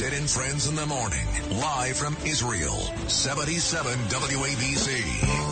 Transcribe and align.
Sid 0.00 0.14
and 0.14 0.30
Friends 0.30 0.66
in 0.66 0.76
the 0.76 0.86
Morning, 0.86 1.26
live 1.50 1.94
from 1.94 2.16
Israel, 2.24 2.78
77 3.06 3.92
WABC. 4.08 5.49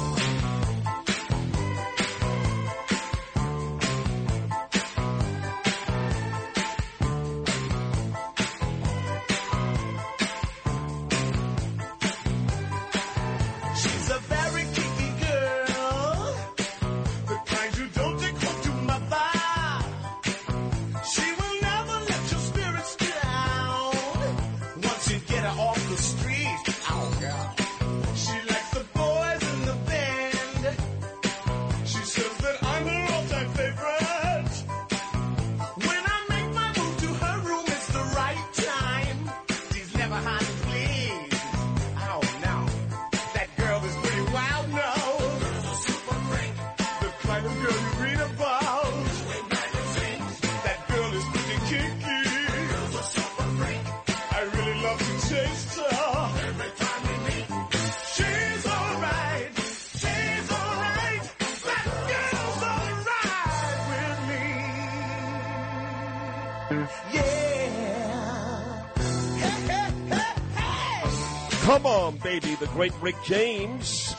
Great 72.73 72.93
Rick 73.01 73.17
James. 73.25 74.15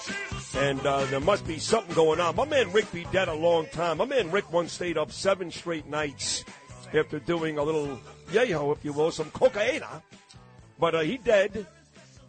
And 0.56 0.84
uh, 0.86 1.06
there 1.06 1.20
must 1.20 1.46
be 1.46 1.60
something 1.60 1.94
going 1.94 2.20
on. 2.20 2.36
My 2.36 2.46
man 2.46 2.72
Rick 2.72 2.92
be 2.92 3.06
dead 3.12 3.28
a 3.28 3.34
long 3.34 3.68
time. 3.68 3.98
My 3.98 4.06
man 4.06 4.32
Rick 4.32 4.52
once 4.52 4.74
stayed 4.74 4.98
up 4.98 5.12
seven 5.12 5.52
straight 5.52 5.88
nights 5.88 6.44
after 6.94 7.20
doing 7.20 7.58
a 7.58 7.64
little 7.64 8.00
yayo, 8.32 8.76
if 8.76 8.84
you 8.84 8.94
will, 8.94 9.12
some 9.12 9.30
cocaine. 9.32 9.84
But 10.80 10.96
uh, 10.96 11.00
he 11.02 11.18
dead. 11.18 11.68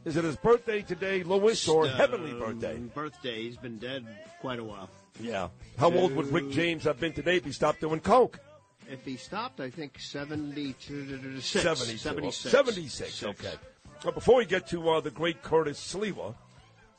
Is 0.05 0.17
it 0.17 0.25
his 0.25 0.37
birthday 0.37 0.83
today, 0.83 1.23
Lewis, 1.23 1.69
or 1.69 1.87
heavenly 1.87 2.33
birthday? 2.33 2.77
Um, 2.77 2.91
Birthday. 2.95 3.43
He's 3.43 3.57
been 3.57 3.79
dead 3.79 4.07
quite 4.41 4.59
a 4.59 4.65
while. 4.65 4.89
Yeah. 5.21 5.49
How 5.79 5.93
old 5.93 6.15
would 6.17 6.33
Rick 6.33 6.51
James 6.51 6.85
have 6.85 6.99
been 6.99 7.13
today 7.13 7.37
if 7.37 7.45
he 7.45 7.53
stopped 7.53 7.81
doing 7.81 8.01
coke? 8.01 8.39
If 8.91 9.05
he 9.05 9.17
stopped, 9.17 9.61
I 9.61 9.71
think 9.71 9.99
72, 10.01 11.41
72. 11.41 11.41
76. 11.99 12.51
76, 12.51 13.25
okay. 13.25 13.55
Before 14.03 14.37
we 14.37 14.47
get 14.47 14.67
to 14.69 14.89
uh, 14.89 15.01
the 15.01 15.11
great 15.11 15.43
Curtis 15.43 15.79
Sliwa, 15.79 16.35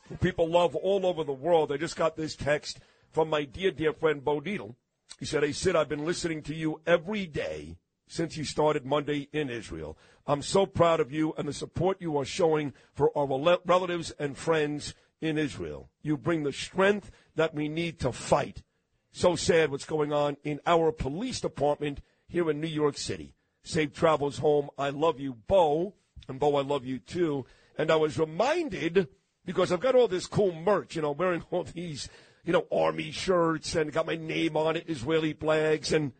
who 0.08 0.16
people 0.18 0.48
love 0.48 0.76
all 0.76 1.04
over 1.04 1.24
the 1.24 1.32
world, 1.32 1.72
I 1.72 1.76
just 1.76 1.96
got 1.96 2.16
this 2.16 2.36
text 2.36 2.78
from 3.10 3.28
my 3.28 3.44
dear, 3.44 3.72
dear 3.72 3.92
friend 3.92 4.24
Bo 4.24 4.38
Needle. 4.38 4.76
He 5.18 5.26
said, 5.26 5.42
Hey, 5.42 5.50
Sid, 5.50 5.74
I've 5.74 5.88
been 5.88 6.04
listening 6.04 6.42
to 6.42 6.54
you 6.54 6.80
every 6.86 7.26
day 7.26 7.76
since 8.06 8.36
you 8.36 8.44
started 8.44 8.86
Monday 8.86 9.28
in 9.32 9.50
Israel. 9.50 9.98
I'm 10.28 10.42
so 10.42 10.64
proud 10.64 11.00
of 11.00 11.10
you 11.10 11.34
and 11.36 11.48
the 11.48 11.52
support 11.52 12.00
you 12.00 12.16
are 12.18 12.24
showing 12.24 12.72
for 12.94 13.10
our 13.18 13.58
relatives 13.64 14.12
and 14.12 14.38
friends 14.38 14.94
in 15.20 15.38
Israel. 15.38 15.90
You 16.02 16.16
bring 16.16 16.44
the 16.44 16.52
strength 16.52 17.10
that 17.34 17.52
we 17.52 17.68
need 17.68 17.98
to 18.00 18.12
fight. 18.12 18.62
So 19.10 19.34
sad 19.34 19.72
what's 19.72 19.84
going 19.84 20.12
on 20.12 20.36
in 20.44 20.60
our 20.66 20.92
police 20.92 21.40
department 21.40 22.00
here 22.28 22.48
in 22.48 22.60
New 22.60 22.68
York 22.68 22.96
City. 22.96 23.34
Safe 23.64 23.92
travels 23.92 24.38
home. 24.38 24.70
I 24.78 24.90
love 24.90 25.18
you, 25.18 25.34
Bo. 25.48 25.94
And 26.28 26.38
Bo, 26.38 26.56
I 26.56 26.62
love 26.62 26.84
you 26.84 26.98
too. 26.98 27.46
And 27.76 27.90
I 27.90 27.96
was 27.96 28.18
reminded 28.18 29.08
because 29.44 29.72
I've 29.72 29.80
got 29.80 29.94
all 29.94 30.08
this 30.08 30.26
cool 30.26 30.52
merch, 30.52 30.96
you 30.96 31.02
know, 31.02 31.12
wearing 31.12 31.42
all 31.50 31.64
these, 31.64 32.08
you 32.44 32.52
know, 32.52 32.66
army 32.70 33.10
shirts 33.10 33.74
and 33.74 33.92
got 33.92 34.06
my 34.06 34.16
name 34.16 34.56
on 34.56 34.76
it, 34.76 34.88
Israeli 34.88 35.32
flags 35.32 35.92
and 35.92 36.12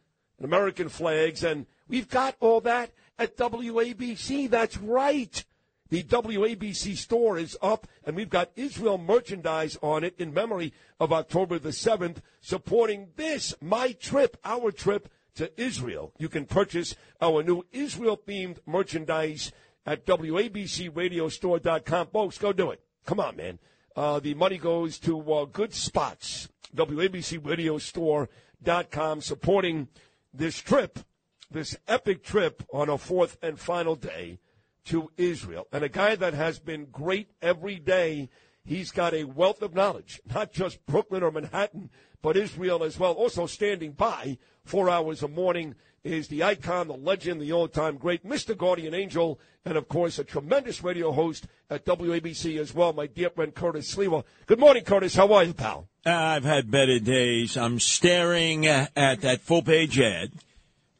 American 0.43 0.89
flags. 0.89 1.45
And 1.45 1.67
we've 1.89 2.09
got 2.09 2.37
all 2.41 2.61
that 2.63 2.91
at 3.19 3.37
WABC. 3.37 4.51
That's 4.51 4.77
right. 4.79 5.45
The 5.91 6.03
WABC 6.05 6.97
store 6.97 7.37
is 7.37 7.55
up, 7.61 7.87
and 8.03 8.17
we've 8.17 8.31
got 8.31 8.51
Israel 8.57 8.97
merchandise 8.97 9.77
on 9.83 10.05
it 10.05 10.15
in 10.19 10.33
memory 10.33 10.73
of 10.99 11.13
October 11.13 11.59
the 11.59 11.69
7th, 11.69 12.23
supporting 12.41 13.09
this, 13.17 13.55
my 13.61 13.93
trip, 13.93 14.39
our 14.43 14.73
trip 14.73 15.11
to 15.35 15.53
Israel. 15.61 16.15
You 16.19 16.31
can 16.31 16.47
purchase 16.47 16.95
our 17.21 17.43
new 17.43 17.67
Israel 17.73 18.17
themed 18.17 18.57
merchandise 18.65 19.53
at 19.87 20.05
WABCRadiostore.com. 20.07 22.07
Folks, 22.09 22.39
go 22.39 22.53
do 22.53 22.71
it. 22.71 22.81
Come 23.05 23.21
on, 23.21 23.37
man. 23.37 23.59
Uh, 23.95 24.19
the 24.21 24.33
money 24.35 24.57
goes 24.59 24.99
to 25.01 25.33
uh, 25.33 25.45
good 25.45 25.75
spots. 25.75 26.49
WABCRadiostore.com 26.75 29.21
supporting 29.21 29.89
this 30.33 30.57
trip, 30.59 31.01
this 31.51 31.77
epic 31.87 32.23
trip 32.23 32.63
on 32.73 32.89
a 32.89 32.97
fourth 32.97 33.37
and 33.43 33.59
final 33.59 33.97
day 33.97 34.39
to 34.87 35.11
Israel. 35.17 35.67
And 35.73 35.85
a 35.85 35.89
guy 35.89 36.17
that 36.17 36.35
has 36.35 36.59
been 36.59 36.87
great 36.87 37.31
every 37.41 37.79
day. 37.79 38.31
He's 38.65 38.93
got 38.93 39.13
a 39.13 39.25
wealth 39.25 39.61
of 39.61 39.75
knowledge, 39.75 40.21
not 40.33 40.53
just 40.53 40.87
Brooklyn 40.87 41.23
or 41.23 41.33
Manhattan, 41.33 41.91
but 42.23 42.37
Israel 42.37 42.85
as 42.85 42.99
well. 42.99 43.13
Also 43.13 43.47
standing 43.47 43.93
by 43.93 44.39
four 44.65 44.89
hours 44.89 45.23
a 45.23 45.29
morning 45.29 45.75
is 46.05 46.29
the 46.29 46.43
icon, 46.43 46.89
the 46.89 46.95
legend, 46.95 47.41
the 47.41 47.53
all-time 47.53 47.97
great, 47.97 48.27
Mr. 48.27 48.57
Guardian 48.57 48.95
Angel, 48.95 49.39
and 49.65 49.77
of 49.77 49.89
course 49.89 50.19
a 50.19 50.25
tremendous 50.25 50.83
radio 50.83 51.13
host 51.13 51.47
at 51.71 51.85
WABC 51.85 52.59
as 52.59 52.75
well, 52.75 52.93
my 52.93 53.07
dear 53.07 53.31
friend 53.31 53.55
Curtis 53.55 53.95
Sliwa. 53.95 54.25
Good 54.47 54.59
morning, 54.59 54.85
Curtis. 54.85 55.15
How 55.15 55.33
are 55.33 55.45
you, 55.45 55.55
pal? 55.55 55.89
I've 56.05 56.45
had 56.45 56.71
better 56.71 56.99
days. 56.99 57.57
I'm 57.57 57.79
staring 57.79 58.67
at 58.67 58.93
that 58.95 59.41
full 59.41 59.63
page 59.63 60.01
ad 60.01 60.33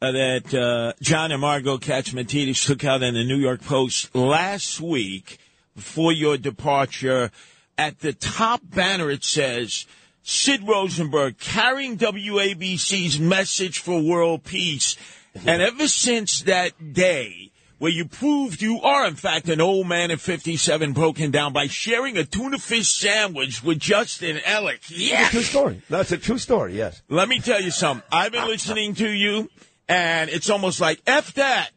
uh, 0.01 0.13
that 0.13 0.55
uh, 0.55 0.93
John 1.01 1.33
and 1.33 1.41
Margo 1.41 1.79
Catsimatidis 1.79 2.65
took 2.67 2.85
out 2.85 3.03
in 3.03 3.15
the 3.15 3.25
New 3.25 3.37
York 3.37 3.63
Post 3.63 4.15
last 4.15 4.81
week 4.81 5.39
before 5.75 6.13
your 6.13 6.37
departure. 6.37 7.31
At 7.77 8.01
the 8.01 8.13
top 8.13 8.61
banner, 8.63 9.11
it 9.11 9.25
says, 9.25 9.87
Sid 10.23 10.67
Rosenberg 10.67 11.39
carrying 11.39 11.99
WABC's 11.99 13.19
message 13.19 13.79
for 13.79 14.01
world 14.01 14.45
peace. 14.45 14.97
Mm-hmm. 15.37 15.49
And 15.49 15.63
ever 15.63 15.89
since 15.89 16.43
that 16.43 16.93
day, 16.93 17.53
where 17.83 17.91
you 17.91 18.05
proved 18.05 18.63
you 18.63 18.81
are, 18.81 19.09
in 19.09 19.17
fact, 19.17 19.49
an 19.49 19.61
old 19.61 19.89
man 19.89 20.13
at 20.13 20.21
57 20.21 20.93
broken 20.93 21.33
down 21.33 21.53
by 21.53 21.67
sharing 21.67 22.17
a 22.17 22.25
tuna 22.25 22.59
fish 22.59 22.93
sandwich 22.93 23.65
with 23.65 23.81
Justin 23.81 24.37
Ellick. 24.37 24.83
That's 24.83 24.91
a 24.93 24.95
Yes! 24.95 25.31
true 25.33 25.43
story. 25.43 25.83
That's 25.91 26.13
a 26.13 26.19
true 26.19 26.39
story, 26.39 26.77
yes. 26.77 27.03
Let 27.09 27.29
me 27.29 27.41
tell 27.41 27.61
you 27.61 27.73
something. 27.73 28.07
I've 28.13 28.31
been 28.31 28.43
ah. 28.43 28.47
listening 28.47 28.95
to 28.95 29.11
you, 29.11 29.51
and 29.89 30.31
it's 30.31 30.49
almost 30.49 30.81
like 30.81 31.03
F 31.09 31.35
that. 31.35 31.71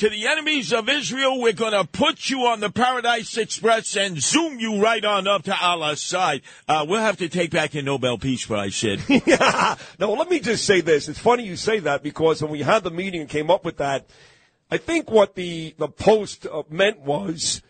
To 0.00 0.08
the 0.08 0.28
enemies 0.28 0.72
of 0.72 0.88
Israel, 0.88 1.38
we're 1.42 1.52
going 1.52 1.74
to 1.74 1.84
put 1.84 2.30
you 2.30 2.46
on 2.46 2.60
the 2.60 2.70
Paradise 2.70 3.36
Express 3.36 3.96
and 3.96 4.18
zoom 4.18 4.58
you 4.58 4.80
right 4.80 5.04
on 5.04 5.26
up 5.26 5.42
to 5.42 5.54
Allah's 5.54 6.00
side. 6.00 6.40
Uh, 6.66 6.86
we'll 6.88 7.02
have 7.02 7.18
to 7.18 7.28
take 7.28 7.50
back 7.50 7.74
your 7.74 7.82
Nobel 7.82 8.16
Peace 8.16 8.46
Prize, 8.46 8.74
Sid. 8.74 9.02
yeah. 9.26 9.76
No, 9.98 10.14
let 10.14 10.30
me 10.30 10.40
just 10.40 10.64
say 10.64 10.80
this. 10.80 11.06
It's 11.10 11.18
funny 11.18 11.44
you 11.44 11.54
say 11.54 11.80
that 11.80 12.02
because 12.02 12.40
when 12.40 12.50
we 12.50 12.62
had 12.62 12.82
the 12.82 12.90
meeting 12.90 13.20
and 13.20 13.28
came 13.28 13.50
up 13.50 13.62
with 13.62 13.76
that, 13.76 14.06
I 14.70 14.78
think 14.78 15.10
what 15.10 15.34
the 15.34 15.74
the 15.76 15.88
post 15.88 16.46
uh, 16.46 16.62
meant 16.70 17.00
was 17.00 17.60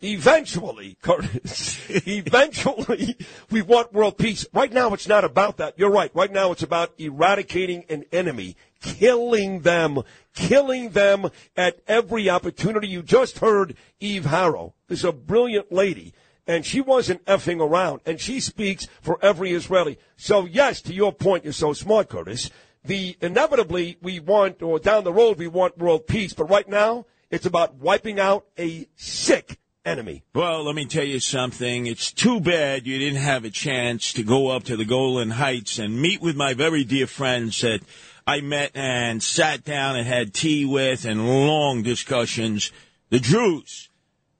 eventually, 0.00 0.96
Curtis, 1.02 1.78
eventually 2.06 3.16
we 3.50 3.60
want 3.60 3.92
world 3.92 4.16
peace. 4.16 4.46
Right 4.54 4.72
now, 4.72 4.94
it's 4.94 5.08
not 5.08 5.24
about 5.24 5.58
that. 5.58 5.78
You're 5.78 5.90
right. 5.90 6.10
Right 6.14 6.32
now, 6.32 6.52
it's 6.52 6.62
about 6.62 6.98
eradicating 6.98 7.84
an 7.90 8.04
enemy, 8.12 8.56
killing 8.80 9.60
them, 9.60 10.02
killing 10.34 10.90
them 10.90 11.30
at 11.56 11.80
every 11.86 12.28
opportunity. 12.30 12.88
You 12.88 13.02
just 13.02 13.38
heard 13.38 13.76
Eve 14.00 14.24
Harow. 14.24 14.72
This 14.88 15.00
Is 15.00 15.04
a 15.04 15.12
brilliant 15.12 15.72
lady. 15.72 16.12
And 16.48 16.64
she 16.64 16.80
wasn't 16.80 17.24
effing 17.24 17.60
around, 17.60 18.02
and 18.06 18.20
she 18.20 18.38
speaks 18.38 18.86
for 19.00 19.18
every 19.20 19.50
Israeli. 19.50 19.98
So 20.16 20.44
yes, 20.44 20.80
to 20.82 20.94
your 20.94 21.12
point, 21.12 21.42
you're 21.42 21.52
so 21.52 21.72
smart, 21.72 22.08
Curtis. 22.08 22.50
The 22.84 23.16
inevitably 23.20 23.98
we 24.00 24.20
want, 24.20 24.62
or 24.62 24.78
down 24.78 25.02
the 25.02 25.12
road 25.12 25.38
we 25.38 25.48
want 25.48 25.76
world 25.76 26.06
peace, 26.06 26.34
but 26.34 26.48
right 26.48 26.68
now 26.68 27.06
it's 27.30 27.46
about 27.46 27.74
wiping 27.74 28.20
out 28.20 28.46
a 28.56 28.86
sick 28.94 29.58
enemy. 29.84 30.22
Well, 30.34 30.64
let 30.64 30.74
me 30.74 30.84
tell 30.84 31.04
you 31.04 31.20
something. 31.20 31.86
It's 31.86 32.12
too 32.12 32.40
bad 32.40 32.86
you 32.86 32.98
didn't 32.98 33.22
have 33.22 33.44
a 33.44 33.50
chance 33.50 34.12
to 34.12 34.22
go 34.22 34.48
up 34.48 34.64
to 34.64 34.76
the 34.76 34.84
Golan 34.84 35.30
Heights 35.30 35.78
and 35.78 36.00
meet 36.00 36.20
with 36.20 36.36
my 36.36 36.54
very 36.54 36.84
dear 36.84 37.06
friends 37.06 37.60
that 37.62 37.80
I 38.28 38.40
met 38.40 38.72
and 38.74 39.22
sat 39.22 39.64
down 39.64 39.94
and 39.94 40.04
had 40.04 40.34
tea 40.34 40.64
with 40.64 41.04
and 41.04 41.46
long 41.46 41.82
discussions 41.82 42.72
The 43.08 43.20
Druze. 43.20 43.88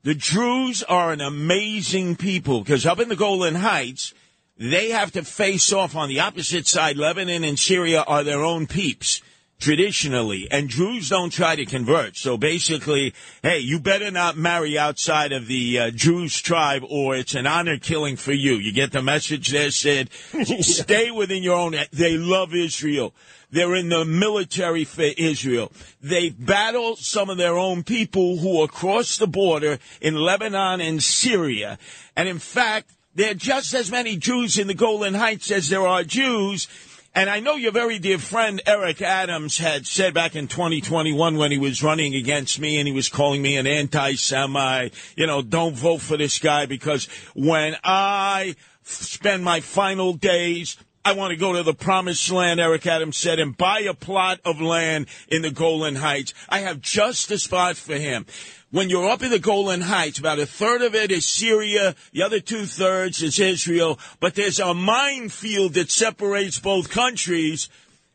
The 0.02 0.14
Druze 0.14 0.82
are 0.82 1.12
an 1.12 1.20
amazing 1.20 2.16
people 2.16 2.62
because 2.62 2.84
up 2.84 2.98
in 2.98 3.08
the 3.08 3.14
Golan 3.14 3.54
Heights, 3.54 4.12
they 4.58 4.90
have 4.90 5.12
to 5.12 5.22
face 5.22 5.72
off 5.72 5.94
on 5.94 6.08
the 6.08 6.18
opposite 6.18 6.66
side. 6.66 6.96
Lebanon 6.96 7.44
and 7.44 7.58
Syria 7.58 8.02
are 8.08 8.24
their 8.24 8.42
own 8.42 8.66
peeps 8.66 9.22
traditionally, 9.60 10.48
and 10.50 10.68
Druze 10.68 11.08
don't 11.08 11.32
try 11.32 11.56
to 11.56 11.64
convert. 11.64 12.16
So 12.16 12.36
basically, 12.36 13.14
hey, 13.42 13.60
you 13.60 13.78
better 13.78 14.10
not 14.10 14.36
marry 14.36 14.78
outside 14.78 15.32
of 15.32 15.46
the 15.46 15.78
uh, 15.78 15.90
Druze 15.94 16.40
tribe, 16.40 16.82
or 16.88 17.14
it's 17.16 17.34
an 17.34 17.46
honor 17.46 17.78
killing 17.78 18.16
for 18.16 18.32
you. 18.32 18.54
You 18.54 18.72
get 18.72 18.92
the 18.92 19.02
message 19.02 19.50
there, 19.50 19.70
Sid. 19.70 20.10
Stay 20.60 21.10
within 21.10 21.42
your 21.42 21.56
own. 21.56 21.76
They 21.92 22.18
love 22.18 22.54
Israel. 22.54 23.14
They're 23.50 23.74
in 23.74 23.88
the 23.88 24.04
military 24.04 24.84
for 24.84 25.02
Israel. 25.02 25.72
They 26.02 26.30
battle 26.30 26.96
some 26.96 27.30
of 27.30 27.38
their 27.38 27.56
own 27.56 27.84
people 27.84 28.38
who 28.38 28.60
are 28.60 28.64
across 28.64 29.18
the 29.18 29.26
border 29.26 29.78
in 30.00 30.16
Lebanon 30.16 30.80
and 30.80 31.02
Syria. 31.02 31.78
And 32.16 32.28
in 32.28 32.38
fact, 32.38 32.90
there 33.14 33.30
are 33.30 33.34
just 33.34 33.72
as 33.74 33.90
many 33.90 34.16
Jews 34.16 34.58
in 34.58 34.66
the 34.66 34.74
Golan 34.74 35.14
Heights 35.14 35.50
as 35.50 35.68
there 35.68 35.86
are 35.86 36.02
Jews. 36.02 36.68
And 37.14 37.30
I 37.30 37.40
know 37.40 37.54
your 37.54 37.72
very 37.72 37.98
dear 37.98 38.18
friend 38.18 38.60
Eric 38.66 39.00
Adams 39.00 39.56
had 39.56 39.86
said 39.86 40.12
back 40.12 40.36
in 40.36 40.48
2021 40.48 41.38
when 41.38 41.50
he 41.50 41.56
was 41.56 41.82
running 41.82 42.14
against 42.14 42.60
me 42.60 42.78
and 42.78 42.86
he 42.86 42.92
was 42.92 43.08
calling 43.08 43.40
me 43.40 43.56
an 43.56 43.66
anti-Semite, 43.66 44.92
you 45.16 45.26
know, 45.26 45.40
don't 45.40 45.74
vote 45.74 46.02
for 46.02 46.18
this 46.18 46.38
guy 46.38 46.66
because 46.66 47.08
when 47.34 47.74
I 47.82 48.54
spend 48.82 49.42
my 49.42 49.60
final 49.60 50.12
days 50.12 50.76
I 51.06 51.12
want 51.12 51.30
to 51.30 51.36
go 51.36 51.52
to 51.52 51.62
the 51.62 51.72
promised 51.72 52.32
land, 52.32 52.58
Eric 52.58 52.84
Adams 52.84 53.16
said, 53.16 53.38
and 53.38 53.56
buy 53.56 53.80
a 53.88 53.94
plot 53.94 54.40
of 54.44 54.60
land 54.60 55.06
in 55.28 55.42
the 55.42 55.52
Golan 55.52 55.94
Heights. 55.94 56.34
I 56.48 56.58
have 56.60 56.80
just 56.80 57.28
the 57.28 57.38
spot 57.38 57.76
for 57.76 57.94
him. 57.94 58.26
When 58.72 58.90
you're 58.90 59.08
up 59.08 59.22
in 59.22 59.30
the 59.30 59.38
Golan 59.38 59.82
Heights, 59.82 60.18
about 60.18 60.40
a 60.40 60.46
third 60.46 60.82
of 60.82 60.96
it 60.96 61.12
is 61.12 61.24
Syria, 61.24 61.94
the 62.12 62.22
other 62.24 62.40
two 62.40 62.66
thirds 62.66 63.22
is 63.22 63.38
Israel, 63.38 64.00
but 64.18 64.34
there's 64.34 64.58
a 64.58 64.74
minefield 64.74 65.74
that 65.74 65.92
separates 65.92 66.58
both 66.58 66.90
countries. 66.90 67.68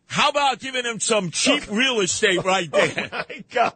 How 0.07 0.27
about 0.27 0.59
giving 0.59 0.83
him 0.83 0.99
some 0.99 1.31
cheap 1.31 1.71
real 1.71 2.01
estate 2.01 2.43
right 2.43 2.69
oh 2.73 2.85
there? 2.87 3.09
My 3.09 3.43
God. 3.49 3.73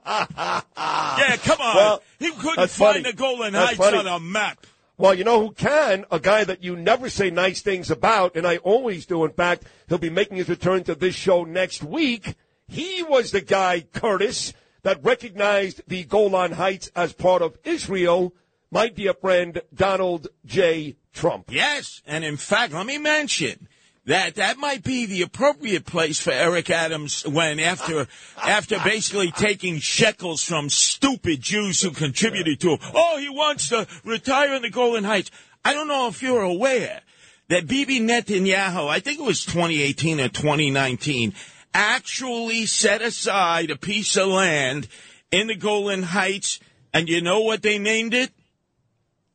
Yeah, 0.76 1.38
come 1.38 1.62
on. 1.62 1.76
Well, 1.78 2.04
he 2.20 2.32
couldn't 2.32 2.70
find 2.70 2.70
funny. 2.70 3.02
the 3.04 3.14
Golan 3.14 3.54
That's 3.54 3.68
Heights 3.78 3.80
funny. 3.80 3.98
on 4.00 4.08
a 4.08 4.20
map. 4.20 4.68
Well, 4.98 5.14
you 5.14 5.26
know 5.26 5.42
who 5.42 5.52
can? 5.52 6.06
A 6.10 6.20
guy 6.20 6.46
that 6.46 6.64
you 6.64 6.78
never 6.78 7.10
say 7.10 7.30
nice 7.30 7.62
things 7.62 7.92
about, 7.92 8.38
and 8.38 8.48
I 8.48 8.58
always 8.58 9.06
do. 9.06 9.26
In 9.26 9.34
fact, 9.34 9.66
he'll 9.90 9.98
be 9.98 10.10
making 10.10 10.38
his 10.38 10.48
return 10.48 10.86
to 10.86 10.96
this 10.96 11.16
show 11.16 11.44
next 11.44 11.84
week. 11.84 12.36
He 12.68 13.04
was 13.04 13.32
the 13.32 13.42
guy, 13.42 13.82
Curtis, 13.82 14.54
that 14.84 15.04
recognized 15.04 15.82
the 15.88 16.06
Golan 16.06 16.54
Heights 16.54 16.92
as 16.96 17.12
part 17.12 17.42
of 17.42 17.58
Israel. 17.66 18.34
My 18.72 18.88
dear 18.88 19.14
friend, 19.14 19.62
Donald 19.74 20.30
J. 20.46 20.96
Trump. 21.14 21.50
Yes, 21.52 22.02
and 22.06 22.24
in 22.24 22.38
fact, 22.38 22.74
let 22.74 22.86
me 22.86 22.98
mention 22.98 23.68
that 24.06 24.36
that 24.36 24.58
might 24.58 24.84
be 24.84 25.06
the 25.06 25.24
appropriate 25.24 25.86
place 25.86 26.20
for 26.20 26.32
Eric 26.32 26.70
Adams 26.70 27.26
when 27.28 27.60
after 27.60 28.08
after 28.38 28.78
basically 28.84 29.32
taking 29.32 29.80
shekels 29.80 30.44
from 30.44 30.70
stupid 30.70 31.42
Jews 31.42 31.82
who 31.82 31.92
contributed 31.92 32.60
to 32.62 32.72
him. 32.72 32.80
Oh, 32.94 33.18
he 33.18 33.30
wants 33.30 33.70
to 33.70 33.88
retire 34.04 34.54
in 34.54 34.62
the 34.62 34.70
Golan 34.70 35.04
Heights. 35.04 35.32
I 35.64 35.74
don't 35.74 35.88
know 35.88 36.08
if 36.08 36.22
you're 36.22 36.44
aware 36.44 37.02
that 37.48 37.68
Bibi 37.68 38.00
Netanyahu, 38.00 38.88
I 38.88 39.00
think 39.00 39.20
it 39.20 39.26
was 39.26 39.46
2018 39.46 40.20
or 40.20 40.30
2019, 40.30 41.34
actually 41.74 42.66
set 42.66 43.02
aside 43.02 43.72
a 43.72 43.76
piece 43.76 44.16
of 44.18 44.28
land 44.28 44.88
in 45.32 45.48
the 45.48 45.56
Golan 45.56 46.04
Heights, 46.04 46.60
and 46.94 47.10
you 47.10 47.22
know 47.22 47.42
what 47.42 47.62
they 47.62 47.78
named 47.78 48.14
it? 48.14 48.32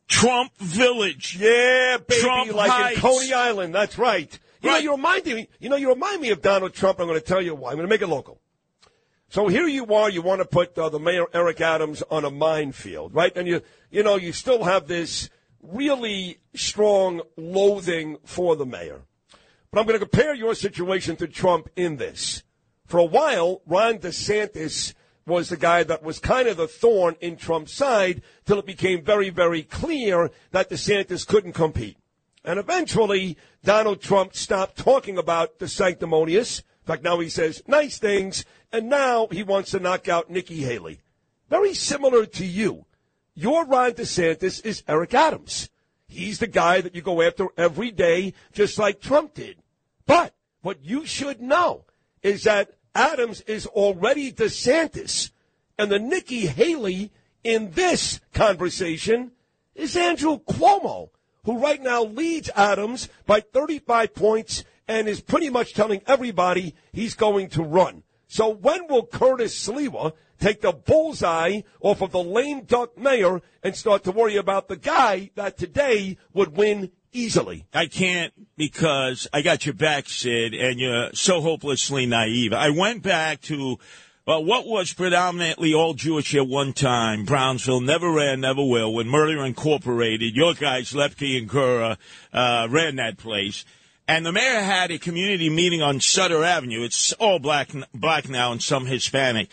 Trump 0.09 0.53
Village. 0.59 1.37
Yeah, 1.39 1.99
baby, 1.99 2.21
Trump 2.21 2.53
like 2.53 2.71
Heights. 2.71 2.97
in 2.97 3.03
Coney 3.03 3.33
Island. 3.33 3.75
That's 3.75 3.99
right. 3.99 4.39
You 4.63 4.71
Right. 4.71 4.77
know, 4.77 4.83
you 4.83 4.91
remind 4.93 5.27
me. 5.27 5.49
You 5.59 5.69
know, 5.69 5.77
you 5.77 5.89
remind 5.89 6.21
me 6.21 6.31
of 6.31 6.43
Donald 6.43 6.75
Trump. 6.75 7.01
I'm 7.01 7.07
going 7.07 7.19
to 7.19 7.25
tell 7.25 7.41
you 7.43 7.55
why. 7.55 7.71
I'm 7.71 7.77
going 7.77 7.87
to 7.89 7.91
make 7.91 8.03
it 8.03 8.09
local. 8.09 8.41
So 9.29 9.49
here 9.49 9.67
you 9.67 9.87
are. 9.95 10.11
You 10.11 10.23
want 10.23 10.41
to 10.41 10.45
put 10.45 10.77
uh, 10.77 10.89
the 10.89 10.99
mayor 10.99 11.27
Eric 11.33 11.61
Adams 11.61 12.03
on 12.11 12.25
a 12.25 12.31
minefield, 12.31 13.15
right? 13.15 13.35
And 13.37 13.47
you, 13.47 13.63
you 13.91 14.03
know, 14.03 14.17
you 14.17 14.33
still 14.33 14.65
have 14.65 14.87
this 14.89 15.31
really 15.63 16.39
strong 16.55 17.23
loathing 17.37 18.19
for 18.25 18.57
the 18.57 18.67
mayor. 18.67 19.03
But 19.71 19.81
I'm 19.81 19.87
going 19.87 19.99
to 19.99 20.05
compare 20.05 20.35
your 20.35 20.55
situation 20.55 21.15
to 21.17 21.29
Trump 21.29 21.69
in 21.77 21.97
this. 21.97 22.43
For 22.87 22.99
a 22.99 23.05
while, 23.05 23.63
Ron 23.67 23.99
DeSantis 23.99 24.95
was 25.27 25.49
the 25.49 25.57
guy 25.57 25.85
that 25.85 26.03
was 26.03 26.19
kind 26.19 26.49
of 26.49 26.57
the 26.57 26.67
thorn 26.67 27.15
in 27.21 27.37
Trump's 27.37 27.73
side 27.73 28.23
till 28.47 28.59
it 28.59 28.67
became 28.67 29.05
very, 29.05 29.31
very 29.31 29.63
clear 29.63 30.33
that 30.51 30.71
DeSantis 30.71 31.25
couldn't 31.25 31.53
compete. 31.53 31.97
And 32.45 32.59
eventually, 32.59 33.37
Donald 33.63 34.01
Trump 34.01 34.35
stopped 34.35 34.77
talking 34.77 35.19
about 35.19 35.59
the 35.59 35.69
sanctimonious. 35.69 36.61
In 36.61 36.87
fact, 36.87 37.03
now 37.03 37.19
he 37.21 37.29
says 37.29 37.63
nice 37.67 37.99
things, 37.99 38.45
and 38.73 38.89
now 38.89 39.29
he 39.31 39.43
wants 39.43 39.73
to 39.73 39.81
knock 39.81 40.09
out 40.09 40.31
Nikki 40.31 40.63
Haley. 40.63 41.01
Very 41.49 41.75
similar 41.75 42.25
to 42.27 42.47
you. 42.47 42.87
Your 43.35 43.67
Ron 43.67 43.93
DeSantis 43.93 44.65
is 44.65 44.83
Eric 44.89 45.15
Adams. 45.15 45.69
He's 46.07 46.39
the 46.39 46.47
guy 46.47 46.81
that 46.81 46.95
you 46.95 47.03
go 47.03 47.23
after 47.23 47.49
every 47.57 47.91
day, 47.91 48.35
just 48.53 48.79
like 48.79 49.01
Trump 49.01 49.35
did. 49.35 49.59
But 50.07 50.35
what 50.63 50.83
you 50.83 51.07
should 51.07 51.41
know 51.41 51.85
is 52.23 52.45
that 52.45 52.73
Adams 52.95 53.43
is 53.43 53.67
already 53.67 54.33
DeSantis, 54.33 55.31
and 55.79 55.91
the 55.91 55.99
Nikki 55.99 56.47
Haley 56.47 57.13
in 57.45 57.71
this 57.73 58.21
conversation 58.33 59.33
is 59.75 59.97
Andrew 59.97 60.39
Cuomo, 60.39 61.11
who 61.45 61.59
right 61.59 61.83
now 61.83 62.05
leads 62.05 62.51
Adams 62.55 63.09
by 63.27 63.41
35 63.41 64.15
points 64.15 64.65
and 64.87 65.09
is 65.09 65.21
pretty 65.21 65.51
much 65.51 65.75
telling 65.75 66.03
everybody 66.07 66.75
he's 66.93 67.15
going 67.15 67.49
to 67.51 67.63
run. 67.63 68.03
So 68.27 68.49
when 68.49 68.87
will 68.89 69.07
Curtis 69.07 69.69
Sliwa 69.69 70.13
take 70.39 70.61
the 70.61 70.73
bullseye 70.73 71.63
off 71.81 72.01
of 72.01 72.13
the 72.13 72.23
lame 72.23 72.63
duck 72.63 72.97
mayor 72.97 73.43
and 73.63 73.75
start 73.75 74.05
to 74.05 74.13
worry 74.13 74.37
about 74.37 74.69
the 74.69 74.77
guy 74.77 75.31
that 75.35 75.59
today 75.59 76.17
would 76.33 76.57
win 76.57 76.93
easily? 77.13 77.67
I 77.75 77.87
can't 77.87 78.33
because 78.57 79.27
I 79.33 79.43
got 79.43 79.67
your 79.67 79.75
back, 79.75 80.09
Sid, 80.09 80.55
and 80.55 80.79
you're 80.79 81.13
so 81.13 81.41
hopelessly 81.41 82.07
naive. 82.07 82.53
I 82.53 82.71
went 82.71 83.03
back 83.03 83.41
to 83.43 83.79
well, 84.31 84.45
what 84.45 84.65
was 84.65 84.93
predominantly 84.93 85.75
all 85.75 85.93
Jewish 85.93 86.37
at 86.37 86.47
one 86.47 86.73
time. 86.73 87.25
Brownsville 87.25 87.81
never 87.81 88.09
ran, 88.13 88.41
never 88.43 88.63
will. 88.65 88.95
When 88.95 89.09
Murder 89.09 89.45
Incorporated, 89.45 90.37
your 90.37 90.55
guys, 90.55 90.93
Lepke 90.93 91.37
and 91.37 91.49
Gurrah, 91.49 91.97
uh, 92.33 92.69
ran 92.71 92.95
that 92.97 93.19
place. 93.19 93.65
And 94.07 94.25
the 94.25 94.31
mayor 94.31 94.61
had 94.61 94.93
a 94.93 94.99
community 95.01 95.51
meeting 95.51 95.83
on 95.83 95.99
Sutter 95.99 96.45
Avenue. 96.45 96.85
It's 96.85 97.13
all 97.15 97.41
black, 97.41 97.71
black 97.93 98.29
now 98.29 98.53
and 98.53 98.63
some 98.63 98.87
Hispanic. 98.87 99.49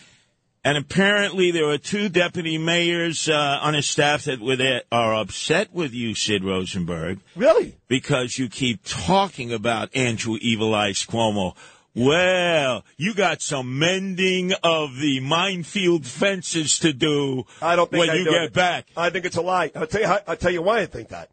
And 0.64 0.78
apparently 0.78 1.50
there 1.50 1.70
are 1.70 1.80
two 1.80 2.08
deputy 2.08 2.60
mayors 2.60 3.28
uh, 3.28 3.58
on 3.60 3.74
his 3.74 3.88
staff 3.90 4.26
that 4.26 4.40
were 4.42 4.58
there, 4.58 4.84
are 4.92 5.16
upset 5.16 5.74
with 5.74 5.92
you, 5.94 6.14
Sid 6.14 6.44
Rosenberg 6.44 7.20
Really? 7.36 7.76
because 7.88 8.38
you 8.38 8.48
keep 8.48 8.82
talking 8.84 9.52
about 9.52 9.96
Andrew 9.96 10.38
Evil 10.40 10.76
Eyes 10.76 11.04
Cuomo. 11.04 11.56
Well, 11.98 12.86
you 12.98 13.14
got 13.16 13.42
some 13.42 13.80
mending 13.80 14.54
of 14.64 14.98
the 14.98 15.20
minefield 15.20 16.06
fences 16.06 16.78
to 16.80 16.94
do 16.94 17.46
I 17.62 17.76
don't 17.76 17.90
think 17.90 18.02
when 18.02 18.10
I 18.12 18.16
you 18.16 18.24
do 18.26 18.30
get 18.32 18.44
it. 18.44 18.54
back. 18.54 18.88
I 18.96 19.10
think 19.10 19.26
it's 19.26 19.36
a 19.36 19.42
lie. 19.42 19.72
I'll 19.76 19.88
tell 19.88 20.02
you. 20.02 20.08
How, 20.08 20.20
I'll 20.28 20.36
tell 20.38 20.52
you 20.52 20.62
why 20.62 20.80
I 20.82 20.86
think 20.86 21.10
that. 21.10 21.30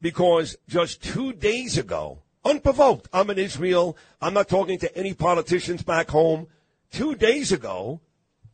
Because 0.00 0.56
just 0.68 1.02
two 1.02 1.32
days 1.32 1.76
ago, 1.76 2.22
unprovoked, 2.44 3.08
I'm 3.12 3.28
in 3.30 3.38
Israel. 3.38 3.96
I'm 4.22 4.32
not 4.34 4.48
talking 4.48 4.78
to 4.78 4.96
any 4.96 5.12
politicians 5.12 5.82
back 5.82 6.08
home. 6.10 6.46
Two 6.90 7.14
days 7.14 7.52
ago, 7.52 8.00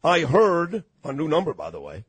I 0.03 0.21
heard 0.21 0.83
a 1.05 1.13
new 1.13 1.29
number, 1.29 1.55
by 1.55 1.71
the 1.71 1.81
way, 1.81 2.05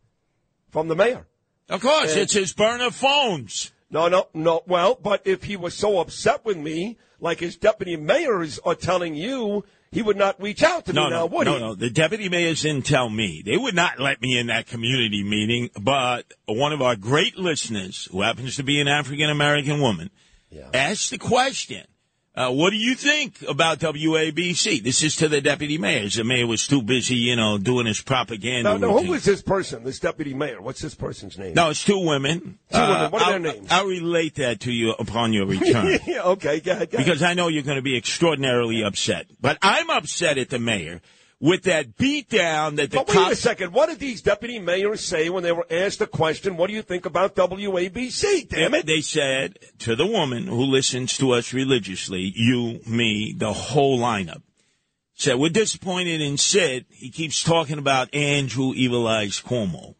from 0.71 0.87
the 0.87 0.95
mayor. 0.95 1.27
Of 1.69 1.81
course, 1.81 2.13
And- 2.13 2.21
it's 2.21 2.33
his 2.33 2.53
burner 2.53 2.89
phones. 2.91 3.71
No, 3.89 4.07
no, 4.07 4.27
no. 4.33 4.61
Well, 4.67 4.97
but 5.01 5.21
if 5.25 5.43
he 5.43 5.55
was 5.55 5.73
so 5.73 5.99
upset 5.99 6.43
with 6.43 6.57
me, 6.57 6.97
like 7.19 7.39
his 7.39 7.55
deputy 7.55 7.95
mayors 7.97 8.59
are 8.65 8.75
telling 8.75 9.15
you, 9.15 9.63
he 9.91 10.01
would 10.01 10.17
not 10.17 10.41
reach 10.41 10.63
out 10.63 10.85
to 10.85 10.93
No, 10.93 11.05
me 11.05 11.09
now, 11.11 11.25
would 11.27 11.45
no, 11.45 11.53
he? 11.53 11.59
no. 11.59 11.67
No. 11.67 11.75
The 11.75 11.89
deputy 11.89 12.27
mayors 12.27 12.63
didn't 12.63 12.85
tell 12.85 13.09
me. 13.09 13.41
They 13.45 13.55
would 13.57 13.75
not 13.75 13.99
let 13.99 14.21
me 14.21 14.37
in 14.37 14.47
that 14.47 14.67
community 14.67 15.23
meeting. 15.23 15.69
But 15.79 16.25
one 16.45 16.73
of 16.73 16.81
our 16.81 16.95
great 16.95 17.37
listeners, 17.37 18.09
who 18.11 18.21
happens 18.21 18.55
to 18.57 18.63
be 18.63 18.81
an 18.81 18.87
African 18.87 19.29
American 19.29 19.79
woman, 19.79 20.09
asked 20.73 21.11
the 21.11 21.17
question. 21.17 21.85
Uh, 22.35 22.51
what 22.51 22.71
do 22.71 22.75
you 22.75 22.95
think 22.95 23.41
about 23.47 23.79
WABC? 23.79 24.83
This 24.83 25.03
is 25.03 25.15
to 25.17 25.29
the 25.29 25.39
deputy 25.39 25.77
mayor. 25.77 26.09
The 26.09 26.25
mayor 26.25 26.45
was 26.45 26.67
too 26.67 26.81
busy, 26.81 27.15
you 27.15 27.37
know, 27.37 27.57
doing 27.57 27.85
his 27.85 28.01
propaganda. 28.01 28.71
Now, 28.71 28.77
now, 28.77 28.97
who 28.97 29.09
was 29.09 29.23
this 29.23 29.41
person, 29.41 29.85
this 29.85 29.99
deputy 29.99 30.33
mayor? 30.33 30.61
What's 30.61 30.81
this 30.81 30.95
person's 30.95 31.37
name? 31.37 31.53
No, 31.53 31.69
it's 31.69 31.85
two 31.85 32.05
women. 32.05 32.59
Two 32.73 32.79
women. 32.79 33.11
What 33.11 33.21
are 33.21 33.25
I'll, 33.25 33.31
their 33.31 33.53
names? 33.53 33.67
I'll 33.71 33.85
relate 33.85 34.35
that 34.35 34.59
to 34.61 34.71
you 34.73 34.91
upon 34.91 35.31
your 35.31 35.45
return. 35.45 35.99
yeah, 36.07 36.23
okay, 36.23 36.59
go 36.59 36.73
ahead, 36.73 36.91
go 36.91 36.97
ahead. 36.97 37.05
because 37.05 37.23
I 37.23 37.35
know 37.35 37.47
you're 37.47 37.63
going 37.63 37.77
to 37.77 37.81
be 37.81 37.95
extraordinarily 37.95 38.83
upset. 38.83 39.27
But 39.39 39.57
I'm 39.61 39.89
upset 39.89 40.37
at 40.37 40.49
the 40.49 40.59
mayor 40.59 41.01
with 41.39 41.63
that 41.63 41.97
beatdown 41.97 42.77
that 42.77 42.91
the 42.91 42.97
But 42.97 43.13
wait 43.13 43.31
a 43.31 43.35
second. 43.35 43.73
What 43.73 43.89
did 43.89 43.99
these 43.99 44.21
deputy 44.21 44.59
mayors 44.59 45.01
say 45.01 45.29
when 45.29 45.43
they 45.43 45.51
were 45.51 45.67
asked 45.69 45.99
the 45.99 46.07
question, 46.07 46.57
what 46.57 46.67
do 46.67 46.73
you 46.73 46.81
think 46.81 47.05
about 47.05 47.35
WABC? 47.35 48.49
Damn 48.49 48.73
it. 48.73 48.85
They 48.85 49.01
said 49.01 49.59
to 49.79 49.95
the 49.95 50.05
woman 50.05 50.47
who 50.47 50.63
listens 50.63 51.17
to 51.17 51.31
us 51.31 51.53
religiously, 51.53 52.31
you, 52.35 52.79
me, 52.87 53.33
the 53.37 53.53
whole 53.53 53.99
lineup, 53.99 54.41
said, 55.13 55.35
We're 55.35 55.49
disappointed 55.49 56.21
in 56.21 56.37
Sid. 56.37 56.85
He 56.89 57.09
keeps 57.09 57.43
talking 57.43 57.79
about 57.79 58.13
Andrew 58.13 58.73
Evil 58.73 59.07
Eyes 59.07 59.41
Cuomo. 59.41 59.95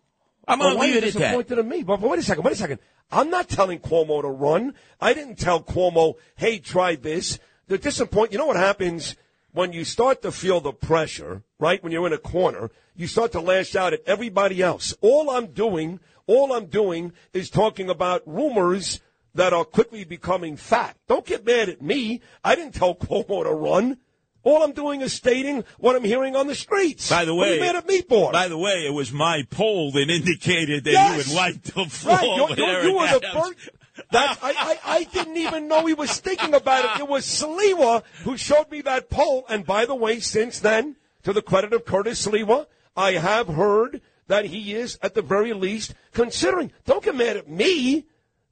I'm 0.48 0.60
Well, 0.60 0.76
going 0.76 0.92
to 0.92 0.96
leave 0.96 0.96
it 1.04 1.08
at 1.08 1.14
that. 1.14 1.20
disappointed 1.20 1.58
in 1.60 1.70
me? 1.70 1.84
But, 1.84 2.02
wait 2.02 2.20
a 2.20 2.24
second, 2.24 2.44
wait 2.44 2.54
a 2.54 2.58
second. 2.58 2.80
I'm 3.12 3.30
not 3.30 3.50
telling 3.50 3.80
Cuomo 3.80 4.22
to 4.22 4.28
run. 4.28 4.74
I 5.00 5.14
didn't 5.14 5.38
tell 5.38 5.62
Cuomo, 5.62 6.16
hey, 6.36 6.60
try 6.60 6.96
this. 6.96 7.40
The 7.68 7.78
disappoint. 7.78 8.32
You 8.32 8.38
know 8.38 8.46
what 8.46 8.58
happens 8.58 9.16
when 9.56 9.72
you 9.74 9.86
start 9.86 10.22
to 10.22 10.32
feel 10.32 10.60
the 10.60 10.74
pressure, 10.74 11.42
right? 11.60 11.82
When 11.82 11.92
you're 11.92 12.06
in 12.08 12.14
a 12.14 12.18
corner, 12.18 12.70
you 12.96 13.08
start 13.08 13.32
to 13.32 13.40
lash 13.40 13.76
out 13.76 13.94
at 13.94 14.02
everybody 14.06 14.62
else. 14.62 14.94
All 15.02 15.30
I'm 15.30 15.48
doing, 15.48 16.00
all 16.28 16.54
I'm 16.54 16.66
doing 16.66 17.14
is 17.34 17.50
talking 17.50 17.90
about 17.90 18.22
rumors 18.26 19.00
that 19.34 19.54
are 19.54 19.66
quickly 19.66 20.04
becoming 20.04 20.58
fact. 20.58 20.98
Don't 21.08 21.26
get 21.26 21.46
mad 21.46 21.70
at 21.70 21.82
me. 21.82 22.22
I 22.44 22.56
didn't 22.56 22.76
tell 22.76 22.96
Cuomo 22.96 23.44
to 23.44 23.52
run. 23.54 23.98
All 24.44 24.62
I'm 24.62 24.74
doing 24.74 25.02
is 25.02 25.12
stating 25.12 25.64
what 25.80 25.96
I'm 25.96 26.04
hearing 26.04 26.36
on 26.36 26.48
the 26.48 26.54
streets. 26.54 27.10
By 27.10 27.26
the 27.26 27.34
What 27.34 27.48
are 27.48 27.52
way, 27.52 27.56
you 27.56 27.62
mad 27.62 27.76
at 27.78 27.88
me 27.88 28.02
for? 28.02 28.32
By 28.32 28.48
the 28.48 28.58
way, 28.58 28.86
it 28.86 28.94
was 28.94 29.12
my 29.12 29.44
poll 29.50 29.92
that 29.94 30.10
indicated 30.10 30.84
that 30.84 30.92
Yes! 30.92 31.12
you 31.28 31.34
would 31.34 31.38
wipe 31.38 31.64
the 31.64 31.86
floor 31.86 32.16
Right, 32.18 32.36
you, 32.38 32.46
with 32.50 32.58
you, 32.60 32.66
Eric 32.66 32.86
you 32.86 32.96
were 32.96 33.08
the 33.08 33.28
first. 33.34 33.70
That 34.12 34.38
I, 34.42 34.52
I, 34.52 34.80
I 34.98 35.04
didn't 35.06 35.38
even 35.38 35.68
know 35.68 35.86
he 35.86 35.94
was 35.94 36.20
thinking 36.20 36.54
about 36.54 36.86
it. 36.86 37.02
It 37.02 37.08
was 37.08 37.26
Sliwa 37.26 38.04
who 38.24 38.36
showed 38.38 38.70
me 38.70 38.82
that 38.82 39.10
poll. 39.10 39.46
And 39.48 39.66
by 39.66 39.86
the 39.86 39.96
way, 39.96 40.20
since 40.20 40.60
then, 40.60 40.98
to 41.24 41.34
the 41.34 41.42
credit 41.42 41.74
of 41.74 41.86
Curtis 41.86 42.26
Sliwa, 42.28 42.66
I 42.96 43.14
have 43.14 43.48
heard 43.48 44.02
that 44.28 44.46
he 44.46 44.74
is 44.74 44.98
at 45.02 45.14
the 45.14 45.22
very 45.22 45.54
least 45.54 45.94
considering. 46.14 46.72
Don't 46.86 47.04
get 47.04 47.16
mad 47.16 47.38
at 47.38 47.50
me. 47.50 48.06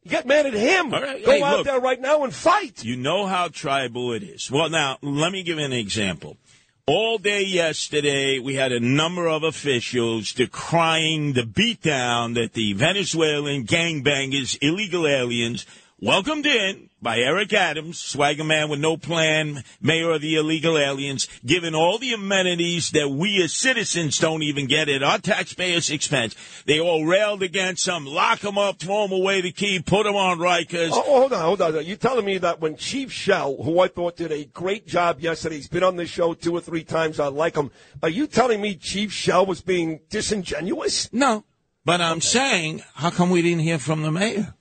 Get 0.05 0.25
mad 0.25 0.45
at 0.45 0.53
him. 0.53 0.91
Right, 0.91 1.23
Go 1.25 1.31
hey, 1.31 1.41
out 1.41 1.57
look. 1.57 1.65
there 1.65 1.79
right 1.79 1.99
now 1.99 2.23
and 2.23 2.33
fight. 2.33 2.83
You 2.83 2.97
know 2.97 3.25
how 3.25 3.47
tribal 3.47 4.11
it 4.11 4.21
is. 4.21 4.51
Well, 4.51 4.69
now, 4.69 4.97
let 5.01 5.31
me 5.31 5.43
give 5.43 5.57
you 5.59 5.63
an 5.63 5.71
example. 5.71 6.37
All 6.85 7.17
day 7.17 7.45
yesterday, 7.45 8.39
we 8.39 8.55
had 8.55 8.73
a 8.73 8.79
number 8.81 9.29
of 9.29 9.43
officials 9.43 10.33
decrying 10.33 11.31
the 11.31 11.43
beatdown 11.43 12.33
that 12.33 12.51
the 12.55 12.73
Venezuelan 12.73 13.65
gangbangers, 13.65 14.57
illegal 14.61 15.07
aliens, 15.07 15.65
welcomed 15.99 16.45
in 16.45 16.89
by 17.01 17.19
Eric 17.19 17.53
Adams, 17.53 17.99
swagger 17.99 18.43
man 18.43 18.69
with 18.69 18.79
no 18.79 18.95
plan, 18.95 19.63
mayor 19.81 20.11
of 20.11 20.21
the 20.21 20.35
illegal 20.35 20.77
aliens, 20.77 21.27
given 21.45 21.75
all 21.75 21.97
the 21.97 22.13
amenities 22.13 22.91
that 22.91 23.09
we 23.09 23.43
as 23.43 23.53
citizens 23.53 24.17
don't 24.17 24.41
even 24.41 24.67
get 24.67 24.87
at 24.87 25.03
our 25.03 25.17
taxpayers' 25.17 25.89
expense. 25.89 26.35
They 26.65 26.79
all 26.79 27.05
railed 27.05 27.43
against 27.43 27.85
them, 27.85 28.05
lock 28.05 28.39
them 28.39 28.57
up, 28.57 28.79
throw 28.79 29.03
them 29.03 29.11
away 29.11 29.41
the 29.41 29.51
key, 29.51 29.79
put 29.79 30.05
them 30.05 30.15
on 30.15 30.39
Rikers. 30.39 30.91
Oh, 30.93 31.03
oh, 31.05 31.19
hold 31.19 31.33
on, 31.33 31.41
hold 31.41 31.61
on. 31.61 31.85
You're 31.85 31.97
telling 31.97 32.25
me 32.25 32.37
that 32.37 32.61
when 32.61 32.77
Chief 32.77 33.11
Chell, 33.11 33.61
who 33.61 33.79
I 33.79 33.89
thought 33.89 34.15
did 34.15 34.31
a 34.31 34.45
great 34.45 34.87
job 34.87 35.19
yesterday, 35.19 35.55
he's 35.55 35.67
been 35.67 35.83
on 35.83 35.97
this 35.97 36.09
show 36.09 36.33
two 36.33 36.55
or 36.55 36.61
three 36.61 36.83
times. 36.83 37.19
I 37.19 37.27
like 37.27 37.55
him. 37.55 37.71
Are 38.01 38.09
you 38.09 38.27
telling 38.27 38.61
me 38.61 38.75
Chief 38.75 39.11
Chell 39.13 39.45
was 39.45 39.61
being 39.61 39.99
disingenuous? 40.09 41.11
No. 41.11 41.43
But 41.85 41.99
I'm 41.99 42.21
saying, 42.21 42.81
how 42.93 43.09
come 43.09 43.29
we 43.29 43.41
didn't 43.41 43.59
hear 43.59 43.77
from 43.77 44.03
the 44.03 44.11
mayor? 44.11 44.55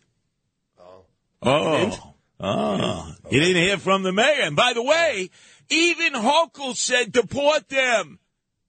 Oh. 1.43 1.91
Oh. 1.93 2.15
Ah. 2.41 3.17
You 3.31 3.41
didn't 3.41 3.63
hear 3.63 3.79
from 3.79 4.03
the 4.03 4.13
mayor. 4.13 4.43
And 4.43 4.57
by 4.57 4.73
the 4.73 4.83
way, 4.83 5.31
even 5.69 6.13
Hochul 6.13 6.77
said 6.77 7.13
deport 7.13 7.69
them. 7.69 8.19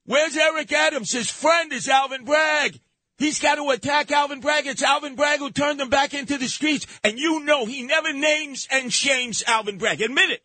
Where's 0.06 0.36
Eric 0.36 0.72
Adams? 0.72 1.12
His 1.12 1.30
friend 1.30 1.72
is 1.72 1.88
Alvin 1.88 2.25
Bragg. 2.25 2.80
He's 3.18 3.39
got 3.39 3.56
to 3.56 3.70
attack 3.70 4.12
Alvin 4.12 4.42
Bragg. 4.42 4.68
It's 4.68 4.82
Alvin 4.82 5.15
Bragg 5.15 5.39
who 5.39 5.51
turned 5.51 5.80
them 5.80 5.89
back 5.89 6.13
into 6.13 6.38
the 6.38 6.48
streets. 6.48 6.86
And 7.03 7.18
you 7.18 7.44
know 7.44 7.65
he 7.65 7.84
never 7.84 8.12
names 8.12 8.68
and 8.72 8.92
shames 8.92 9.44
Alvin 9.48 9.77
Bragg. 9.77 10.01
Admit 10.01 10.32
it. 10.32 10.44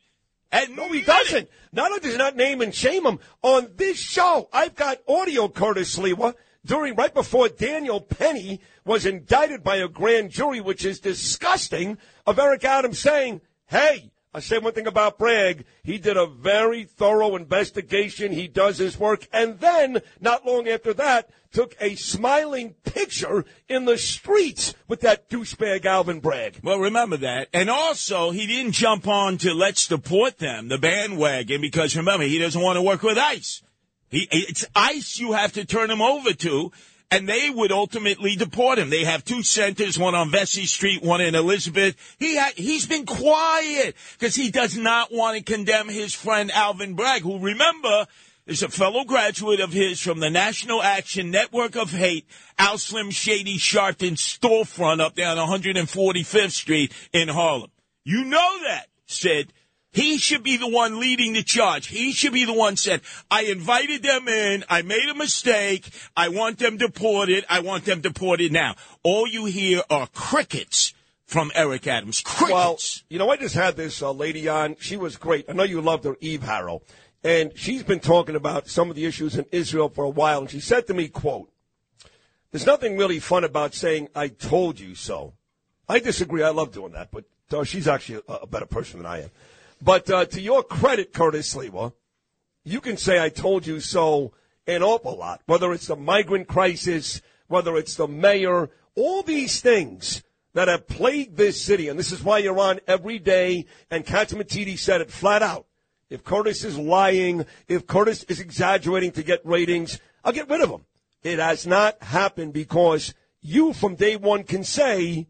And 0.52 0.76
No, 0.76 0.88
he 0.88 1.02
doesn't. 1.02 1.48
Not 1.72 1.90
only 1.90 2.00
does 2.00 2.12
he 2.12 2.18
not 2.18 2.36
name 2.36 2.60
and 2.60 2.74
shame 2.74 3.04
him 3.04 3.18
on 3.42 3.70
this 3.76 3.98
show, 3.98 4.48
I've 4.52 4.74
got 4.74 4.98
audio, 5.06 5.48
Curtis 5.48 5.98
Sliwa, 5.98 6.34
during 6.64 6.94
right 6.94 7.12
before 7.12 7.48
Daniel 7.48 8.00
Penny 8.00 8.60
was 8.84 9.06
indicted 9.06 9.62
by 9.62 9.76
a 9.76 9.88
grand 9.88 10.30
jury, 10.30 10.60
which 10.60 10.84
is 10.84 11.00
disgusting, 11.00 11.98
of 12.26 12.38
Eric 12.38 12.64
Adams 12.64 12.98
saying, 12.98 13.40
"Hey." 13.66 14.10
I 14.34 14.40
say 14.40 14.58
one 14.58 14.74
thing 14.74 14.86
about 14.86 15.18
Bragg. 15.18 15.64
He 15.82 15.96
did 15.96 16.18
a 16.18 16.26
very 16.26 16.84
thorough 16.84 17.34
investigation. 17.34 18.30
He 18.30 18.46
does 18.46 18.76
his 18.76 18.98
work. 18.98 19.26
And 19.32 19.58
then, 19.58 20.02
not 20.20 20.44
long 20.44 20.68
after 20.68 20.92
that, 20.94 21.30
took 21.50 21.74
a 21.80 21.94
smiling 21.94 22.74
picture 22.84 23.46
in 23.68 23.86
the 23.86 23.96
streets 23.96 24.74
with 24.86 25.00
that 25.00 25.30
douchebag 25.30 25.86
Alvin 25.86 26.20
Bragg. 26.20 26.60
Well, 26.62 26.78
remember 26.78 27.16
that. 27.16 27.48
And 27.54 27.70
also, 27.70 28.30
he 28.30 28.46
didn't 28.46 28.72
jump 28.72 29.08
on 29.08 29.38
to 29.38 29.54
let's 29.54 29.86
deport 29.86 30.38
them, 30.38 30.68
the 30.68 30.78
bandwagon, 30.78 31.62
because 31.62 31.96
remember, 31.96 32.24
he 32.24 32.38
doesn't 32.38 32.60
want 32.60 32.76
to 32.76 32.82
work 32.82 33.02
with 33.02 33.16
ICE. 33.16 33.62
He, 34.10 34.28
it's 34.30 34.64
ICE 34.74 35.18
you 35.18 35.32
have 35.32 35.52
to 35.52 35.64
turn 35.64 35.90
him 35.90 36.02
over 36.02 36.32
to, 36.32 36.72
and 37.10 37.28
they 37.28 37.50
would 37.50 37.72
ultimately 37.72 38.36
deport 38.36 38.78
him. 38.78 38.90
They 38.90 39.04
have 39.04 39.24
two 39.24 39.42
centers, 39.42 39.98
one 39.98 40.14
on 40.14 40.30
Vesey 40.30 40.66
Street, 40.66 41.02
one 41.02 41.20
in 41.20 41.34
Elizabeth. 41.34 41.96
He 42.18 42.36
ha- 42.36 42.52
he's 42.56 42.86
been 42.86 43.06
quiet 43.06 43.96
because 44.18 44.34
he 44.34 44.50
does 44.50 44.76
not 44.76 45.12
want 45.12 45.36
to 45.36 45.42
condemn 45.42 45.88
his 45.88 46.14
friend 46.14 46.50
Alvin 46.50 46.94
Bragg, 46.94 47.22
who 47.22 47.38
remember 47.38 48.06
is 48.46 48.62
a 48.62 48.68
fellow 48.68 49.04
graduate 49.04 49.60
of 49.60 49.72
his 49.72 50.00
from 50.00 50.20
the 50.20 50.30
National 50.30 50.82
Action 50.82 51.30
Network 51.30 51.76
of 51.76 51.90
Hate, 51.90 52.26
Al 52.58 52.78
Slim 52.78 53.10
Shady 53.10 53.58
Sharpton 53.58 54.12
storefront 54.12 55.00
up 55.00 55.14
there 55.14 55.28
on 55.28 55.36
145th 55.36 56.52
Street 56.52 56.92
in 57.12 57.28
Harlem. 57.28 57.70
You 58.04 58.24
know 58.24 58.58
that, 58.62 58.86
Sid. 59.06 59.52
He 59.98 60.16
should 60.18 60.44
be 60.44 60.56
the 60.56 60.68
one 60.68 61.00
leading 61.00 61.32
the 61.32 61.42
charge. 61.42 61.88
He 61.88 62.12
should 62.12 62.32
be 62.32 62.44
the 62.44 62.52
one 62.52 62.76
said, 62.76 63.00
I 63.32 63.42
invited 63.42 64.04
them 64.04 64.28
in. 64.28 64.64
I 64.68 64.82
made 64.82 65.08
a 65.10 65.14
mistake. 65.14 65.90
I 66.16 66.28
want 66.28 66.60
them 66.60 66.76
deported. 66.76 67.44
I 67.50 67.58
want 67.58 67.84
them 67.84 68.00
deported 68.00 68.52
now. 68.52 68.76
All 69.02 69.26
you 69.26 69.46
hear 69.46 69.82
are 69.90 70.06
crickets 70.14 70.94
from 71.26 71.50
Eric 71.52 71.88
Adams. 71.88 72.20
Crickets. 72.20 72.52
Well, 72.52 72.78
you 73.10 73.18
know, 73.18 73.28
I 73.28 73.38
just 73.38 73.56
had 73.56 73.76
this 73.76 74.00
uh, 74.00 74.12
lady 74.12 74.46
on. 74.46 74.76
She 74.78 74.96
was 74.96 75.16
great. 75.16 75.46
I 75.48 75.52
know 75.52 75.64
you 75.64 75.80
loved 75.80 76.04
her, 76.04 76.16
Eve 76.20 76.42
Harow. 76.42 76.80
And 77.24 77.50
she's 77.56 77.82
been 77.82 77.98
talking 77.98 78.36
about 78.36 78.68
some 78.68 78.90
of 78.90 78.94
the 78.94 79.04
issues 79.04 79.36
in 79.36 79.46
Israel 79.50 79.88
for 79.88 80.04
a 80.04 80.08
while. 80.08 80.42
And 80.42 80.50
she 80.50 80.60
said 80.60 80.86
to 80.86 80.94
me, 80.94 81.08
quote, 81.08 81.50
there's 82.52 82.66
nothing 82.66 82.96
really 82.96 83.18
fun 83.18 83.42
about 83.42 83.74
saying, 83.74 84.10
I 84.14 84.28
told 84.28 84.78
you 84.78 84.94
so. 84.94 85.34
I 85.88 85.98
disagree. 85.98 86.44
I 86.44 86.50
love 86.50 86.70
doing 86.70 86.92
that. 86.92 87.10
But 87.10 87.24
uh, 87.50 87.64
she's 87.64 87.88
actually 87.88 88.22
a, 88.28 88.34
a 88.34 88.46
better 88.46 88.66
person 88.66 88.98
than 88.98 89.06
I 89.06 89.22
am. 89.22 89.30
But 89.80 90.10
uh, 90.10 90.24
to 90.26 90.40
your 90.40 90.62
credit, 90.62 91.12
Curtis 91.12 91.54
Sliwa, 91.54 91.92
you 92.64 92.80
can 92.80 92.96
say 92.96 93.22
I 93.22 93.28
told 93.28 93.66
you 93.66 93.80
so 93.80 94.32
an 94.66 94.82
awful 94.82 95.16
lot, 95.16 95.40
whether 95.46 95.72
it's 95.72 95.86
the 95.86 95.96
migrant 95.96 96.48
crisis, 96.48 97.22
whether 97.46 97.76
it's 97.76 97.94
the 97.94 98.08
mayor, 98.08 98.70
all 98.94 99.22
these 99.22 99.60
things 99.60 100.22
that 100.54 100.68
have 100.68 100.88
plagued 100.88 101.36
this 101.36 101.60
city. 101.60 101.88
And 101.88 101.98
this 101.98 102.12
is 102.12 102.22
why 102.22 102.38
you're 102.38 102.58
on 102.58 102.80
every 102.86 103.18
day. 103.18 103.66
And 103.90 104.04
Catsimatidis 104.04 104.78
said 104.78 105.00
it 105.00 105.10
flat 105.10 105.42
out. 105.42 105.66
If 106.10 106.24
Curtis 106.24 106.64
is 106.64 106.78
lying, 106.78 107.46
if 107.68 107.86
Curtis 107.86 108.24
is 108.24 108.40
exaggerating 108.40 109.12
to 109.12 109.22
get 109.22 109.44
ratings, 109.44 110.00
I'll 110.24 110.32
get 110.32 110.48
rid 110.48 110.62
of 110.62 110.70
him. 110.70 110.84
It 111.22 111.38
has 111.38 111.66
not 111.66 112.02
happened 112.02 112.52
because 112.52 113.14
you 113.40 113.72
from 113.72 113.94
day 113.94 114.16
one 114.16 114.44
can 114.44 114.64
say, 114.64 115.28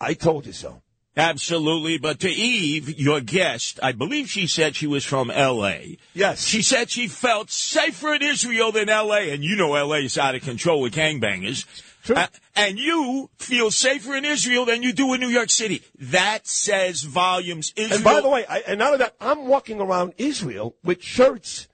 I 0.00 0.14
told 0.14 0.46
you 0.46 0.52
so. 0.52 0.82
Absolutely. 1.16 1.98
But 1.98 2.20
to 2.20 2.28
Eve, 2.28 2.98
your 2.98 3.20
guest, 3.20 3.80
I 3.82 3.92
believe 3.92 4.28
she 4.28 4.46
said 4.46 4.76
she 4.76 4.86
was 4.86 5.04
from 5.04 5.30
L.A. 5.30 5.98
Yes. 6.14 6.44
She 6.44 6.62
said 6.62 6.90
she 6.90 7.08
felt 7.08 7.50
safer 7.50 8.14
in 8.14 8.22
Israel 8.22 8.72
than 8.72 8.88
L.A. 8.88 9.32
And 9.32 9.42
you 9.42 9.56
know 9.56 9.74
L.A. 9.74 10.00
is 10.00 10.18
out 10.18 10.34
of 10.34 10.42
control 10.42 10.82
with 10.82 10.94
gangbangers. 10.94 11.64
True. 12.04 12.16
Uh, 12.16 12.26
and 12.54 12.78
you 12.78 13.30
feel 13.36 13.70
safer 13.70 14.14
in 14.14 14.24
Israel 14.24 14.64
than 14.64 14.82
you 14.82 14.92
do 14.92 15.12
in 15.14 15.20
New 15.20 15.28
York 15.28 15.50
City. 15.50 15.82
That 15.98 16.46
says 16.46 17.02
volumes. 17.02 17.72
Israel, 17.76 17.96
And 17.96 18.04
by 18.04 18.20
the 18.20 18.28
way, 18.28 18.44
I, 18.48 18.62
and 18.66 18.82
out 18.82 18.92
of 18.92 18.98
that, 19.00 19.16
I'm 19.20 19.46
walking 19.46 19.80
around 19.80 20.14
Israel 20.18 20.76
with 20.84 21.02
shirts 21.02 21.66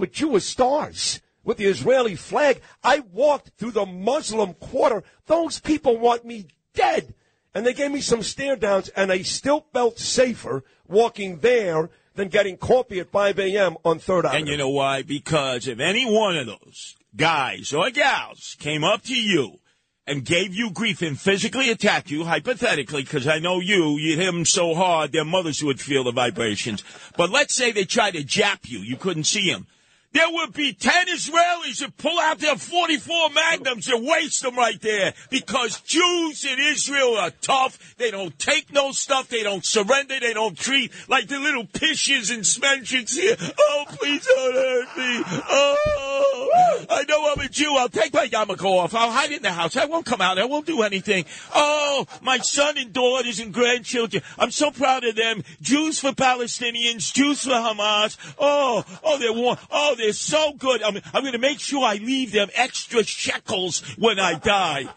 with 0.00 0.12
Jewish 0.12 0.44
stars, 0.44 1.20
with 1.44 1.58
the 1.58 1.66
Israeli 1.66 2.16
flag. 2.16 2.60
I 2.82 3.00
walked 3.00 3.50
through 3.56 3.72
the 3.72 3.86
Muslim 3.86 4.54
quarter. 4.54 5.04
Those 5.26 5.60
people 5.60 5.98
want 5.98 6.24
me 6.24 6.46
dead. 6.74 7.14
And 7.54 7.66
they 7.66 7.74
gave 7.74 7.90
me 7.90 8.00
some 8.00 8.22
stare 8.22 8.56
downs, 8.56 8.88
and 8.90 9.10
I 9.10 9.22
still 9.22 9.66
felt 9.72 9.98
safer 9.98 10.62
walking 10.86 11.38
there 11.38 11.90
than 12.14 12.28
getting 12.28 12.56
coffee 12.56 13.00
at 13.00 13.10
5 13.10 13.38
a.m. 13.38 13.76
on 13.84 13.98
3rd 13.98 14.24
Avenue. 14.24 14.38
And 14.38 14.48
you 14.48 14.56
know 14.56 14.68
why? 14.68 15.02
Because 15.02 15.66
if 15.66 15.80
any 15.80 16.04
one 16.04 16.36
of 16.36 16.46
those 16.46 16.96
guys 17.16 17.72
or 17.72 17.90
gals 17.90 18.56
came 18.58 18.84
up 18.84 19.02
to 19.04 19.14
you 19.14 19.58
and 20.06 20.24
gave 20.24 20.54
you 20.54 20.70
grief 20.70 21.02
and 21.02 21.18
physically 21.18 21.70
attacked 21.70 22.10
you, 22.10 22.24
hypothetically, 22.24 23.02
because 23.02 23.26
I 23.26 23.38
know 23.38 23.60
you, 23.60 23.96
you 23.96 24.16
hit 24.16 24.26
them 24.26 24.44
so 24.44 24.74
hard, 24.74 25.12
their 25.12 25.24
mothers 25.24 25.62
would 25.62 25.80
feel 25.80 26.04
the 26.04 26.12
vibrations. 26.12 26.84
But 27.16 27.30
let's 27.30 27.54
say 27.54 27.72
they 27.72 27.84
tried 27.84 28.14
to 28.14 28.24
jap 28.24 28.68
you, 28.68 28.78
you 28.80 28.96
couldn't 28.96 29.24
see 29.24 29.50
them. 29.50 29.66
There 30.12 30.28
would 30.28 30.52
be 30.52 30.72
10 30.72 31.06
Israelis 31.06 31.80
that 31.80 31.96
pull 31.96 32.18
out 32.18 32.38
their 32.38 32.56
44 32.56 33.30
magnums 33.30 33.88
and 33.88 34.06
waste 34.06 34.42
them 34.42 34.56
right 34.56 34.80
there 34.80 35.14
because 35.30 35.80
Jews 35.82 36.44
in 36.44 36.58
Israel 36.58 37.16
are 37.16 37.30
tough. 37.40 37.94
They 37.96 38.10
don't 38.10 38.36
take 38.38 38.72
no 38.72 38.90
stuff. 38.90 39.28
They 39.28 39.42
don't 39.44 39.64
surrender. 39.64 40.18
They 40.18 40.34
don't 40.34 40.58
treat 40.58 40.92
like 41.08 41.28
the 41.28 41.38
little 41.38 41.64
pishes 41.64 42.30
and 42.30 42.42
smenchins 42.42 43.14
here. 43.14 43.36
Oh, 43.58 43.84
please 43.88 44.26
don't 44.26 44.54
hurt 44.54 44.96
me. 44.96 45.42
Oh, 45.48 46.86
I 46.90 47.04
know 47.04 47.32
I'm 47.32 47.40
a 47.40 47.48
Jew. 47.48 47.76
I'll 47.76 47.88
take 47.88 48.12
my 48.12 48.26
yarmulke 48.26 48.64
off. 48.64 48.94
I'll 48.94 49.12
hide 49.12 49.30
in 49.30 49.42
the 49.42 49.52
house. 49.52 49.76
I 49.76 49.84
won't 49.84 50.06
come 50.06 50.20
out. 50.20 50.38
I 50.38 50.44
won't 50.44 50.66
do 50.66 50.82
anything. 50.82 51.24
Oh, 51.54 52.06
my 52.20 52.38
son 52.38 52.78
and 52.78 52.92
daughters 52.92 53.38
and 53.38 53.54
grandchildren. 53.54 54.22
I'm 54.38 54.50
so 54.50 54.72
proud 54.72 55.04
of 55.04 55.14
them. 55.14 55.44
Jews 55.60 56.00
for 56.00 56.10
Palestinians, 56.10 57.12
Jews 57.12 57.44
for 57.44 57.50
Hamas. 57.50 58.16
Oh, 58.38 58.84
oh, 59.04 59.18
they're 59.18 59.32
warm. 59.32 59.56
Oh, 59.70 59.94
they're 60.00 60.12
so 60.12 60.52
good. 60.52 60.82
I'm, 60.82 60.96
I'm 61.12 61.22
going 61.22 61.32
to 61.32 61.38
make 61.38 61.60
sure 61.60 61.84
I 61.84 61.94
leave 61.94 62.32
them 62.32 62.48
extra 62.54 63.04
shekels 63.04 63.80
when 63.96 64.18
I 64.18 64.34
die. 64.34 64.88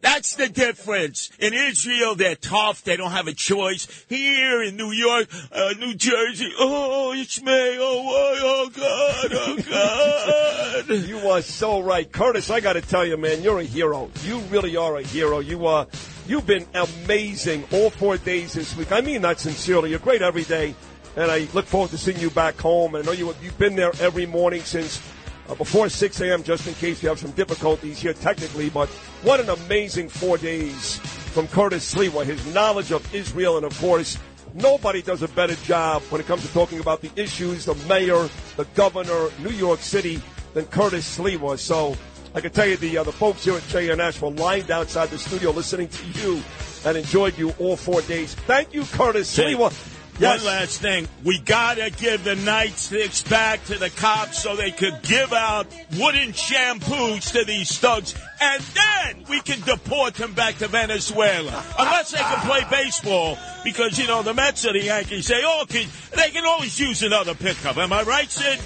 That's 0.00 0.36
the 0.36 0.48
difference. 0.48 1.30
In 1.38 1.52
Israel, 1.52 2.14
they're 2.14 2.36
tough. 2.36 2.84
They 2.84 2.96
don't 2.96 3.10
have 3.10 3.26
a 3.26 3.34
choice. 3.34 4.04
Here 4.08 4.62
in 4.62 4.76
New 4.76 4.92
York, 4.92 5.28
uh, 5.52 5.74
New 5.78 5.94
Jersey, 5.94 6.52
oh, 6.58 7.12
it's 7.16 7.42
me. 7.42 7.76
Oh, 7.80 8.38
oh, 8.40 8.70
God, 8.70 9.32
oh, 9.32 10.84
God. 10.86 10.88
You 11.08 11.18
are 11.30 11.42
so 11.42 11.80
right, 11.80 12.10
Curtis. 12.10 12.50
I 12.50 12.60
got 12.60 12.74
to 12.74 12.80
tell 12.80 13.04
you, 13.04 13.16
man, 13.16 13.42
you're 13.42 13.58
a 13.58 13.64
hero. 13.64 14.10
You 14.24 14.38
really 14.50 14.76
are 14.76 14.96
a 14.96 15.02
hero. 15.02 15.40
You 15.40 15.66
are. 15.66 15.86
You've 16.26 16.46
been 16.46 16.66
amazing 16.74 17.64
all 17.72 17.90
four 17.90 18.16
days 18.18 18.52
this 18.52 18.76
week. 18.76 18.92
I 18.92 19.00
mean 19.00 19.22
that 19.22 19.40
sincerely. 19.40 19.90
You're 19.90 19.98
great 19.98 20.22
every 20.22 20.44
day, 20.44 20.74
and 21.18 21.32
I 21.32 21.48
look 21.52 21.66
forward 21.66 21.90
to 21.90 21.98
seeing 21.98 22.18
you 22.18 22.30
back 22.30 22.56
home. 22.60 22.94
And 22.94 23.02
I 23.02 23.06
know 23.06 23.12
you 23.12 23.34
you've 23.42 23.58
been 23.58 23.74
there 23.74 23.92
every 24.00 24.24
morning 24.24 24.62
since 24.62 25.02
uh, 25.48 25.54
before 25.56 25.88
6 25.88 26.20
a.m. 26.20 26.44
Just 26.44 26.66
in 26.68 26.74
case 26.74 27.02
you 27.02 27.08
have 27.08 27.18
some 27.18 27.32
difficulties 27.32 27.98
here 27.98 28.12
technically. 28.12 28.70
But 28.70 28.88
what 29.24 29.40
an 29.40 29.50
amazing 29.50 30.10
four 30.10 30.38
days 30.38 30.96
from 31.34 31.48
Curtis 31.48 31.92
Sliwa. 31.92 32.24
His 32.24 32.54
knowledge 32.54 32.92
of 32.92 33.14
Israel, 33.14 33.56
and 33.56 33.66
of 33.66 33.78
course. 33.78 34.16
Nobody 34.54 35.02
does 35.02 35.22
a 35.22 35.28
better 35.28 35.54
job 35.56 36.00
when 36.08 36.22
it 36.22 36.26
comes 36.26 36.40
to 36.40 36.50
talking 36.54 36.80
about 36.80 37.02
the 37.02 37.10
issues, 37.16 37.66
the 37.66 37.74
mayor, 37.86 38.30
the 38.56 38.64
governor, 38.74 39.28
New 39.40 39.50
York 39.50 39.78
City, 39.78 40.22
than 40.54 40.64
Curtis 40.64 41.18
Sliwa. 41.18 41.58
So 41.58 41.94
I 42.34 42.40
can 42.40 42.50
tell 42.50 42.66
you 42.66 42.78
the 42.78 42.96
uh, 42.96 43.04
the 43.04 43.12
folks 43.12 43.44
here 43.44 43.56
at 43.56 43.62
JNS 43.64 44.22
were 44.22 44.30
lined 44.30 44.70
outside 44.70 45.10
the 45.10 45.18
studio 45.18 45.50
listening 45.50 45.88
to 45.88 46.06
you 46.18 46.42
and 46.86 46.96
enjoyed 46.96 47.36
you 47.36 47.50
all 47.58 47.76
four 47.76 48.00
days. 48.02 48.34
Thank 48.34 48.72
you, 48.72 48.84
Curtis 48.84 49.28
Say, 49.28 49.52
Sliwa. 49.52 49.97
Yes. 50.18 50.44
One 50.44 50.46
last 50.46 50.80
thing. 50.80 51.06
We 51.24 51.38
gotta 51.38 51.90
give 51.90 52.24
the 52.24 52.34
nightsticks 52.34 53.28
back 53.28 53.64
to 53.66 53.78
the 53.78 53.90
cops 53.90 54.42
so 54.42 54.56
they 54.56 54.72
could 54.72 55.00
give 55.02 55.32
out 55.32 55.66
wooden 55.96 56.32
shampoos 56.32 57.32
to 57.32 57.44
these 57.44 57.78
thugs, 57.78 58.14
and 58.40 58.62
then 58.62 59.24
we 59.28 59.40
can 59.40 59.60
deport 59.60 60.14
them 60.14 60.32
back 60.32 60.56
to 60.56 60.68
Venezuela. 60.68 61.64
Unless 61.78 62.10
they 62.12 62.18
can 62.18 62.38
play 62.48 62.64
baseball, 62.70 63.38
because, 63.62 63.98
you 63.98 64.06
know, 64.06 64.22
the 64.22 64.34
Mets 64.34 64.66
or 64.66 64.72
the 64.72 64.82
Yankees 64.82 65.26
say, 65.26 65.40
oh, 65.44 65.64
can, 65.68 65.86
they 66.16 66.30
can 66.30 66.44
always 66.44 66.78
use 66.80 67.02
another 67.02 67.34
pickup. 67.34 67.76
Am 67.76 67.92
I 67.92 68.02
right, 68.02 68.30
Sid? 68.30 68.58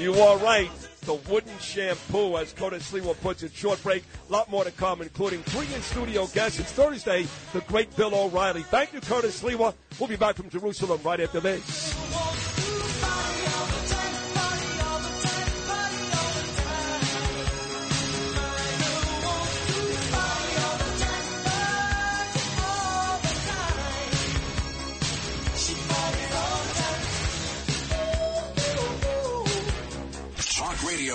You 0.00 0.14
are 0.14 0.38
right. 0.38 0.70
The 1.06 1.14
wooden 1.30 1.56
shampoo, 1.60 2.36
as 2.36 2.52
Curtis 2.52 2.90
Sliwa 2.90 3.18
puts 3.20 3.44
it. 3.44 3.54
Short 3.54 3.80
break. 3.84 4.02
A 4.28 4.32
lot 4.32 4.50
more 4.50 4.64
to 4.64 4.72
come, 4.72 5.02
including 5.02 5.40
three 5.44 5.72
in 5.72 5.80
studio 5.80 6.26
guests. 6.26 6.58
It's 6.58 6.72
Thursday. 6.72 7.26
The 7.52 7.60
great 7.60 7.94
Bill 7.96 8.12
O'Reilly. 8.12 8.62
Thank 8.64 8.92
you, 8.92 9.00
Curtis 9.00 9.40
Sliwa. 9.40 9.72
We'll 10.00 10.08
be 10.08 10.16
back 10.16 10.34
from 10.34 10.50
Jerusalem 10.50 11.00
right 11.04 11.20
after 11.20 11.38
this. 11.38 11.94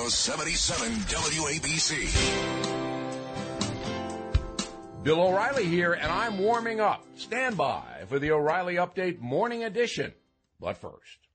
Radio 0.01 0.09
77 0.09 0.91
WABC. 1.13 1.93
Bill 5.03 5.21
O'Reilly 5.21 5.65
here, 5.65 5.93
and 5.93 6.11
I'm 6.11 6.39
warming 6.39 6.79
up. 6.79 7.05
Stand 7.13 7.55
by 7.55 7.83
for 8.09 8.17
the 8.17 8.31
O'Reilly 8.31 8.77
Update 8.77 9.19
Morning 9.19 9.63
Edition. 9.63 10.11
But 10.59 10.77
first, 10.77 11.27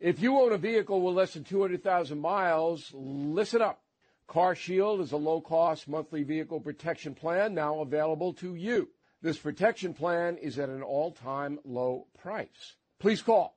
if 0.00 0.20
you 0.20 0.40
own 0.40 0.52
a 0.52 0.58
vehicle 0.58 1.00
with 1.00 1.14
less 1.14 1.34
than 1.34 1.44
200,000 1.44 2.18
miles, 2.18 2.90
listen 2.92 3.62
up. 3.62 3.80
Car 4.26 4.56
Shield 4.56 5.00
is 5.00 5.12
a 5.12 5.16
low 5.16 5.40
cost 5.40 5.86
monthly 5.86 6.24
vehicle 6.24 6.58
protection 6.58 7.14
plan 7.14 7.54
now 7.54 7.82
available 7.82 8.32
to 8.34 8.56
you. 8.56 8.88
This 9.22 9.38
protection 9.38 9.94
plan 9.94 10.38
is 10.38 10.58
at 10.58 10.70
an 10.70 10.82
all 10.82 11.12
time 11.12 11.60
low 11.64 12.08
price. 12.20 12.74
Please 12.98 13.22
call 13.22 13.56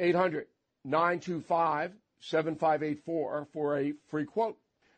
800 0.00 0.48
925 0.84 1.92
7584 2.22 3.48
for 3.52 3.78
a 3.78 3.92
free 4.08 4.24
quote. 4.24 4.56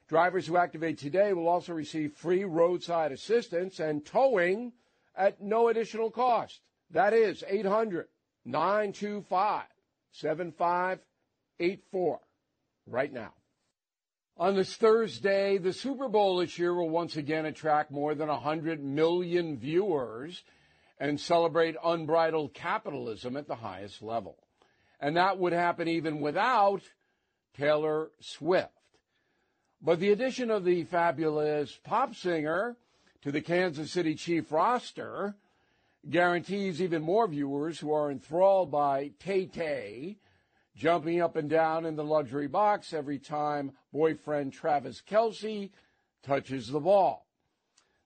Drivers 0.09 0.47
who 0.47 0.57
activate 0.57 0.99
today 0.99 1.33
will 1.33 1.49
also 1.49 1.73
receive 1.73 2.13
free 2.13 2.45
roadside 2.45 3.13
assistance 3.13 3.81
and 3.81 4.05
towing 4.05 4.73
at 5.17 5.41
no 5.41 5.69
additional 5.69 6.11
cost. 6.11 6.61
That 6.91 7.15
is 7.15 7.43
800 7.49 8.07
925 8.45 9.65
7584 10.13 12.21
right 12.87 13.13
now. 13.13 13.33
On 14.37 14.57
this 14.57 14.77
Thursday, 14.77 15.59
the 15.59 15.73
Super 15.73 16.09
Bowl 16.09 16.39
this 16.39 16.59
year 16.59 16.75
will 16.75 16.91
once 16.91 17.17
again 17.17 17.47
attract 17.47 17.91
more 17.91 18.15
than 18.15 18.29
100 18.29 18.83
million 18.83 19.57
viewers 19.57 20.43
and 20.99 21.21
celebrate 21.21 21.77
unbridled 21.83 22.53
capitalism 22.53 23.37
at 23.37 23.47
the 23.47 23.55
highest 23.55 24.03
level. 24.03 24.37
And 25.01 25.17
that 25.17 25.39
would 25.39 25.53
happen 25.53 25.89
even 25.89 26.21
without 26.21 26.83
Taylor 27.57 28.11
Swift. 28.21 28.71
But 29.81 30.01
the 30.01 30.13
addition 30.13 30.51
of 30.51 30.65
the 30.65 30.85
fabulous 30.85 31.79
pop 31.83 32.15
singer 32.15 32.77
to 33.23 33.31
the 33.31 33.41
Kansas 33.41 33.91
City 33.93 34.15
Chief 34.15 34.51
roster 34.51 35.37
guarantees 36.09 36.83
even 36.83 37.03
more 37.03 37.27
viewers 37.27 37.81
who 37.81 37.93
are 37.93 38.11
enthralled 38.11 38.71
by 38.71 39.11
Tay 39.19 39.47
Tay 39.47 40.17
jumping 40.77 41.21
up 41.21 41.37
and 41.37 41.49
down 41.49 41.87
in 41.87 41.97
the 41.97 42.05
luxury 42.05 42.49
box 42.49 42.93
every 42.93 43.19
time 43.19 43.73
boyfriend 43.93 44.53
Travis 44.53 45.03
Kelce 45.09 45.71
touches 46.23 46.69
the 46.69 46.81
ball. 46.81 47.27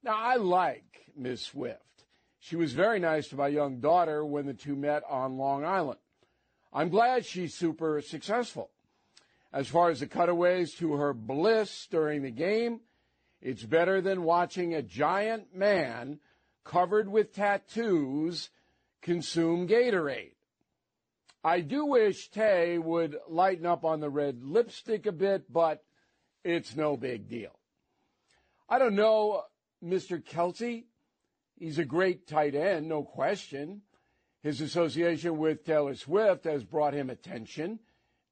Now, 0.03 0.17
I 0.17 0.37
like 0.37 1.07
Miss 1.17 1.43
Swift. 1.43 1.83
She 2.41 2.57
was 2.57 2.73
very 2.73 3.01
nice 3.01 3.29
to 3.29 3.37
my 3.37 3.49
young 3.49 3.81
daughter 3.81 4.25
when 4.25 4.47
the 4.47 4.55
two 4.55 4.77
met 4.77 5.03
on 5.09 5.39
Long 5.39 5.65
Island. 5.65 5.99
I'm 6.73 6.89
glad 6.89 7.25
she's 7.25 7.55
super 7.55 8.01
successful. 8.01 8.71
As 9.53 9.69
far 9.69 9.91
as 9.91 10.01
the 10.01 10.07
cutaways 10.07 10.75
to 10.75 10.95
her 10.95 11.15
bliss 11.15 11.87
during 11.91 12.23
the 12.23 12.31
game, 12.31 12.81
it's 13.41 13.63
better 13.63 14.01
than 14.01 14.25
watching 14.25 14.75
a 14.75 14.83
giant 14.83 15.55
man 15.55 16.21
covered 16.65 17.09
with 17.09 17.33
tattoos 17.33 18.51
consume 19.01 19.67
Gatorade. 19.67 20.33
I 21.43 21.61
do 21.61 21.87
wish 21.87 22.31
Tay 22.31 22.79
would 22.79 23.17
lighten 23.29 23.65
up 23.65 23.85
on 23.85 24.01
the 24.01 24.11
red 24.11 24.43
lipstick 24.43 25.07
a 25.07 25.13
bit, 25.13 25.51
but 25.51 25.85
it's 26.45 26.77
no 26.77 26.97
big 26.97 27.29
deal. 27.29 27.59
I 28.69 28.79
don't 28.79 28.97
know 28.97 29.45
Mr. 29.83 30.23
Kelce. 30.23 30.85
He's 31.57 31.79
a 31.79 31.85
great 31.85 32.27
tight 32.27 32.55
end, 32.55 32.89
no 32.89 33.03
question. 33.03 33.83
His 34.43 34.61
association 34.61 35.39
with 35.39 35.65
Taylor 35.65 35.95
Swift 35.95 36.45
has 36.45 36.65
brought 36.65 36.95
him 36.95 37.09
attention 37.09 37.79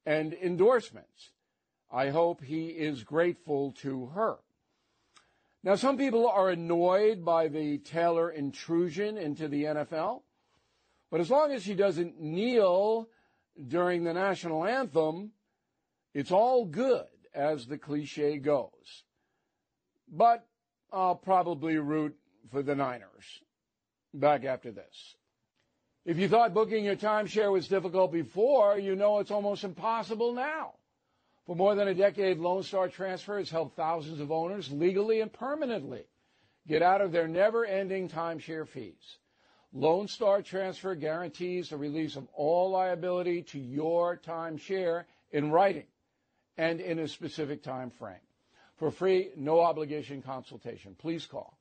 and 0.07 0.33
endorsements. 0.33 1.33
I 1.92 2.09
hope 2.09 2.42
he 2.42 2.69
is 2.69 3.03
grateful 3.05 3.73
to 3.83 4.07
her. 4.07 4.37
Now, 5.62 5.75
some 5.75 5.99
people 5.99 6.29
are 6.29 6.51
annoyed 6.51 7.25
by 7.25 7.49
the 7.49 7.79
Taylor 7.79 8.31
intrusion 8.31 9.19
into 9.19 9.49
the 9.49 9.64
NFL, 9.64 10.23
but 11.11 11.21
as 11.21 11.29
long 11.29 11.51
as 11.51 11.64
she 11.64 11.75
doesn't 11.75 12.21
kneel 12.21 13.09
during 13.66 14.05
the 14.05 14.14
national 14.14 14.64
anthem, 14.64 15.33
it's 16.14 16.31
all 16.31 16.64
good, 16.64 17.07
as 17.35 17.66
the 17.66 17.79
cliche 17.79 18.38
goes. 18.38 19.05
But 20.09 20.47
I'll 20.92 21.16
probably 21.16 21.79
root 21.79 22.16
for 22.51 22.62
the 22.62 22.75
Niners. 22.75 23.42
Back 24.14 24.45
after 24.45 24.71
this. 24.71 25.16
If 26.07 26.19
you 26.19 26.29
thought 26.29 26.55
booking 26.55 26.85
your 26.85 26.95
timeshare 26.95 27.51
was 27.51 27.66
difficult 27.66 28.12
before, 28.12 28.79
you 28.79 28.95
know 28.95 29.19
it's 29.19 29.33
almost 29.33 29.64
impossible 29.64 30.33
now. 30.33 30.75
For 31.47 31.57
more 31.57 31.75
than 31.75 31.88
a 31.88 31.95
decade, 31.95 32.38
Lone 32.38 32.62
Star 32.62 32.88
Transfer 32.88 33.38
has 33.38 33.51
helped 33.51 33.75
thousands 33.75 34.21
of 34.21 34.31
owners 34.31 34.71
legally 34.71 35.21
and 35.21 35.33
permanently 35.33 36.05
get 36.69 36.81
out 36.81 37.01
of 37.01 37.11
their 37.11 37.27
never 37.27 37.66
ending 37.66 38.09
timeshare 38.09 38.69
fees. 38.69 39.19
Lone 39.73 40.07
Star 40.07 40.42
Transfer 40.42 40.95
guarantees 40.95 41.71
the 41.71 41.77
release 41.77 42.14
of 42.14 42.29
all 42.35 42.71
liability 42.71 43.42
to 43.42 43.59
your 43.59 44.16
timeshare 44.16 45.07
in 45.33 45.51
writing 45.51 45.87
and 46.57 46.81
in 46.81 47.01
a 47.01 47.09
specific 47.09 47.64
time 47.64 47.90
frame. 47.90 48.14
For 48.77 48.92
free, 48.92 49.31
no 49.37 49.59
obligation 49.59 50.23
consultation, 50.23 50.95
please 50.97 51.27
call 51.27 51.59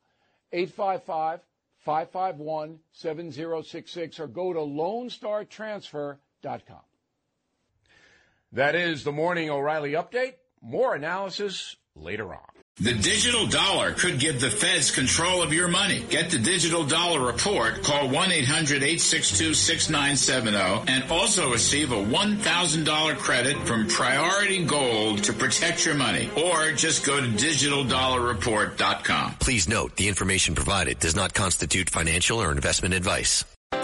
855 0.52 1.40
551 1.86 2.80
7066 2.92 4.20
or 4.20 4.28
go 4.28 4.52
to 4.52 4.60
LoneStarTransfer.com. 4.60 6.82
That 8.52 8.76
is 8.76 9.04
the 9.04 9.12
Morning 9.12 9.50
O'Reilly 9.50 9.92
update. 9.92 10.36
More 10.62 10.96
analysis 10.96 11.76
later 11.96 12.34
on. 12.34 12.55
The 12.78 12.94
digital 12.94 13.48
dollar 13.48 13.94
could 13.94 14.20
give 14.20 14.42
the 14.42 14.50
feds 14.50 14.92
control 14.92 15.42
of 15.42 15.54
your 15.54 15.70
money. 15.70 16.04
Get 16.10 16.30
the 16.30 16.40
digital 16.40 16.84
dollar 16.84 17.26
report. 17.26 17.84
Call 17.84 18.10
1-800-862-6970 18.10 20.90
and 20.90 21.10
also 21.10 21.54
receive 21.54 21.94
a 21.94 21.96
$1,000 21.96 23.16
credit 23.16 23.56
from 23.66 23.88
Priority 23.88 24.66
Gold 24.66 25.24
to 25.24 25.32
protect 25.32 25.86
your 25.86 25.96
money. 25.96 26.30
Or 26.36 26.74
just 26.74 27.06
go 27.06 27.22
to 27.22 27.28
digitaldollarreport.com. 27.28 29.36
Please 29.40 29.70
note 29.70 29.96
the 29.96 30.10
information 30.10 30.54
provided 30.54 31.00
does 31.00 31.16
not 31.16 31.34
constitute 31.34 31.90
financial 31.90 32.42
or 32.42 32.52
investment 32.52 32.94
advice. 32.94 33.46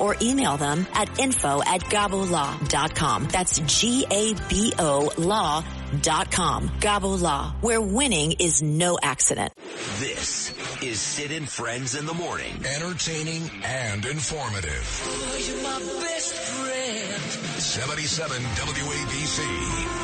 or 0.00 0.16
email 0.20 0.56
them 0.56 0.86
at 0.94 1.18
info 1.18 1.62
at 1.62 1.82
gabolaw.com. 1.82 3.28
That's 3.28 3.58
G-A-B-O 3.60 5.12
law.com. 5.18 6.68
Gabo 6.80 7.20
Law, 7.20 7.54
where 7.60 7.80
winning 7.80 8.32
is 8.40 8.62
no 8.62 8.98
accident. 9.02 9.52
This 9.98 10.52
is 10.82 11.00
Sid 11.00 11.32
and 11.32 11.48
Friends 11.48 11.94
in 11.94 12.06
the 12.06 12.14
Morning. 12.14 12.52
Entertaining 12.64 13.48
and 13.64 14.04
informative. 14.04 14.84
77 17.58 18.42
WABC. 18.42 20.01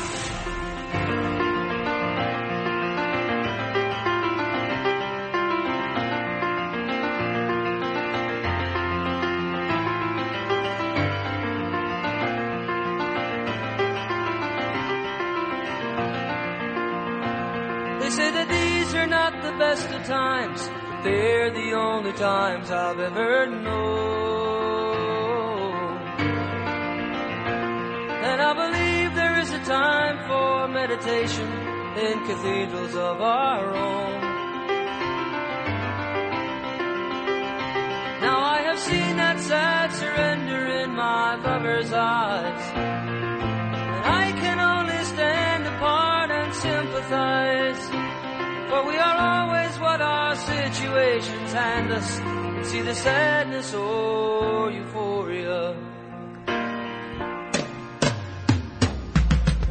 They're 21.03 21.51
the 21.51 21.73
only 21.73 22.13
times 22.13 22.69
I've 22.71 22.99
ever 22.99 23.45
known. 23.47 24.39
And 28.29 28.41
I 28.41 28.53
believe 28.53 29.15
there 29.15 29.39
is 29.39 29.51
a 29.51 29.59
time 29.59 30.17
for 30.27 30.67
meditation 30.67 31.49
in 31.97 32.19
cathedrals 32.27 32.95
of 32.95 33.21
our 33.21 33.75
own. 33.75 34.21
Now 38.21 38.39
I 38.41 38.61
have 38.67 38.79
seen 38.79 39.17
that 39.17 39.39
sad 39.39 39.93
surrender 39.93 40.67
in 40.83 40.95
my 40.95 41.35
lover's 41.35 41.91
eyes. 41.93 42.63
And 42.75 44.05
I 44.05 44.31
can 44.33 44.59
only 44.59 45.03
stand 45.05 45.65
apart 45.65 46.31
and 46.31 46.53
sympathize. 46.53 47.98
For 48.69 48.85
we 48.85 48.95
are 48.97 49.17
always 49.17 49.79
what 49.79 49.99
our 49.99 50.35
situations 50.35 51.53
hand 51.53 51.91
us. 51.91 52.69
See 52.69 52.81
the 52.81 52.93
sadness 52.93 53.73
or 53.73 54.69
euphoria. 54.69 55.75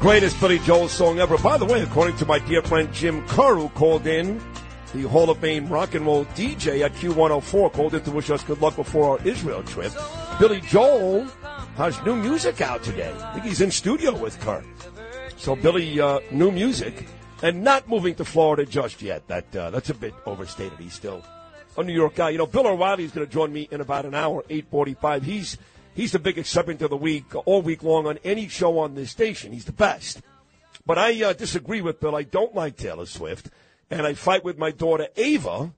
Greatest 0.00 0.40
Billy 0.40 0.58
Joel 0.58 0.88
song 0.88 1.20
ever. 1.20 1.38
By 1.38 1.58
the 1.58 1.64
way, 1.64 1.80
according 1.82 2.16
to 2.16 2.26
my 2.26 2.40
dear 2.40 2.60
friend 2.60 2.92
Jim 2.92 3.24
Kerr, 3.28 3.54
who 3.54 3.68
called 3.68 4.04
in, 4.08 4.42
the 4.92 5.02
Hall 5.02 5.30
of 5.30 5.38
Fame 5.38 5.68
rock 5.68 5.94
and 5.94 6.04
roll 6.04 6.24
DJ 6.34 6.82
at 6.84 6.92
Q104, 6.94 7.72
called 7.72 7.94
in 7.94 8.02
to 8.02 8.10
wish 8.10 8.30
us 8.30 8.42
good 8.42 8.60
luck 8.60 8.74
before 8.74 9.10
our 9.16 9.24
Israel 9.24 9.62
trip. 9.62 9.92
Billy 10.40 10.60
Joel 10.62 11.24
has 11.76 12.02
new 12.02 12.16
music 12.16 12.60
out 12.60 12.82
today. 12.82 13.14
I 13.16 13.34
think 13.34 13.44
he's 13.44 13.60
in 13.60 13.70
studio 13.70 14.18
with 14.18 14.40
Kerr. 14.40 14.64
So 15.36 15.54
Billy, 15.54 16.00
uh, 16.00 16.18
new 16.32 16.50
music, 16.50 17.06
and 17.42 17.62
not 17.62 17.88
moving 17.88 18.14
to 18.16 18.24
Florida 18.24 18.66
just 18.66 19.02
yet. 19.02 19.26
That 19.28 19.54
uh, 19.54 19.70
that's 19.70 19.90
a 19.90 19.94
bit 19.94 20.14
overstated. 20.26 20.78
He's 20.78 20.94
still 20.94 21.22
a 21.76 21.82
New 21.82 21.92
York 21.92 22.14
guy. 22.14 22.30
You 22.30 22.38
know, 22.38 22.46
Bill 22.46 22.66
O'Reilly 22.66 23.04
is 23.04 23.12
going 23.12 23.26
to 23.26 23.32
join 23.32 23.52
me 23.52 23.68
in 23.70 23.80
about 23.80 24.04
an 24.04 24.14
hour, 24.14 24.44
eight 24.50 24.66
forty-five. 24.70 25.22
He's 25.22 25.58
he's 25.94 26.12
the 26.12 26.18
biggest 26.18 26.52
segment 26.52 26.82
of 26.82 26.90
the 26.90 26.96
week 26.96 27.24
all 27.46 27.62
week 27.62 27.82
long 27.82 28.06
on 28.06 28.18
any 28.24 28.48
show 28.48 28.78
on 28.78 28.94
this 28.94 29.10
station. 29.10 29.52
He's 29.52 29.64
the 29.64 29.72
best. 29.72 30.22
But 30.84 30.98
I 30.98 31.22
uh, 31.22 31.32
disagree 31.34 31.82
with 31.82 32.00
Bill. 32.00 32.16
I 32.16 32.22
don't 32.22 32.54
like 32.54 32.76
Taylor 32.76 33.06
Swift, 33.06 33.50
and 33.90 34.06
I 34.06 34.14
fight 34.14 34.44
with 34.44 34.56
my 34.56 34.70
daughter 34.70 35.08
Ava, 35.16 35.72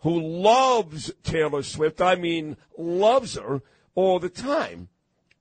who 0.00 0.20
loves 0.20 1.10
Taylor 1.22 1.62
Swift. 1.62 2.00
I 2.00 2.14
mean, 2.14 2.56
loves 2.76 3.36
her 3.36 3.62
all 3.94 4.18
the 4.18 4.28
time. 4.28 4.88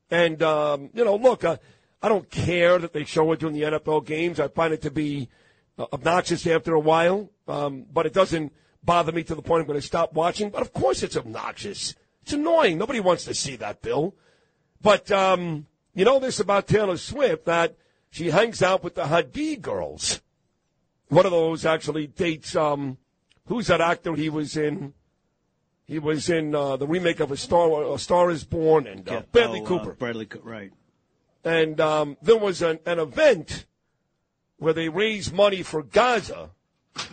And 0.10 0.42
um, 0.42 0.90
you 0.94 1.04
know, 1.04 1.16
look, 1.16 1.44
uh, 1.44 1.58
I 2.02 2.10
don't 2.10 2.30
care 2.30 2.80
that 2.80 2.94
they 2.94 3.04
show 3.04 3.30
her 3.30 3.36
during 3.36 3.56
the 3.56 3.64
NFL 3.64 4.06
games. 4.06 4.40
I 4.40 4.48
find 4.48 4.74
it 4.74 4.82
to 4.84 4.92
be 4.92 5.30
obnoxious 5.80 6.46
after 6.48 6.74
a 6.74 6.80
while, 6.80 7.30
um, 7.48 7.86
but 7.92 8.06
it 8.06 8.14
doesn't 8.14 8.54
bother 8.84 9.12
me 9.12 9.24
to 9.24 9.36
the 9.36 9.42
point 9.42 9.62
I'm 9.62 9.68
going 9.68 9.80
to 9.80 9.86
stop 9.86 10.14
watching. 10.14 10.50
But 10.50 10.62
of 10.62 10.74
course, 10.74 11.04
it's 11.04 11.18
obnoxious. 11.18 11.96
It's 12.22 12.34
annoying. 12.34 12.78
Nobody 12.78 13.00
wants 13.00 13.26
to 13.26 13.34
see 13.34 13.56
that, 13.58 13.82
Bill. 13.82 14.16
But 14.82 15.12
um, 15.12 15.68
you 15.94 16.06
know 16.06 16.20
this 16.20 16.40
about 16.40 16.68
Taylor 16.68 16.98
Swift 16.98 17.46
that 17.46 17.76
she 18.10 18.30
hangs 18.30 18.62
out 18.62 18.84
with 18.84 18.96
the 18.96 19.04
Hadid 19.04 19.62
girls. 19.62 20.22
One 21.08 21.26
of 21.26 21.32
those 21.32 21.66
actually 21.66 22.08
dates. 22.08 22.56
Um, 22.56 22.98
who's 23.46 23.68
that 23.68 23.82
actor? 23.82 24.14
He 24.14 24.30
was 24.30 24.58
in. 24.58 24.94
He 25.86 26.00
was 26.00 26.30
in 26.30 26.56
uh, 26.56 26.78
the 26.78 26.88
remake 26.88 27.20
of 27.20 27.32
A 27.32 27.38
Star, 27.38 27.94
A 27.94 28.00
Star 28.00 28.32
Is 28.32 28.46
Born, 28.46 28.88
and 28.88 29.08
uh, 29.08 29.24
Bradley 29.32 29.60
Oh, 29.60 29.64
uh, 29.64 29.68
Cooper. 29.68 29.94
Bradley 29.94 30.26
Cooper, 30.26 30.50
right. 30.50 30.72
And 31.44 31.80
um, 31.82 32.18
there 32.22 32.38
was 32.38 32.62
an, 32.62 32.80
an 32.86 33.00
event 33.00 33.66
where 34.64 34.74
they 34.74 34.88
raised 34.88 35.34
money 35.34 35.62
for 35.62 35.84
Gaza. 35.84 36.50
It 36.96 37.06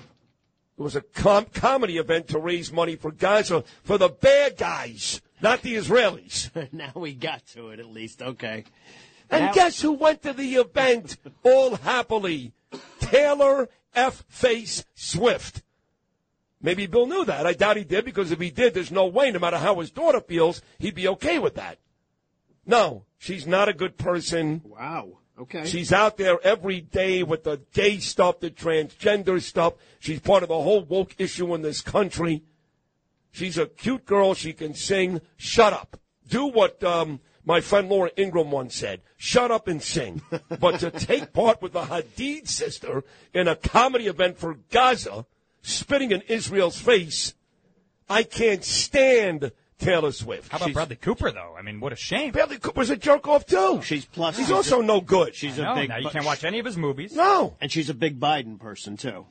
was 0.83 0.95
a 0.95 1.01
com- 1.03 1.47
comedy 1.47 1.99
event 1.99 2.29
to 2.29 2.39
raise 2.39 2.73
money 2.73 2.95
for 2.95 3.11
Gaza 3.11 3.65
for 3.83 3.99
the 3.99 4.09
bad 4.09 4.57
guys, 4.57 5.21
not 5.43 5.61
the 5.63 5.75
Israelis. 5.75 6.49
now 6.73 6.93
we 6.95 7.13
got 7.13 7.45
to 7.49 7.71
it 7.71 7.81
at 7.81 7.87
least. 7.87 8.23
Okay. 8.23 8.65
And 9.29 9.47
Now- 9.47 9.53
guess 9.53 9.83
who 9.83 9.93
went 9.93 10.23
to 10.23 10.33
the 10.33 10.55
event 10.55 11.17
all 11.43 11.75
happily? 11.77 12.53
Taylor 13.01 13.69
F. 13.97 14.25
Face 14.29 14.85
Swift. 14.95 15.63
Maybe 16.63 16.87
Bill 16.87 17.07
knew 17.07 17.25
that. 17.25 17.47
I 17.47 17.55
doubt 17.55 17.79
he 17.79 17.85
did 17.85 18.05
because 18.05 18.31
if 18.31 18.39
he 18.39 18.51
did, 18.51 18.75
there's 18.75 18.93
no 18.93 19.07
way, 19.07 19.33
no 19.33 19.41
matter 19.41 19.59
how 19.59 19.81
his 19.81 19.91
daughter 19.91 20.21
feels, 20.21 20.63
he'd 20.79 20.95
be 20.95 21.09
okay 21.09 21.39
with 21.41 21.57
that. 21.57 21.79
No, 22.65 23.07
she's 23.19 23.47
not 23.47 23.69
a 23.69 23.73
good 23.73 23.97
person. 23.99 24.63
Wow. 24.65 25.20
Okay. 25.41 25.65
She's 25.65 25.93
out 25.93 26.19
there 26.19 26.39
every 26.45 26.83
day 26.83 27.23
with 27.23 27.45
the 27.45 27.61
gay 27.73 27.99
stuff, 27.99 28.41
the 28.41 28.51
transgender 28.51 29.41
stuff. 29.41 29.75
She's 29.99 30.21
part 30.21 30.43
of 30.43 30.51
the 30.51 30.61
whole 30.61 30.85
woke 30.85 31.15
issue 31.19 31.55
in 31.55 31.63
this 31.63 31.81
country. 31.81 32.43
She's 33.33 33.57
a 33.57 33.67
cute 33.67 34.05
girl. 34.05 34.35
She 34.35 34.53
can 34.53 34.75
sing. 34.75 35.21
Shut 35.37 35.73
up. 35.73 35.99
Do 36.29 36.47
what 36.47 36.85
um, 36.85 37.21
my 37.45 37.61
friend 37.63 37.89
Laura 37.89 38.11
Ingraham 38.19 38.51
once 38.51 38.77
said. 38.77 39.01
Shut 39.17 39.51
up 39.51 39.67
and 39.67 39.83
sing. 39.83 40.21
but 40.61 40.81
to 40.81 40.91
take 40.91 41.33
part 41.33 41.63
with 41.63 41.73
the 41.73 41.83
Hadid 41.83 42.47
sister 42.47 43.03
in 43.33 43.49
a 43.49 43.57
comedy 43.57 44.09
event 44.09 44.37
for 44.37 44.57
Gaza, 44.71 45.25
spitting 45.63 46.11
in 46.11 46.21
Israel's 46.23 46.79
face, 46.79 47.35
I 48.11 48.25
can't 48.25 48.65
stand 48.65 49.53
Taylor 49.81 50.13
Swift. 50.13 50.51
How 50.53 50.59
about 50.59 50.73
Bradley 50.73 50.97
Cooper, 50.97 51.31
though? 51.33 51.55
I 51.59 51.63
mean, 51.63 51.81
what 51.81 51.93
a 51.93 51.97
shame. 51.97 52.33
Bradley 52.33 52.59
Cooper's 52.59 52.91
a 52.91 52.97
jerk 52.97 53.27
off 53.27 53.47
too. 53.47 53.81
She's 53.83 54.05
plus. 54.05 54.37
He's 54.37 54.47
she's 54.47 54.53
also 54.53 54.81
a, 54.81 54.85
no 54.85 55.01
good. 55.01 55.35
She's 55.35 55.59
I 55.59 55.63
a 55.63 55.65
know, 55.67 55.75
big. 55.81 55.89
now 55.89 55.97
you 55.97 56.05
Bu- 56.05 56.11
can't 56.11 56.25
watch 56.27 56.45
any 56.45 56.59
of 56.59 56.67
his 56.67 56.77
movies. 56.77 57.15
No. 57.15 57.57
And 57.61 57.73
she's 57.73 57.91
a 57.91 57.95
big 57.95 58.21
Biden 58.21 58.59
person 58.61 58.97
too. 58.97 59.27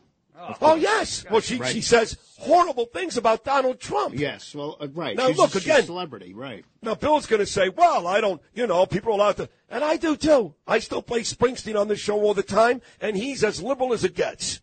Oh, 0.62 0.76
yes. 0.76 1.26
Well, 1.30 1.42
she, 1.42 1.58
Right. 1.58 1.70
she 1.74 1.82
says 1.82 2.18
horrible 2.38 2.86
things 2.86 3.18
about 3.18 3.44
Donald 3.44 3.82
Trump. 3.82 4.18
Yes, 4.18 4.56
well, 4.56 4.78
uh, 4.80 4.88
right. 4.94 5.18
Now, 5.18 5.28
she's, 5.28 5.38
look, 5.38 5.52
she's 5.52 5.64
again- 5.64 5.82
a 5.82 5.84
celebrity, 5.84 6.34
right? 6.34 6.64
Now, 6.82 6.96
Bill's 6.96 7.26
going 7.26 7.42
to 7.42 7.46
say, 7.46 7.68
well, 7.68 8.08
I 8.08 8.22
don't, 8.22 8.42
you 8.54 8.66
know, 8.66 8.86
people 8.86 9.12
are 9.12 9.16
allowed 9.16 9.36
to, 9.36 9.50
and 9.70 9.84
I 9.84 9.98
do 9.98 10.16
too. 10.16 10.54
I 10.66 10.80
still 10.80 11.02
play 11.02 11.22
Springsteen 11.24 11.78
on 11.78 11.90
this 11.90 12.00
show 12.00 12.22
all 12.22 12.34
the 12.34 12.42
time, 12.42 12.82
and 13.02 13.18
he's 13.18 13.44
as 13.44 13.62
liberal 13.62 13.92
as 13.92 14.06
it 14.06 14.16
gets. 14.16 14.62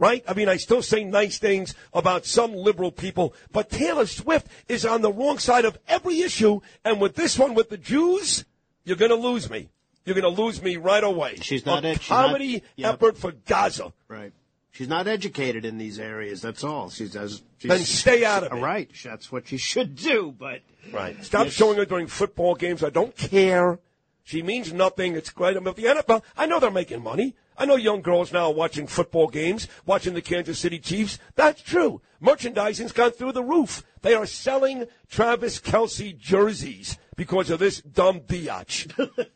Right? 0.00 0.22
I 0.28 0.34
mean, 0.34 0.48
I 0.48 0.58
still 0.58 0.80
say 0.80 1.02
nice 1.02 1.38
things 1.38 1.74
about 1.92 2.24
some 2.24 2.54
liberal 2.54 2.92
people, 2.92 3.34
but 3.50 3.68
Taylor 3.68 4.06
Swift 4.06 4.46
is 4.68 4.86
on 4.86 5.02
the 5.02 5.12
wrong 5.12 5.38
side 5.38 5.64
of 5.64 5.76
every 5.88 6.20
issue, 6.20 6.60
and 6.84 7.00
with 7.00 7.16
this 7.16 7.36
one 7.36 7.54
with 7.54 7.68
the 7.68 7.76
Jews, 7.78 8.44
you're 8.84 8.96
going 8.96 9.10
to 9.10 9.16
lose 9.16 9.50
me. 9.50 9.68
You're 10.04 10.14
going 10.18 10.34
to 10.36 10.42
lose 10.42 10.62
me 10.62 10.76
right 10.76 11.02
away. 11.02 11.36
She's 11.42 11.66
not 11.66 11.84
A 11.84 11.88
it. 11.88 12.00
She's 12.00 12.10
not- 12.10 12.26
comedy 12.26 12.62
effort 12.78 13.18
for 13.18 13.32
Gaza. 13.32 13.92
Right. 14.06 14.32
She's 14.70 14.88
not 14.88 15.08
educated 15.08 15.64
in 15.64 15.78
these 15.78 15.98
areas. 15.98 16.40
That's 16.42 16.62
all. 16.62 16.88
She 16.90 17.08
does. 17.08 17.42
She's, 17.58 17.68
Then 17.68 17.80
stay 17.80 18.24
out 18.24 18.44
of 18.44 18.52
it. 18.52 18.62
Right. 18.62 18.88
That's 19.02 19.32
what 19.32 19.48
she 19.48 19.56
should 19.56 19.96
do. 19.96 20.32
But 20.38 20.60
Right. 20.92 21.22
Stop 21.24 21.46
Yes. 21.46 21.54
showing 21.54 21.76
her 21.78 21.84
during 21.84 22.06
football 22.06 22.54
games. 22.54 22.84
I 22.84 22.90
don't 22.90 23.16
care. 23.16 23.80
She 24.22 24.42
means 24.42 24.72
nothing. 24.72 25.16
It's 25.16 25.30
great. 25.30 25.56
I 25.56 25.60
mean, 25.60 25.74
the 25.74 25.82
NFL, 25.86 26.22
I 26.36 26.46
know 26.46 26.60
they're 26.60 26.70
making 26.70 27.02
money. 27.02 27.34
I 27.58 27.64
know 27.64 27.74
young 27.74 28.02
girls 28.02 28.32
now 28.32 28.46
are 28.46 28.54
watching 28.54 28.86
football 28.86 29.26
games, 29.26 29.66
watching 29.84 30.14
the 30.14 30.22
Kansas 30.22 30.60
City 30.60 30.78
Chiefs. 30.78 31.18
That's 31.34 31.60
true. 31.60 32.00
Merchandising's 32.20 32.92
gone 32.92 33.10
through 33.10 33.32
the 33.32 33.42
roof. 33.42 33.82
They 34.02 34.14
are 34.14 34.26
selling 34.26 34.86
Travis 35.10 35.60
Kelce 35.60 36.16
jerseys 36.16 36.98
because 37.16 37.50
of 37.50 37.58
this 37.58 37.80
dumb 37.80 38.20
biatch. 38.20 38.88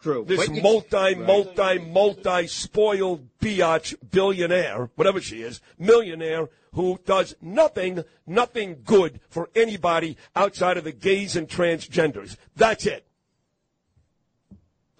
true. 0.00 0.24
This 0.24 0.48
you- 0.48 0.62
multi, 0.62 1.16
multi, 1.16 1.78
multi 1.80 2.46
spoiled 2.46 3.28
biatch 3.40 3.96
billionaire, 4.08 4.88
whatever 4.94 5.20
she 5.20 5.42
is, 5.42 5.60
millionaire, 5.80 6.48
who 6.74 7.00
does 7.04 7.34
nothing, 7.40 8.04
nothing 8.24 8.82
good 8.84 9.18
for 9.28 9.50
anybody 9.56 10.16
outside 10.36 10.76
of 10.76 10.84
the 10.84 10.92
gays 10.92 11.34
and 11.34 11.48
transgenders. 11.48 12.36
That's 12.54 12.86
it. 12.86 13.04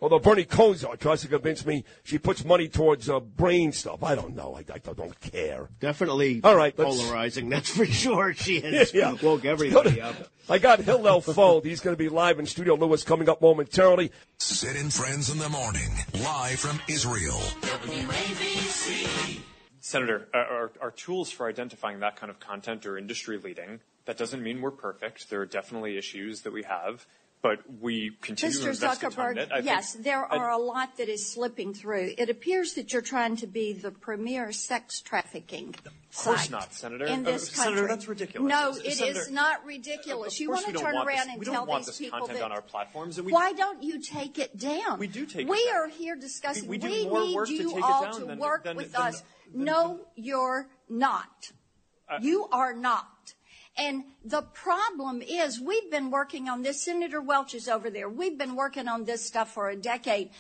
Although 0.03 0.19
Bernie 0.19 0.45
Kosar 0.45 0.99
tries 0.99 1.21
to 1.23 1.29
convince 1.29 1.65
me 1.65 1.85
she 2.03 2.19
puts 2.19 2.45
money 2.45 2.67
towards 2.69 3.09
uh, 3.09 3.21
brain 3.21 3.71
stuff. 3.71 4.03
I 4.03 4.17
don't 4.17 4.35
know. 4.35 4.55
I, 4.57 4.65
I 4.75 4.79
don't 4.79 5.19
care. 5.21 5.69
Definitely 5.79 6.41
All 6.43 6.57
right, 6.57 6.77
polarizing. 6.77 7.49
That's 7.49 7.71
for 7.71 7.87
sure. 8.03 8.35
She 8.35 8.61
has 8.61 8.93
Yeah. 8.93 9.15
woke 9.23 9.45
everybody 9.45 10.01
up. 10.01 10.17
I 10.51 10.59
got 10.59 10.81
Hillel 10.81 11.21
Fuld. 11.21 11.65
He's 11.65 11.79
going 11.81 11.95
to 11.97 11.99
be 11.99 12.09
live 12.09 12.41
in 12.41 12.47
Studio 12.47 12.75
Lewis 12.75 13.05
coming 13.05 13.29
up 13.29 13.41
momentarily. 13.41 14.11
Sid 14.39 14.75
and 14.75 14.93
Friends 14.93 15.31
in 15.31 15.39
the 15.39 15.49
morning, 15.49 15.89
live 16.15 16.59
from 16.59 16.81
Israel. 16.89 17.41
W-A-B-C. 17.61 19.41
Senator, 19.81 20.29
uh, 20.35 20.37
our, 20.39 20.73
our 20.81 20.91
tools 20.91 21.31
for 21.31 21.49
identifying 21.49 22.01
that 22.01 22.17
kind 22.17 22.29
of 22.31 22.41
content 22.41 22.87
are 22.87 22.99
industry 22.99 23.39
leading. 23.39 23.79
That 24.07 24.17
doesn't 24.19 24.43
mean 24.43 24.61
we're 24.61 24.73
perfect. 24.73 25.31
There 25.31 25.41
are 25.41 25.47
definitely 25.47 25.97
issues 25.97 26.41
that 26.43 26.53
we 26.53 26.65
have, 26.65 27.07
but 27.43 27.59
we 27.81 28.13
continue 28.23 28.57
to 28.57 28.63
Mr. 28.63 28.69
invest 28.71 29.03
in 29.03 29.11
Zuckerberg, 29.11 29.37
it. 29.37 29.49
Think- 29.51 29.65
yes, 29.65 29.95
there 29.95 30.25
are 30.25 30.51
a 30.51 30.57
lot 30.59 30.97
that 30.99 31.09
is 31.09 31.29
slipping 31.33 31.75
through. 31.75 32.15
It 32.17 32.31
appears 32.31 32.75
that 32.75 32.93
you're 32.93 33.03
trying 33.03 33.35
to 33.37 33.49
be 33.49 33.73
the 33.73 33.91
premier 33.91 34.53
sex 34.53 35.01
trafficking 35.01 35.75
Of 35.85 36.17
course 36.17 36.41
site 36.43 36.51
not, 36.53 36.73
Senator. 36.73 37.05
in 37.07 37.27
Uh, 37.27 37.33
this 37.33 37.49
Senator, 37.51 37.77
country. 37.81 37.89
that's 37.89 38.07
ridiculous. 38.09 38.49
No, 38.49 38.71
it 38.71 38.87
is 38.87 38.99
Senator, 38.99 39.31
not 39.33 39.65
ridiculous. 39.67 40.39
You 40.39 40.51
want 40.51 40.69
we 40.69 40.73
to 40.75 40.79
turn 40.79 40.95
around 40.97 41.31
and 41.31 41.41
we 41.41 41.45
tell 41.47 41.55
don't 41.55 41.69
want 41.69 41.81
these 41.81 41.87
this 41.89 41.99
people 41.99 42.21
content 42.21 42.39
that. 42.39 42.45
on 42.45 42.53
our 42.53 42.63
platforms, 42.63 43.19
and 43.19 43.27
we 43.27 43.33
why 43.33 43.53
don't 43.55 43.83
you 43.83 44.01
take 44.01 44.39
it 44.39 44.57
down? 44.57 45.01
We 45.01 45.09
do 45.09 45.27
take 45.27 45.43
it 45.43 45.45
down. 45.47 45.51
We 45.51 45.69
are 45.71 45.89
here 45.89 46.15
discussing. 46.15 46.69
We- 46.69 46.79
we 46.79 46.79
do 46.79 46.89
we 46.91 47.09
more 47.09 47.25
need 47.25 47.35
work 47.35 47.49
to 47.49 47.55
you 47.55 47.69
take 47.71 47.77
it 47.79 47.83
all 47.83 48.13
to 48.21 48.27
work 48.37 48.65
with 48.77 48.95
us. 48.95 49.23
no, 49.53 50.07
you're 50.15 50.69
not. 50.89 51.51
Uh, 52.09 52.19
you 52.21 52.47
are 52.53 52.73
not. 52.73 53.09
And 53.77 54.05
the 54.25 54.43
problem 54.43 55.23
is, 55.23 55.61
we've 55.61 55.91
been 55.91 56.11
working 56.11 56.49
on 56.49 56.63
this. 56.63 56.85
Senator 56.85 57.21
Welch 57.21 57.55
is 57.55 57.69
over 57.69 57.91
there. 57.91 58.09
We've 58.09 58.37
been 58.37 58.55
working 58.55 58.87
on 58.87 59.05
this 59.05 59.25
stuff 59.25 59.53
for 59.53 59.71
a 59.71 59.77
decade. 59.77 60.31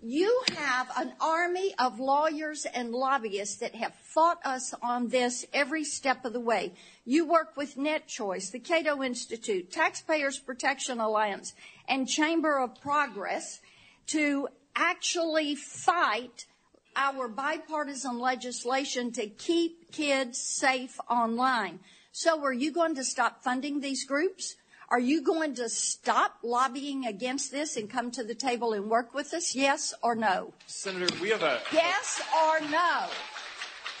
You 0.00 0.42
have 0.56 0.90
an 0.96 1.12
army 1.20 1.74
of 1.78 1.98
lawyers 1.98 2.64
and 2.66 2.92
lobbyists 2.92 3.56
that 3.56 3.74
have 3.74 3.94
fought 3.94 4.38
us 4.44 4.72
on 4.80 5.08
this 5.08 5.44
every 5.52 5.82
step 5.82 6.24
of 6.24 6.32
the 6.32 6.40
way. 6.40 6.72
You 7.04 7.26
work 7.26 7.56
with 7.56 7.76
NetChoice, 7.76 8.52
the 8.52 8.60
Cato 8.60 9.02
Institute, 9.02 9.72
Taxpayers 9.72 10.38
Protection 10.38 11.00
Alliance, 11.00 11.52
and 11.88 12.08
Chamber 12.08 12.58
of 12.58 12.80
Progress 12.80 13.60
to 14.06 14.48
actually 14.76 15.56
fight 15.56 16.46
our 16.94 17.28
bipartisan 17.28 18.18
legislation 18.18 19.10
to 19.12 19.26
keep 19.26 19.90
kids 19.90 20.38
safe 20.38 20.98
online. 21.10 21.80
So 22.20 22.42
are 22.42 22.52
you 22.52 22.72
going 22.72 22.96
to 22.96 23.04
stop 23.04 23.44
funding 23.44 23.78
these 23.78 24.04
groups? 24.04 24.56
Are 24.88 24.98
you 24.98 25.22
going 25.22 25.54
to 25.54 25.68
stop 25.68 26.38
lobbying 26.42 27.06
against 27.06 27.52
this 27.52 27.76
and 27.76 27.88
come 27.88 28.10
to 28.10 28.24
the 28.24 28.34
table 28.34 28.72
and 28.72 28.90
work 28.90 29.14
with 29.14 29.32
us? 29.34 29.54
Yes 29.54 29.94
or 30.02 30.16
no? 30.16 30.52
Senator, 30.66 31.14
we 31.22 31.28
have 31.28 31.44
a. 31.44 31.60
Yes 31.72 32.20
or 32.34 32.58
no? 32.68 33.06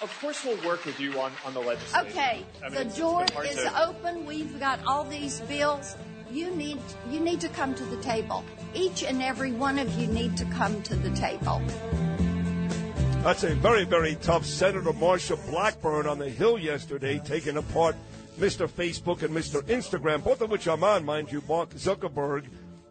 Of 0.02 0.12
course, 0.20 0.44
we'll 0.44 0.60
work 0.66 0.84
with 0.84 0.98
you 0.98 1.12
on, 1.20 1.30
on 1.46 1.54
the 1.54 1.60
legislation. 1.60 2.08
Okay, 2.08 2.44
I 2.60 2.70
mean, 2.70 2.88
the 2.88 2.96
door 2.96 3.24
is 3.44 3.54
to- 3.54 3.86
open. 3.86 4.26
We've 4.26 4.58
got 4.58 4.80
all 4.84 5.04
these 5.04 5.40
bills. 5.42 5.94
You 6.28 6.50
need 6.50 6.80
you 7.12 7.20
need 7.20 7.40
to 7.42 7.48
come 7.50 7.72
to 7.76 7.84
the 7.84 8.02
table. 8.02 8.44
Each 8.74 9.04
and 9.04 9.22
every 9.22 9.52
one 9.52 9.78
of 9.78 9.94
you 9.94 10.08
need 10.08 10.36
to 10.38 10.44
come 10.46 10.82
to 10.82 10.96
the 10.96 11.10
table. 11.10 11.62
That's 13.22 13.42
a 13.42 13.54
very, 13.56 13.84
very 13.84 14.14
tough 14.14 14.46
Senator 14.46 14.92
Marsha 14.92 15.36
Blackburn 15.50 16.06
on 16.06 16.18
the 16.18 16.30
Hill 16.30 16.56
yesterday, 16.56 17.20
taking 17.22 17.56
apart 17.56 17.96
Mr. 18.38 18.68
Facebook 18.68 19.22
and 19.22 19.34
Mr. 19.34 19.60
Instagram, 19.62 20.22
both 20.22 20.40
of 20.40 20.50
which 20.50 20.68
I'm 20.68 20.84
on, 20.84 21.04
mind 21.04 21.30
you. 21.30 21.42
Mark 21.46 21.70
Zuckerberg, 21.70 22.46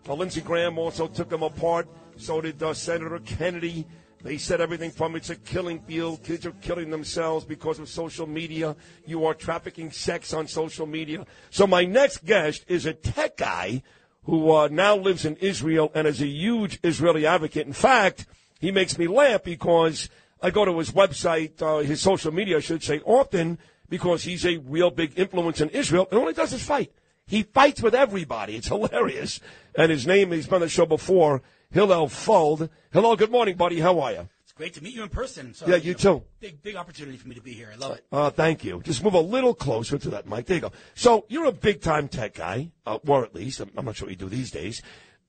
uh, 0.07 0.13
Lindsey 0.13 0.41
Graham 0.41 0.77
also 0.77 1.07
took 1.07 1.29
them 1.29 1.43
apart. 1.43 1.87
So 2.17 2.41
did 2.41 2.61
uh, 2.61 2.73
Senator 2.73 3.19
Kennedy. 3.19 3.87
They 4.21 4.37
said 4.37 4.59
everything 4.59 4.91
from 4.91 5.15
it's 5.15 5.29
a 5.29 5.35
killing 5.35 5.79
field, 5.79 6.23
kids 6.23 6.45
are 6.45 6.51
killing 6.61 6.89
themselves 6.89 7.45
because 7.45 7.79
of 7.79 7.87
social 7.87 8.27
media. 8.27 8.75
You 9.05 9.25
are 9.25 9.33
trafficking 9.33 9.91
sex 9.91 10.33
on 10.33 10.47
social 10.47 10.85
media. 10.85 11.25
So 11.49 11.65
my 11.65 11.85
next 11.85 12.25
guest 12.25 12.65
is 12.67 12.85
a 12.85 12.93
tech 12.93 13.37
guy 13.37 13.81
who 14.23 14.51
uh, 14.51 14.67
now 14.67 14.97
lives 14.97 15.25
in 15.25 15.37
Israel 15.37 15.89
and 15.95 16.05
is 16.05 16.21
a 16.21 16.27
huge 16.27 16.79
Israeli 16.83 17.25
advocate. 17.25 17.65
In 17.65 17.73
fact, 17.73 18.25
he 18.59 18.71
makes 18.71 18.97
me 18.97 19.07
laugh 19.07 19.43
because 19.43 20.09
I 20.41 20.49
go 20.51 20.65
to 20.65 20.77
his 20.77 20.91
website, 20.91 21.61
uh, 21.61 21.79
his 21.79 22.01
social 22.01 22.31
media, 22.31 22.57
I 22.57 22.59
should 22.61 22.83
say, 22.83 23.01
often 23.05 23.57
because 23.89 24.23
he's 24.23 24.45
a 24.45 24.57
real 24.57 24.91
big 24.91 25.17
influence 25.17 25.61
in 25.61 25.69
Israel 25.69 26.07
and 26.11 26.19
all 26.19 26.27
he 26.27 26.33
does 26.33 26.53
is 26.53 26.63
fight. 26.63 26.91
He 27.25 27.43
fights 27.43 27.81
with 27.81 27.93
everybody. 27.93 28.55
It's 28.55 28.67
hilarious. 28.75 29.39
And 29.75 29.91
his 29.91 30.07
name, 30.07 30.31
he's 30.31 30.45
been 30.47 30.55
on 30.55 30.61
the 30.61 30.69
show 30.69 30.85
before, 30.85 31.41
Hillel 31.71 32.07
Fuld. 32.07 32.69
Hello, 32.91 33.15
good 33.15 33.31
morning, 33.31 33.55
buddy. 33.55 33.79
How 33.79 33.99
are 33.99 34.13
you? 34.13 34.29
It's 34.43 34.53
great 34.53 34.73
to 34.75 34.83
meet 34.83 34.95
you 34.95 35.03
in 35.03 35.09
person. 35.09 35.53
So, 35.53 35.67
Yeah, 35.67 35.75
you 35.75 35.93
too. 35.93 36.23
Big, 36.39 36.61
big 36.63 36.75
opportunity 36.77 37.17
for 37.17 37.27
me 37.27 37.35
to 37.35 37.41
be 37.41 37.51
here. 37.53 37.69
I 37.73 37.75
love 37.75 37.97
it. 37.97 38.05
Uh, 38.11 38.29
thank 38.29 38.63
you. 38.63 38.81
Just 38.83 39.03
move 39.03 39.13
a 39.13 39.19
little 39.19 39.53
closer 39.53 39.97
to 39.97 40.09
that 40.11 40.27
mic. 40.27 40.45
There 40.45 40.55
you 40.55 40.61
go. 40.61 40.71
So 40.95 41.25
you're 41.27 41.45
a 41.45 41.51
big 41.51 41.81
time 41.81 42.07
tech 42.07 42.35
guy, 42.35 42.71
uh, 42.85 42.99
or 43.05 43.25
at 43.25 43.35
least 43.35 43.59
I'm, 43.59 43.71
I'm 43.75 43.85
not 43.85 43.97
sure 43.97 44.05
what 44.07 44.11
you 44.11 44.15
do 44.17 44.29
these 44.29 44.49
days. 44.51 44.81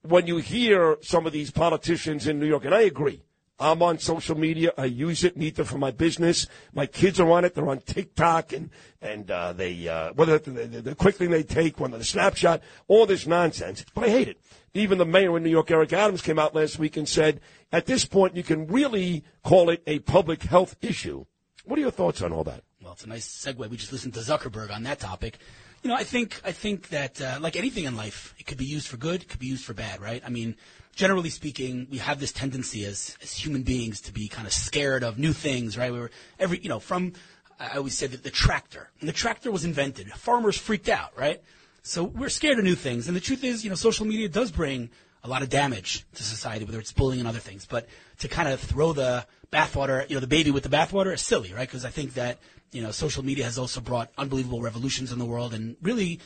When 0.08 0.26
you 0.26 0.38
hear 0.38 0.96
some 1.02 1.26
of 1.26 1.32
these 1.32 1.50
politicians 1.50 2.26
in 2.26 2.40
New 2.40 2.46
York, 2.46 2.64
and 2.64 2.74
I 2.74 2.80
agree, 2.80 3.22
I'm 3.60 3.82
on 3.82 3.98
social 3.98 4.38
media. 4.38 4.72
I 4.78 4.86
use 4.86 5.22
it, 5.22 5.36
need 5.36 5.56
them 5.56 5.66
for 5.66 5.78
my 5.78 5.90
business. 5.90 6.46
My 6.72 6.86
kids 6.86 7.18
are 7.20 7.30
on 7.30 7.44
it. 7.44 7.54
They're 7.54 7.68
on 7.68 7.80
TikTok 7.80 8.52
and 8.52 8.70
and 9.02 9.30
uh, 9.30 9.52
they 9.52 9.86
uh, 9.86 10.12
whether 10.14 10.38
the, 10.38 10.50
the, 10.50 10.80
the 10.80 10.94
quick 10.94 11.16
thing 11.16 11.30
they 11.30 11.42
take, 11.42 11.78
when 11.78 11.90
the 11.90 12.02
snapshot, 12.04 12.62
all 12.86 13.04
this 13.04 13.26
nonsense. 13.26 13.84
But 13.94 14.04
I 14.04 14.10
hate 14.10 14.28
it. 14.28 14.40
Even 14.74 14.98
the 14.98 15.04
mayor 15.04 15.36
in 15.36 15.42
New 15.42 15.50
York, 15.50 15.70
Eric 15.70 15.92
Adams, 15.92 16.22
came 16.22 16.38
out 16.38 16.54
last 16.54 16.78
week 16.78 16.96
and 16.96 17.08
said, 17.08 17.40
at 17.72 17.86
this 17.86 18.04
point, 18.04 18.36
you 18.36 18.42
can 18.42 18.66
really 18.66 19.24
call 19.42 19.70
it 19.70 19.82
a 19.86 19.98
public 20.00 20.44
health 20.44 20.76
issue. 20.80 21.24
What 21.64 21.78
are 21.78 21.82
your 21.82 21.90
thoughts 21.90 22.22
on 22.22 22.32
all 22.32 22.44
that? 22.44 22.62
Well, 22.82 22.92
it's 22.92 23.04
a 23.04 23.08
nice 23.08 23.26
segue. 23.26 23.68
We 23.68 23.76
just 23.76 23.92
listened 23.92 24.14
to 24.14 24.20
Zuckerberg 24.20 24.70
on 24.70 24.84
that 24.84 25.00
topic. 25.00 25.38
You 25.82 25.90
know, 25.90 25.96
I 25.96 26.04
think 26.04 26.40
I 26.44 26.52
think 26.52 26.88
that 26.88 27.20
uh, 27.20 27.38
like 27.40 27.56
anything 27.56 27.84
in 27.84 27.96
life, 27.96 28.34
it 28.38 28.46
could 28.46 28.58
be 28.58 28.64
used 28.64 28.88
for 28.88 28.96
good, 28.96 29.22
it 29.22 29.28
could 29.28 29.38
be 29.38 29.46
used 29.46 29.64
for 29.64 29.74
bad, 29.74 30.00
right? 30.00 30.22
I 30.26 30.28
mean, 30.28 30.56
generally 30.94 31.30
speaking, 31.30 31.86
we 31.90 31.98
have 31.98 32.18
this 32.18 32.32
tendency 32.32 32.84
as 32.84 33.16
as 33.22 33.32
human 33.32 33.62
beings 33.62 34.00
to 34.02 34.12
be 34.12 34.26
kind 34.28 34.46
of 34.46 34.52
scared 34.52 35.04
of 35.04 35.18
new 35.18 35.32
things, 35.32 35.78
right? 35.78 35.92
We 35.92 36.00
were 36.00 36.10
every 36.38 36.58
you 36.60 36.68
know 36.68 36.80
from 36.80 37.12
I 37.60 37.76
always 37.76 37.96
said 37.96 38.10
that 38.10 38.24
the 38.24 38.30
tractor 38.30 38.90
when 39.00 39.06
the 39.06 39.12
tractor 39.12 39.52
was 39.52 39.64
invented, 39.64 40.08
farmers 40.08 40.56
freaked 40.56 40.88
out, 40.88 41.16
right? 41.16 41.40
So 41.82 42.02
we're 42.02 42.28
scared 42.28 42.58
of 42.58 42.64
new 42.64 42.74
things, 42.74 43.06
and 43.06 43.16
the 43.16 43.20
truth 43.20 43.44
is, 43.44 43.62
you 43.62 43.70
know, 43.70 43.76
social 43.76 44.04
media 44.04 44.28
does 44.28 44.50
bring 44.50 44.90
a 45.22 45.28
lot 45.28 45.42
of 45.42 45.48
damage 45.48 46.04
to 46.14 46.22
society, 46.22 46.64
whether 46.64 46.80
it's 46.80 46.92
bullying 46.92 47.20
and 47.20 47.28
other 47.28 47.38
things. 47.38 47.66
But 47.66 47.88
to 48.18 48.28
kind 48.28 48.48
of 48.48 48.60
throw 48.60 48.92
the 48.92 49.26
bathwater, 49.52 50.08
you 50.08 50.16
know, 50.16 50.20
the 50.20 50.26
baby 50.26 50.50
with 50.50 50.62
the 50.62 50.68
bathwater 50.68 51.12
is 51.12 51.22
silly, 51.22 51.52
right? 51.52 51.68
Because 51.68 51.84
I 51.84 51.90
think 51.90 52.14
that 52.14 52.38
you 52.70 52.82
know, 52.82 52.90
social 52.90 53.24
media 53.24 53.44
has 53.44 53.58
also 53.58 53.80
brought 53.80 54.10
unbelievable 54.18 54.60
revolutions 54.60 55.10
in 55.12 55.18
the 55.18 55.24
world 55.24 55.54
and 55.54 55.76
really 55.82 56.20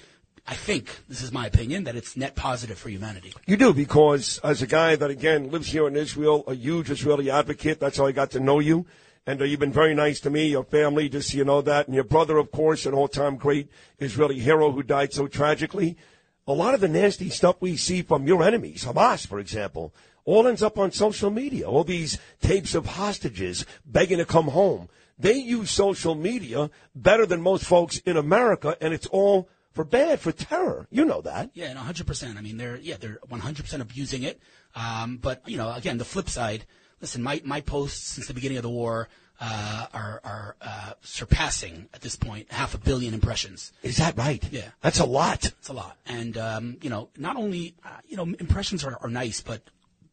I 0.47 0.55
think 0.55 0.91
this 1.09 1.23
is 1.23 1.31
my 1.31 1.47
opinion 1.47 1.85
that 1.85 1.95
it's 1.95 2.17
net 2.17 2.35
positive 2.35 2.77
for 2.77 2.89
humanity. 2.89 3.33
You 3.47 3.57
do 3.57 3.73
because 3.73 4.41
as 4.43 4.61
a 4.61 4.67
guy 4.67 4.97
that 4.97 5.09
again 5.09 5.51
lives 5.51 5.69
here 5.69 5.87
in 5.87 5.95
Israel, 5.95 6.43
a 6.49 6.55
huge 6.55 6.91
Israeli 6.91 7.31
advocate. 7.31 7.79
That's 7.79 7.97
how 7.97 8.07
I 8.07 8.13
got 8.13 8.33
to 8.33 8.41
know 8.41 8.59
you, 8.59 8.85
and 9.25 9.41
uh, 9.41 9.45
you've 9.45 9.61
been 9.61 9.73
very 9.73 9.95
nice 9.95 10.19
to 10.21 10.31
me, 10.31 10.49
your 10.49 10.65
family, 10.65 11.09
just 11.09 11.31
so 11.31 11.39
you 11.39 11.45
know 11.45 11.63
that, 11.63 11.87
and 11.87 11.95
your 11.95 12.05
brother, 12.05 12.39
of 12.39 12.51
course, 12.51 12.87
an 12.87 12.95
all-time 12.95 13.37
great 13.37 13.69
Israeli 14.01 14.41
hero 14.41 14.73
who 14.73 14.83
died 14.83 15.13
so 15.13 15.29
tragically. 15.29 15.97
A 16.49 16.53
lot 16.53 16.75
of 16.75 16.81
the 16.81 16.89
nasty 16.89 17.29
stuff 17.29 17.57
we 17.61 17.77
see 17.77 18.03
from 18.03 18.27
your 18.27 18.43
enemies, 18.43 18.85
Hamas, 18.85 19.25
for 19.25 19.39
example, 19.39 19.95
all 20.25 20.47
ends 20.47 20.63
up 20.63 20.79
on 20.79 20.93
social 20.93 21.31
media. 21.31 21.69
All 21.69 21.85
these 21.85 22.19
tapes 22.41 22.75
of 22.75 22.87
hostages 22.87 23.67
begging 23.85 24.19
to 24.19 24.25
come 24.25 24.49
home. 24.49 24.89
They 25.19 25.35
use 25.35 25.71
social 25.71 26.15
media 26.15 26.71
better 26.95 27.27
than 27.27 27.43
most 27.43 27.65
folks 27.65 27.99
in 27.99 28.17
America, 28.17 28.77
and 28.81 28.93
it's 28.95 29.07
all 29.07 29.49
for 29.73 29.85
bad, 29.85 30.21
for 30.21 30.33
terror. 30.33 30.87
You 30.91 31.05
know 31.05 31.21
that. 31.23 31.51
Yeah, 31.55 31.71
and 31.71 31.79
100%. 31.79 32.37
I 32.37 32.41
mean, 32.41 32.57
they're 32.57 32.77
yeah, 32.77 32.97
they're 32.99 33.19
100% 33.31 33.81
abusing 33.81 34.23
it. 34.23 34.41
Um, 34.75 35.19
but 35.19 35.49
you 35.49 35.57
know, 35.57 35.73
again, 35.73 35.99
the 35.99 36.05
flip 36.05 36.29
side. 36.29 36.65
Listen, 37.01 37.23
my 37.23 37.41
my 37.45 37.61
posts 37.61 38.07
since 38.07 38.29
the 38.29 38.35
beginning 38.35 38.59
of 38.59 38.63
the 38.63 38.71
war 38.71 39.09
uh, 39.41 39.87
are 39.93 40.21
are 40.23 40.57
uh, 40.61 40.93
surpassing 41.01 41.89
at 41.93 42.01
this 42.01 42.15
point 42.17 42.51
half 42.53 42.75
a 42.75 42.79
billion 42.79 43.13
impressions. 43.13 43.73
Is 43.83 43.97
that 43.97 44.17
right? 44.17 44.43
Yeah, 44.53 44.69
That's 44.83 45.01
a 45.01 45.05
lot. 45.05 45.45
it's 45.47 45.69
a 45.69 45.73
lot. 45.73 45.97
And 46.07 46.37
um, 46.39 46.77
you 46.81 46.91
know, 46.91 47.09
not 47.19 47.37
only 47.37 47.75
uh, 47.85 47.89
you 48.09 48.17
know 48.17 48.23
impressions 48.25 48.85
are, 48.85 48.97
are 49.01 49.11
nice, 49.11 49.41
but 49.41 49.63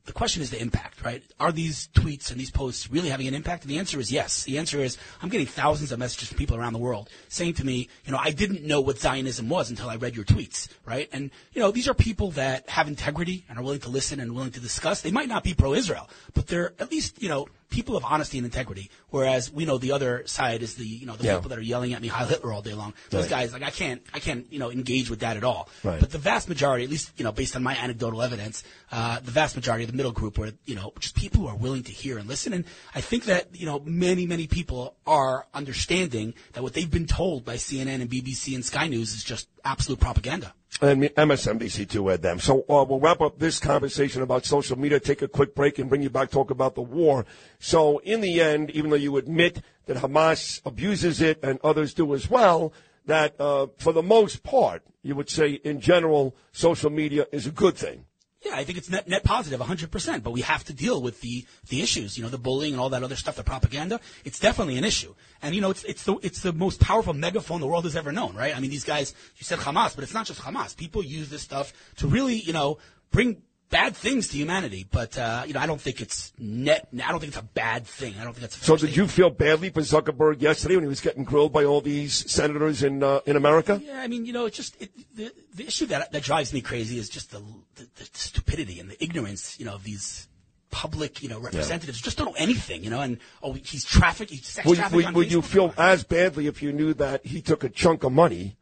the 0.10 0.14
question 0.14 0.42
is 0.42 0.50
the 0.50 0.60
impact, 0.60 1.06
right? 1.06 1.22
Are 1.40 1.52
these 1.52 1.88
tweets 1.94 2.32
and 2.32 2.40
these 2.40 2.50
posts 2.50 2.90
really 2.90 3.10
having 3.10 3.28
an 3.28 3.36
impact? 3.36 3.62
And 3.62 3.70
the 3.70 3.78
answer 3.78 4.00
is 4.00 4.12
yes. 4.12 4.44
The 4.44 4.58
answer 4.58 4.80
is 4.80 4.98
I'm 5.22 5.30
getting 5.30 5.46
thousands 5.46 5.92
of 5.92 6.00
messages 6.00 6.30
from 6.30 6.38
people 6.40 6.58
around 6.58 6.74
the 6.74 6.80
world 6.80 7.12
saying 7.28 7.54
to 7.54 7.64
me, 7.64 7.90
you 8.06 8.12
know, 8.12 8.18
I 8.18 8.32
didn't 8.32 8.64
know 8.64 8.82
what 8.82 8.98
Zionism 8.98 9.50
was 9.50 9.70
until 9.70 9.88
I 9.88 9.98
read 9.98 10.16
your 10.16 10.26
tweets, 10.26 10.68
right? 10.84 11.08
And 11.14 11.30
you 11.54 11.62
know, 11.62 11.70
these 11.70 11.88
are 11.88 11.94
people 11.94 12.32
that 12.32 12.68
have 12.70 12.88
integrity 12.88 13.46
and 13.48 13.60
are 13.60 13.62
willing 13.62 13.82
to 13.82 13.90
listen 13.90 14.20
and 14.20 14.34
willing 14.34 14.50
to 14.50 14.60
discuss. 14.60 15.02
They 15.02 15.12
might 15.12 15.30
not 15.30 15.44
be 15.44 15.54
pro-Israel, 15.54 16.10
but 16.34 16.48
they're 16.48 16.74
at 16.80 16.90
least, 16.90 17.22
you 17.22 17.30
know, 17.30 17.48
people 17.70 17.96
of 17.96 18.04
honesty 18.04 18.38
and 18.40 18.46
integrity. 18.46 18.90
Whereas 19.10 19.52
we 19.52 19.64
know 19.66 19.78
the 19.78 19.92
other 19.92 20.24
side 20.26 20.64
is 20.64 20.74
the, 20.76 20.86
you 20.86 21.06
know, 21.06 21.16
the 21.16 21.26
Yeah. 21.26 21.36
people 21.36 21.50
that 21.50 21.60
are 21.60 21.64
yelling 21.64 21.94
at 21.94 22.02
me 22.02 22.08
Heil 22.08 22.28
Hitler 22.34 22.52
all 22.52 22.62
day 22.64 22.74
long. 22.74 22.94
Those 23.12 23.24
Right. 23.24 23.30
guys, 23.30 23.54
like 23.54 23.62
I 23.64 23.70
can't, 23.70 24.02
I 24.14 24.20
can't, 24.20 24.52
you 24.52 24.58
know, 24.60 24.72
engage 24.72 25.10
with 25.10 25.20
that 25.20 25.38
at 25.38 25.44
all. 25.44 25.70
Right. 25.84 26.00
But 26.00 26.10
the 26.12 26.18
vast 26.18 26.50
majority, 26.50 26.84
at 26.84 26.90
least, 26.90 27.12
you 27.18 27.24
know, 27.24 27.32
based 27.32 27.56
on 27.56 27.62
my 27.64 27.76
anecdotal 27.78 28.22
evidence, 28.22 28.64
uh, 28.92 29.20
the 29.20 29.32
vast 29.32 29.56
majority 29.56 29.84
of 29.84 29.92
the 29.92 29.96
middle 29.98 30.12
group 30.12 30.38
were, 30.40 30.52
you 30.66 30.76
know, 30.76 30.94
just 31.00 31.16
people 31.16 31.42
who 31.42 31.48
are 31.48 31.56
willing 31.56 31.84
to 31.84 31.92
hear 31.92 32.18
and 32.18 32.28
listen. 32.28 32.54
And 32.54 32.66
I 32.96 33.02
think 33.02 33.26
that, 33.26 33.56
you 33.56 33.66
know, 33.68 33.80
many, 33.86 34.26
many 34.26 34.48
people 34.48 34.96
are 35.06 35.46
understanding 35.54 36.34
that 36.54 36.64
what 36.64 36.74
they've 36.74 36.90
been 36.90 37.06
told 37.08 37.46
by 37.46 37.56
CNN 37.56 38.02
and 38.02 38.10
BBC 38.10 38.56
and 38.56 38.66
Sky 38.66 38.88
News 38.88 39.14
is 39.14 39.24
just 39.24 39.48
absolute 39.64 40.00
propaganda. 40.00 40.54
And 40.82 41.04
MSNBC 41.04 41.90
too 41.90 42.08
had 42.08 42.22
them. 42.22 42.40
So 42.40 42.62
uh, 42.70 42.86
we'll 42.88 43.02
wrap 43.02 43.20
up 43.20 43.38
this 43.38 43.60
conversation 43.60 44.22
about 44.22 44.46
social 44.46 44.80
media, 44.80 45.00
take 45.00 45.22
a 45.22 45.28
quick 45.28 45.54
break, 45.54 45.78
and 45.78 45.90
bring 45.90 46.02
you 46.02 46.10
back 46.10 46.32
talk 46.32 46.52
about 46.52 46.76
the 46.76 46.82
war. 46.82 47.26
So 47.60 47.98
in 48.00 48.22
the 48.22 48.40
end, 48.42 48.72
even 48.72 48.90
though 48.90 48.96
you 48.96 49.18
admit 49.18 49.62
that 49.88 49.98
Hamas 49.98 50.62
abuses 50.66 51.22
it 51.22 51.40
and 51.44 51.60
others 51.66 51.94
do 51.94 52.14
as 52.14 52.30
well, 52.30 52.72
that 53.08 53.40
uh, 53.42 53.68
for 53.78 53.92
the 53.92 54.04
most 54.04 54.44
part, 54.44 54.84
you 55.02 55.16
would 55.16 55.30
say 55.30 55.52
in 55.52 55.82
general, 55.82 56.36
social 56.54 56.90
media 56.90 57.26
is 57.34 57.46
a 57.46 57.52
good 57.52 57.76
thing. 57.76 58.06
Yeah, 58.46 58.56
I 58.56 58.64
think 58.64 58.78
it's 58.78 58.90
net 58.90 59.08
net 59.08 59.24
positive, 59.24 59.60
100%. 59.60 60.24
But 60.24 60.32
we 60.32 60.42
have 60.42 60.64
to 60.66 60.74
deal 60.74 61.02
with 61.02 61.20
the 61.20 61.46
the 61.68 61.82
issues, 61.82 62.18
you 62.18 62.24
know, 62.24 62.30
the 62.30 62.38
bullying 62.38 62.74
and 62.74 62.82
all 62.82 62.90
that 62.90 63.04
other 63.04 63.18
stuff, 63.18 63.36
the 63.36 63.44
propaganda. 63.44 64.00
It's 64.24 64.40
definitely 64.40 64.78
an 64.78 64.86
issue, 64.86 65.14
and 65.42 65.54
you 65.54 65.60
know, 65.60 65.72
it's 65.72 65.84
it's 65.84 66.04
the 66.04 66.16
it's 66.22 66.42
the 66.42 66.54
most 66.54 66.80
powerful 66.80 67.14
megaphone 67.14 67.60
the 67.60 67.68
world 67.68 67.84
has 67.84 67.98
ever 67.98 68.14
known, 68.14 68.36
right? 68.36 68.56
I 68.56 68.62
mean, 68.62 68.70
these 68.70 68.86
guys, 68.86 69.14
you 69.38 69.44
said 69.44 69.60
Hamas, 69.60 69.94
but 69.94 70.04
it's 70.06 70.14
not 70.14 70.26
just 70.26 70.42
Hamas. 70.42 70.76
People 70.76 71.04
use 71.04 71.30
this 71.30 71.42
stuff 71.42 71.74
to 71.98 72.08
really, 72.08 72.36
you 72.36 72.54
know, 72.54 72.78
bring 73.12 73.42
bad 73.70 73.96
things 73.96 74.30
to 74.30 74.38
humanity. 74.38 74.86
But 74.90 75.18
uh, 75.18 75.44
you 75.46 75.54
know, 75.54 75.60
I 75.60 75.66
don't 75.66 75.80
think 75.80 76.02
it's 76.02 76.34
net. 76.38 76.88
I 76.94 77.12
don't 77.12 77.20
think 77.20 77.32
it's 77.34 77.42
a 77.42 77.44
bad 77.44 77.86
thing. 77.86 78.16
I 78.20 78.24
don't 78.24 78.34
think 78.34 78.42
that's. 78.42 78.62
A 78.62 78.64
So 78.64 78.78
did 78.78 78.96
you 78.96 79.08
feel 79.08 79.30
badly 79.30 79.70
for 79.70 79.82
Zuckerberg 79.82 80.42
yesterday 80.42 80.76
when 80.76 80.84
he 80.84 80.90
was 80.90 81.02
getting 81.02 81.24
grilled 81.24 81.54
by 81.54 81.64
all 81.64 81.82
these 81.82 82.32
senators 82.32 82.84
in 82.84 83.04
uh, 83.04 83.20
in 83.26 83.36
America? 83.36 83.82
Yeah, 83.84 84.00
I 84.00 84.08
mean, 84.08 84.26
you 84.26 84.34
know, 84.34 84.46
it's 84.46 84.58
just 84.58 84.82
it, 84.82 84.92
the 85.16 85.32
the 85.54 85.68
issue 85.68 85.86
that 85.88 86.12
that 86.12 86.24
drives 86.24 86.54
me 86.54 86.62
crazy 86.62 86.98
is 86.98 87.10
just 87.10 87.32
the, 87.32 87.40
the 87.76 87.88
the 87.96 88.10
stupidity 88.14 88.80
and 88.80 88.90
the 88.90 89.02
ignorance, 89.04 89.60
you 89.60 89.66
know, 89.66 89.76
of 89.76 89.84
these 89.84 90.28
public, 90.72 91.24
you 91.24 91.30
know, 91.30 91.40
representatives 91.40 92.00
who 92.00 92.04
just 92.04 92.18
don't 92.18 92.28
know 92.28 92.36
anything, 92.38 92.84
you 92.84 92.92
know, 92.92 93.02
and 93.02 93.18
oh, 93.42 93.54
he's 93.54 93.84
traffic, 93.84 94.30
he's 94.30 94.46
sex 94.46 94.68
Would, 94.68 94.78
traffic 94.78 94.96
would, 94.98 95.16
would 95.16 95.32
you 95.32 95.42
feel 95.42 95.74
as 95.78 96.04
badly 96.04 96.46
if 96.46 96.62
you 96.62 96.72
knew 96.72 96.94
that 96.94 97.26
he 97.26 97.42
took 97.42 97.64
a 97.64 97.70
chunk 97.70 98.04
of 98.04 98.12
money 98.12 98.56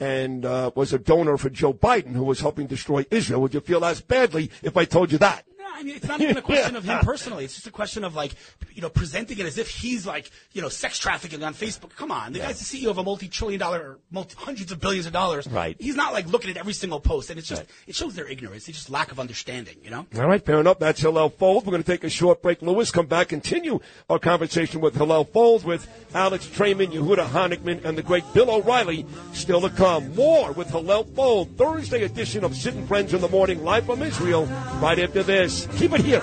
and 0.00 0.44
uh, 0.44 0.70
was 0.74 0.92
a 0.92 0.98
donor 0.98 1.36
for 1.36 1.50
Joe 1.50 1.72
Biden, 1.72 2.12
who 2.12 2.24
was 2.24 2.40
helping 2.40 2.66
destroy 2.66 3.04
Israel? 3.10 3.40
Would 3.42 3.54
you 3.54 3.60
feel 3.60 3.84
as 3.84 4.00
badly 4.00 4.50
if 4.62 4.76
I 4.76 4.84
told 4.84 5.12
you 5.12 5.18
that? 5.18 5.47
I 5.78 5.84
mean, 5.84 5.94
it's 5.94 6.08
not 6.08 6.20
even 6.20 6.36
a 6.36 6.42
question 6.42 6.74
of 6.74 6.82
him 6.82 6.98
personally. 7.00 7.44
It's 7.44 7.54
just 7.54 7.68
a 7.68 7.70
question 7.70 8.02
of 8.02 8.16
like, 8.16 8.32
you 8.72 8.82
know, 8.82 8.90
presenting 8.90 9.38
it 9.38 9.46
as 9.46 9.58
if 9.58 9.68
he's 9.68 10.04
like, 10.04 10.28
you 10.52 10.60
know, 10.60 10.68
sex 10.68 10.98
trafficking 10.98 11.44
on 11.44 11.54
Facebook. 11.54 11.94
Come 11.94 12.10
on, 12.10 12.32
the 12.32 12.40
guy's 12.40 12.58
the 12.58 12.64
CEO 12.64 12.90
of 12.90 12.98
a 12.98 13.04
multi-trillion 13.04 13.60
dollar, 13.60 13.98
multi, 14.10 14.34
hundreds 14.36 14.72
of 14.72 14.80
billions 14.80 15.06
of 15.06 15.12
dollars. 15.12 15.46
Right. 15.46 15.76
He's 15.78 15.94
not 15.94 16.12
like 16.12 16.26
looking 16.26 16.50
at 16.50 16.56
every 16.56 16.72
single 16.72 16.98
post, 16.98 17.30
and 17.30 17.38
it's 17.38 17.46
just 17.46 17.64
it 17.86 17.94
shows 17.94 18.16
their 18.16 18.26
ignorance. 18.26 18.68
It's 18.68 18.78
just 18.78 18.90
lack 18.90 19.12
of 19.12 19.20
understanding. 19.20 19.76
You 19.80 19.90
know. 19.90 20.06
All 20.16 20.26
right, 20.26 20.44
fair 20.44 20.58
enough. 20.58 20.80
That's 20.80 21.00
Hillel 21.00 21.30
Fuld. 21.30 21.64
We're 21.64 21.70
going 21.70 21.84
to 21.84 21.90
take 21.90 22.02
a 22.02 22.10
short 22.10 22.42
break. 22.42 22.60
Lewis, 22.60 22.90
come 22.90 23.06
back, 23.06 23.28
continue 23.28 23.78
our 24.10 24.18
conversation 24.18 24.80
with 24.80 24.96
Hillel 24.96 25.26
Fuld, 25.26 25.62
with 25.62 25.88
Alex 26.12 26.48
Traiman, 26.48 26.90
Yehuda 26.90 27.28
Honigman, 27.28 27.84
and 27.84 27.96
the 27.96 28.02
great 28.02 28.24
Bill 28.34 28.50
O'Reilly. 28.50 29.06
Still 29.32 29.60
to 29.60 29.70
come. 29.70 30.12
More 30.16 30.50
with 30.50 30.70
Hillel 30.70 31.04
Fuld. 31.04 31.56
Thursday 31.56 32.02
edition 32.02 32.42
of 32.42 32.56
Sid 32.56 32.74
and 32.74 32.88
Friends 32.88 33.14
in 33.14 33.20
the 33.20 33.28
Morning, 33.28 33.62
live 33.62 33.86
from 33.86 34.02
Israel, 34.02 34.46
right 34.80 34.98
after 34.98 35.22
this. 35.22 35.67
Keep 35.76 35.92
it 35.94 36.00
here. 36.00 36.22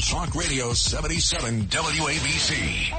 Talk 0.00 0.34
Radio 0.34 0.72
77 0.72 1.62
WABC. 1.66 2.90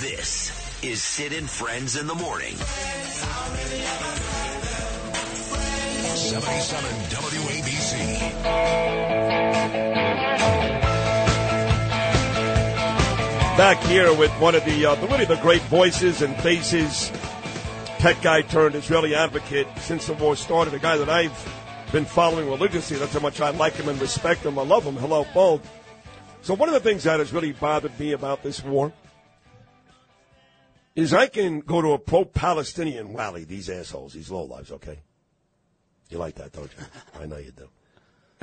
This 0.00 0.50
is 0.82 1.02
Sid 1.02 1.32
and 1.32 1.48
Friends 1.48 1.96
in 1.96 2.06
the 2.06 2.14
Morning. 2.14 2.56
77 6.16 6.84
WABC. 7.10 7.73
Back 13.56 13.78
here 13.84 14.12
with 14.12 14.32
one 14.40 14.56
of 14.56 14.64
the, 14.64 14.84
uh, 14.84 14.94
the 14.96 15.06
really 15.06 15.26
the 15.26 15.36
great 15.36 15.62
voices 15.62 16.22
and 16.22 16.36
faces, 16.42 17.12
tech 17.98 18.20
guy 18.20 18.42
turned 18.42 18.74
Israeli 18.74 19.14
advocate 19.14 19.68
since 19.78 20.08
the 20.08 20.14
war 20.14 20.34
started, 20.34 20.74
a 20.74 20.78
guy 20.78 20.96
that 20.96 21.08
I've 21.08 21.32
been 21.92 22.04
following 22.04 22.50
religiously. 22.50 22.96
That's 22.98 23.12
how 23.12 23.20
much 23.20 23.40
I 23.40 23.50
like 23.50 23.74
him 23.74 23.88
and 23.88 24.00
respect 24.00 24.44
him. 24.44 24.58
I 24.58 24.62
love 24.62 24.82
him. 24.82 24.96
Hillel 24.96 25.24
Fuld. 25.26 25.60
So 26.42 26.54
one 26.54 26.68
of 26.68 26.74
the 26.74 26.80
things 26.80 27.04
that 27.04 27.20
has 27.20 27.32
really 27.32 27.52
bothered 27.52 27.98
me 27.98 28.12
about 28.12 28.42
this 28.42 28.62
war 28.64 28.92
is 30.96 31.14
I 31.14 31.28
can 31.28 31.60
go 31.60 31.80
to 31.80 31.92
a 31.92 31.98
pro-Palestinian 31.98 33.14
rally, 33.14 33.44
these 33.44 33.70
assholes, 33.70 34.12
these 34.12 34.30
lowlives, 34.30 34.72
okay? 34.72 34.98
You 36.10 36.18
like 36.18 36.34
that, 36.34 36.52
don't 36.52 36.70
you? 36.76 36.84
I 37.22 37.26
know 37.26 37.38
you 37.38 37.52
do. 37.52 37.68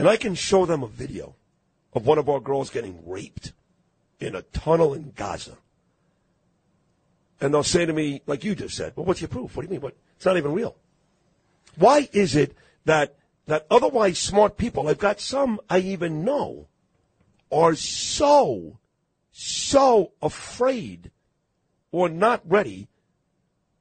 And 0.02 0.10
I 0.10 0.18
can 0.18 0.34
show 0.34 0.66
them 0.66 0.82
a 0.82 0.88
video 0.88 1.36
of 1.94 2.08
one 2.08 2.18
of 2.18 2.28
our 2.28 2.40
girls 2.40 2.72
getting 2.72 3.08
raped 3.08 3.54
in 4.20 4.36
a 4.36 4.42
tunnel 4.42 4.96
in 4.96 5.14
Gaza. 5.16 5.60
And 7.40 7.54
they'll 7.54 7.62
say 7.62 7.86
to 7.86 7.94
me, 7.94 8.24
like 8.26 8.44
you 8.44 8.56
just 8.56 8.76
said, 8.76 8.94
well, 8.96 9.06
what's 9.06 9.22
your 9.22 9.28
proof? 9.28 9.56
What 9.56 9.62
do 9.62 9.68
you 9.68 9.74
mean? 9.74 9.82
What? 9.82 9.96
It's 10.16 10.26
not 10.26 10.38
even 10.38 10.54
real. 10.54 10.76
Why 11.76 12.10
is 12.14 12.36
it 12.36 12.58
that, 12.86 13.16
that 13.46 13.68
otherwise 13.70 14.18
smart 14.18 14.58
people, 14.58 14.88
I've 14.88 14.98
got 14.98 15.20
some 15.20 15.60
I 15.70 15.78
even 15.78 16.26
know, 16.26 16.66
are 17.52 17.76
so, 17.76 18.80
so 19.32 20.14
afraid 20.20 21.12
or 21.92 22.10
not 22.10 22.42
ready 22.44 22.88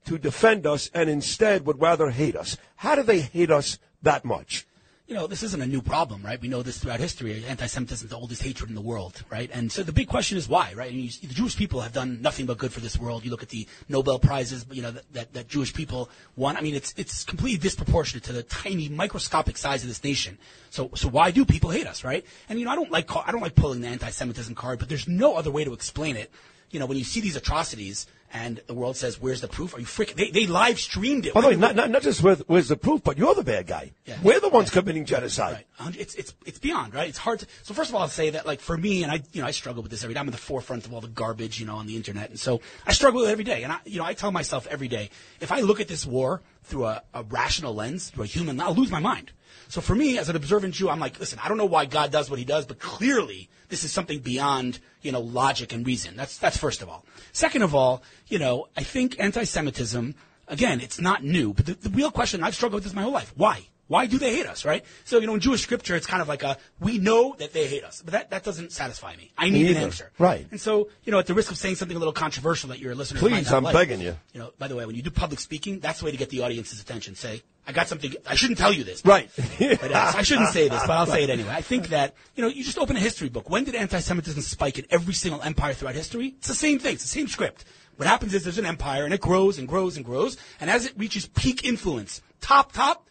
to 0.04 0.18
defend 0.18 0.66
us 0.66 0.90
and 0.92 1.08
instead 1.08 1.64
would 1.64 1.80
rather 1.80 2.10
hate 2.10 2.36
us? 2.36 2.58
How 2.76 2.94
do 2.94 3.04
they 3.04 3.20
hate 3.20 3.50
us 3.50 3.78
that 4.02 4.22
much? 4.22 4.66
You 5.10 5.16
know, 5.16 5.26
this 5.26 5.42
isn't 5.42 5.60
a 5.60 5.66
new 5.66 5.82
problem, 5.82 6.22
right? 6.22 6.40
We 6.40 6.46
know 6.46 6.62
this 6.62 6.78
throughout 6.78 7.00
history. 7.00 7.44
Anti-Semitism 7.44 8.06
is 8.06 8.10
the 8.10 8.16
oldest 8.16 8.44
hatred 8.44 8.68
in 8.68 8.76
the 8.76 8.80
world, 8.80 9.24
right? 9.28 9.50
And 9.52 9.70
so 9.72 9.82
the 9.82 9.90
big 9.90 10.06
question 10.06 10.38
is 10.38 10.48
why, 10.48 10.72
right? 10.76 10.88
I 10.88 10.94
mean, 10.94 11.06
you, 11.06 11.28
the 11.28 11.34
Jewish 11.34 11.56
people 11.56 11.80
have 11.80 11.92
done 11.92 12.22
nothing 12.22 12.46
but 12.46 12.58
good 12.58 12.72
for 12.72 12.78
this 12.78 12.96
world. 12.96 13.24
You 13.24 13.32
look 13.32 13.42
at 13.42 13.48
the 13.48 13.66
Nobel 13.88 14.20
prizes, 14.20 14.64
you 14.70 14.82
know, 14.82 14.92
that, 14.92 15.12
that, 15.12 15.32
that 15.32 15.48
Jewish 15.48 15.74
people 15.74 16.08
won. 16.36 16.56
I 16.56 16.60
mean, 16.60 16.76
it's 16.76 16.94
it's 16.96 17.24
completely 17.24 17.58
disproportionate 17.58 18.22
to 18.26 18.32
the 18.32 18.44
tiny, 18.44 18.88
microscopic 18.88 19.58
size 19.58 19.82
of 19.82 19.88
this 19.88 20.04
nation. 20.04 20.38
So 20.70 20.92
so 20.94 21.08
why 21.08 21.32
do 21.32 21.44
people 21.44 21.70
hate 21.70 21.88
us, 21.88 22.04
right? 22.04 22.24
And 22.48 22.60
you 22.60 22.64
know, 22.64 22.70
I 22.70 22.76
don't 22.76 22.92
like 22.92 23.10
I 23.16 23.32
don't 23.32 23.42
like 23.42 23.56
pulling 23.56 23.80
the 23.80 23.88
anti-Semitism 23.88 24.54
card, 24.54 24.78
but 24.78 24.88
there's 24.88 25.08
no 25.08 25.34
other 25.34 25.50
way 25.50 25.64
to 25.64 25.72
explain 25.72 26.14
it. 26.14 26.30
you 26.70 26.78
know, 26.78 26.86
when 26.86 26.98
you 26.98 27.04
see 27.04 27.20
these 27.20 27.36
atrocities 27.36 28.06
and 28.32 28.60
the 28.66 28.74
world 28.74 28.96
says, 28.96 29.20
"Where's 29.20 29.40
the 29.40 29.48
proof?" 29.48 29.74
Are 29.74 29.80
you 29.80 29.86
freaking? 29.86 30.14
They, 30.14 30.30
they 30.30 30.46
live 30.46 30.78
streamed 30.78 31.26
it. 31.26 31.34
By 31.34 31.40
the 31.40 31.48
way, 31.48 31.56
not, 31.56 31.74
not, 31.74 31.90
not 31.90 32.02
just 32.02 32.22
where's, 32.22 32.40
where's 32.40 32.68
the 32.68 32.76
proof, 32.76 33.02
but 33.02 33.18
you're 33.18 33.34
the 33.34 33.44
bad 33.44 33.66
guy. 33.66 33.92
Yeah. 34.06 34.18
We're 34.22 34.40
the 34.40 34.48
ones 34.48 34.70
committing 34.70 35.04
genocide. 35.04 35.64
Right. 35.80 35.98
It's 35.98 36.14
it's 36.14 36.34
it's 36.46 36.58
beyond 36.58 36.94
right. 36.94 37.08
It's 37.08 37.18
hard 37.18 37.40
to. 37.40 37.46
So 37.62 37.74
first 37.74 37.90
of 37.90 37.96
all, 37.96 38.02
I'll 38.02 38.08
say 38.08 38.30
that 38.30 38.46
like 38.46 38.60
for 38.60 38.76
me, 38.76 39.02
and 39.02 39.10
I 39.10 39.22
you 39.32 39.40
know 39.40 39.46
I 39.46 39.50
struggle 39.50 39.82
with 39.82 39.90
this 39.90 40.02
every 40.02 40.14
day. 40.14 40.20
I'm 40.20 40.28
in 40.28 40.32
the 40.32 40.38
forefront 40.38 40.86
of 40.86 40.94
all 40.94 41.00
the 41.00 41.08
garbage 41.08 41.58
you 41.58 41.66
know 41.66 41.76
on 41.76 41.86
the 41.86 41.96
internet, 41.96 42.30
and 42.30 42.38
so 42.38 42.60
I 42.86 42.92
struggle 42.92 43.20
with 43.20 43.30
it 43.30 43.32
every 43.32 43.44
day. 43.44 43.62
And 43.62 43.72
I 43.72 43.78
you 43.84 43.98
know 43.98 44.04
I 44.04 44.14
tell 44.14 44.30
myself 44.30 44.66
every 44.68 44.88
day, 44.88 45.10
if 45.40 45.50
I 45.50 45.60
look 45.60 45.80
at 45.80 45.88
this 45.88 46.06
war 46.06 46.42
through 46.64 46.86
a, 46.86 47.02
a 47.14 47.22
rational 47.24 47.74
lens, 47.74 48.10
through 48.10 48.24
a 48.24 48.26
human, 48.26 48.60
I'll 48.60 48.74
lose 48.74 48.90
my 48.90 49.00
mind. 49.00 49.32
So 49.68 49.80
for 49.80 49.94
me, 49.94 50.18
as 50.18 50.28
an 50.28 50.36
observant 50.36 50.74
Jew, 50.74 50.88
I'm 50.88 51.00
like, 51.00 51.18
listen, 51.18 51.38
I 51.42 51.48
don't 51.48 51.56
know 51.56 51.66
why 51.66 51.86
God 51.86 52.10
does 52.10 52.28
what 52.28 52.38
He 52.38 52.44
does, 52.44 52.66
but 52.66 52.78
clearly 52.78 53.48
this 53.70 53.84
is 53.84 53.92
something 53.92 54.18
beyond 54.18 54.78
you 55.02 55.12
know 55.12 55.20
logic 55.20 55.72
and 55.72 55.86
reason. 55.86 56.16
That's 56.16 56.36
that's 56.36 56.58
first 56.58 56.82
of 56.82 56.88
all. 56.88 57.04
Second 57.32 57.62
of 57.62 57.74
all, 57.74 58.02
you 58.28 58.38
know, 58.38 58.66
I 58.76 58.82
think 58.82 59.16
anti-Semitism. 59.18 60.14
Again, 60.48 60.80
it's 60.80 61.00
not 61.00 61.22
new, 61.22 61.54
but 61.54 61.66
the, 61.66 61.74
the 61.74 61.90
real 61.90 62.10
question 62.10 62.42
I've 62.42 62.56
struggled 62.56 62.78
with 62.78 62.84
this 62.84 62.92
my 62.92 63.02
whole 63.02 63.12
life: 63.12 63.32
why? 63.36 63.69
Why 63.90 64.06
do 64.06 64.18
they 64.18 64.36
hate 64.36 64.46
us, 64.46 64.64
right? 64.64 64.84
So, 65.02 65.18
you 65.18 65.26
know, 65.26 65.34
in 65.34 65.40
Jewish 65.40 65.62
scripture, 65.62 65.96
it's 65.96 66.06
kind 66.06 66.22
of 66.22 66.28
like 66.28 66.44
a, 66.44 66.56
we 66.78 66.98
know 66.98 67.34
that 67.40 67.52
they 67.52 67.66
hate 67.66 67.82
us, 67.82 68.02
but 68.02 68.12
that, 68.12 68.30
that 68.30 68.44
doesn't 68.44 68.70
satisfy 68.70 69.16
me. 69.16 69.32
I 69.36 69.50
need 69.50 69.64
Me 69.64 69.70
an 69.72 69.78
answer. 69.78 70.12
Right. 70.16 70.46
And 70.52 70.60
so, 70.60 70.90
you 71.02 71.10
know, 71.10 71.18
at 71.18 71.26
the 71.26 71.34
risk 71.34 71.50
of 71.50 71.58
saying 71.58 71.74
something 71.74 71.96
a 71.96 71.98
little 71.98 72.12
controversial 72.12 72.68
that 72.68 72.78
your 72.78 72.94
listeners 72.94 73.20
might 73.20 73.30
Please, 73.30 73.50
not 73.50 73.56
I'm 73.56 73.64
like, 73.64 73.74
begging 73.74 74.00
you. 74.00 74.16
You 74.32 74.42
know, 74.42 74.52
by 74.60 74.68
the 74.68 74.76
way, 74.76 74.86
when 74.86 74.94
you 74.94 75.02
do 75.02 75.10
public 75.10 75.40
speaking, 75.40 75.80
that's 75.80 75.98
the 75.98 76.04
way 76.04 76.12
to 76.12 76.16
get 76.16 76.30
the 76.30 76.42
audience's 76.42 76.80
attention. 76.80 77.16
Say, 77.16 77.42
I 77.66 77.72
got 77.72 77.88
something, 77.88 78.14
I 78.28 78.36
shouldn't 78.36 78.60
tell 78.60 78.72
you 78.72 78.84
this. 78.84 79.04
Right. 79.04 79.28
But, 79.58 79.90
uh, 79.90 80.12
I 80.14 80.22
shouldn't 80.22 80.50
say 80.50 80.68
this, 80.68 80.82
but 80.82 80.90
I'll 80.90 81.06
say 81.06 81.24
it 81.24 81.30
anyway. 81.30 81.50
I 81.50 81.60
think 81.60 81.88
that, 81.88 82.14
you 82.36 82.42
know, 82.44 82.48
you 82.48 82.62
just 82.62 82.78
open 82.78 82.94
a 82.94 83.00
history 83.00 83.28
book. 83.28 83.50
When 83.50 83.64
did 83.64 83.74
anti-Semitism 83.74 84.40
spike 84.42 84.78
in 84.78 84.86
every 84.90 85.14
single 85.14 85.42
empire 85.42 85.74
throughout 85.74 85.96
history? 85.96 86.34
It's 86.38 86.46
the 86.46 86.54
same 86.54 86.78
thing. 86.78 86.94
It's 86.94 87.02
the 87.02 87.08
same 87.08 87.26
script. 87.26 87.64
What 87.96 88.06
happens 88.06 88.34
is 88.34 88.44
there's 88.44 88.58
an 88.58 88.66
empire 88.66 89.04
and 89.04 89.12
it 89.12 89.20
grows 89.20 89.58
and 89.58 89.66
grows 89.66 89.96
and 89.96 90.06
grows. 90.06 90.36
And 90.60 90.70
as 90.70 90.86
it 90.86 90.94
reaches 90.96 91.26
peak 91.26 91.64
influence, 91.64 92.22
top, 92.40 92.70
top, 92.70 93.08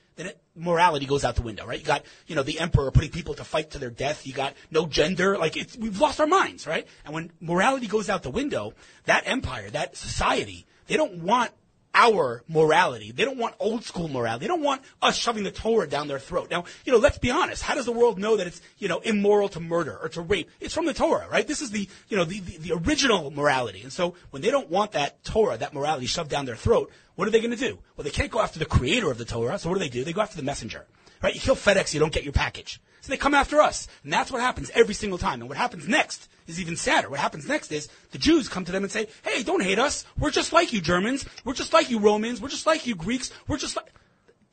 morality 0.59 1.05
goes 1.05 1.23
out 1.23 1.35
the 1.35 1.41
window, 1.41 1.65
right? 1.65 1.79
You 1.79 1.85
got, 1.85 2.03
you 2.27 2.35
know, 2.35 2.43
the 2.43 2.59
emperor 2.59 2.91
putting 2.91 3.11
people 3.11 3.33
to 3.35 3.43
fight 3.43 3.71
to 3.71 3.79
their 3.79 3.89
death. 3.89 4.27
You 4.27 4.33
got 4.33 4.53
no 4.69 4.85
gender. 4.85 5.37
Like, 5.37 5.57
it's, 5.57 5.77
we've 5.77 5.99
lost 5.99 6.19
our 6.19 6.27
minds, 6.27 6.67
right? 6.67 6.87
And 7.05 7.13
when 7.13 7.31
morality 7.39 7.87
goes 7.87 8.09
out 8.09 8.23
the 8.23 8.29
window, 8.29 8.73
that 9.05 9.23
empire, 9.25 9.69
that 9.69 9.95
society, 9.95 10.65
they 10.87 10.97
don't 10.97 11.23
want 11.23 11.51
our 11.99 12.43
morality. 12.47 13.11
They 13.11 13.25
don't 13.25 13.37
want 13.37 13.55
old 13.59 13.83
school 13.83 14.07
morality. 14.07 14.45
They 14.45 14.47
don't 14.47 14.63
want 14.63 14.81
us 15.01 15.17
shoving 15.17 15.43
the 15.43 15.51
Torah 15.51 15.87
down 15.87 16.07
their 16.07 16.17
throat. 16.17 16.49
Now, 16.49 16.63
you 16.85 16.93
know, 16.93 16.97
let's 16.97 17.17
be 17.17 17.29
honest. 17.29 17.61
How 17.61 17.75
does 17.75 17.85
the 17.85 17.91
world 17.91 18.17
know 18.17 18.37
that 18.37 18.47
it's, 18.47 18.61
you 18.77 18.87
know, 18.87 18.99
immoral 18.99 19.49
to 19.49 19.59
murder 19.59 19.97
or 20.01 20.07
to 20.09 20.21
rape? 20.21 20.49
It's 20.61 20.73
from 20.73 20.85
the 20.85 20.93
Torah, 20.93 21.27
right? 21.29 21.45
This 21.45 21.61
is 21.61 21.71
the, 21.71 21.89
you 22.07 22.15
know, 22.15 22.23
the, 22.23 22.39
the, 22.39 22.57
the 22.57 22.73
original 22.73 23.31
morality. 23.31 23.81
And 23.81 23.91
so 23.91 24.15
when 24.29 24.41
they 24.41 24.49
don't 24.49 24.69
want 24.69 24.93
that 24.93 25.23
Torah, 25.25 25.57
that 25.57 25.73
morality 25.73 26.05
shoved 26.05 26.29
down 26.29 26.45
their 26.45 26.55
throat, 26.55 26.89
what 27.15 27.27
are 27.27 27.31
they 27.31 27.41
going 27.41 27.51
to 27.51 27.57
do? 27.57 27.77
Well, 27.97 28.05
they 28.05 28.11
can't 28.11 28.31
go 28.31 28.39
after 28.39 28.59
the 28.59 28.65
creator 28.65 29.11
of 29.11 29.17
the 29.17 29.25
Torah. 29.25 29.59
So 29.59 29.67
what 29.67 29.75
do 29.75 29.79
they 29.79 29.89
do? 29.89 30.05
They 30.05 30.13
go 30.13 30.21
after 30.21 30.37
the 30.37 30.43
messenger, 30.43 30.85
right? 31.21 31.35
You 31.35 31.41
kill 31.41 31.55
FedEx, 31.55 31.93
you 31.93 31.99
don't 31.99 32.13
get 32.13 32.23
your 32.23 32.31
package. 32.31 32.79
So 33.01 33.09
they 33.09 33.17
come 33.17 33.33
after 33.33 33.59
us. 33.59 33.89
And 34.05 34.13
that's 34.13 34.31
what 34.31 34.39
happens 34.39 34.71
every 34.73 34.93
single 34.93 35.17
time. 35.17 35.41
And 35.41 35.49
what 35.49 35.57
happens 35.57 35.85
next 35.85 36.29
is 36.49 36.59
even 36.59 36.75
sadder. 36.75 37.09
What 37.09 37.19
happens 37.19 37.47
next 37.47 37.71
is 37.71 37.87
the 38.11 38.17
Jews 38.17 38.49
come 38.49 38.65
to 38.65 38.71
them 38.71 38.83
and 38.83 38.91
say, 38.91 39.07
hey, 39.23 39.43
don't 39.43 39.63
hate 39.63 39.79
us. 39.79 40.05
We're 40.17 40.31
just 40.31 40.51
like 40.51 40.73
you 40.73 40.81
Germans. 40.81 41.25
We're 41.45 41.53
just 41.53 41.73
like 41.73 41.89
you 41.89 41.99
Romans. 41.99 42.41
We're 42.41 42.49
just 42.49 42.65
like 42.65 42.85
you 42.87 42.95
Greeks. 42.95 43.31
We're 43.47 43.57
just 43.57 43.75
like. 43.75 43.93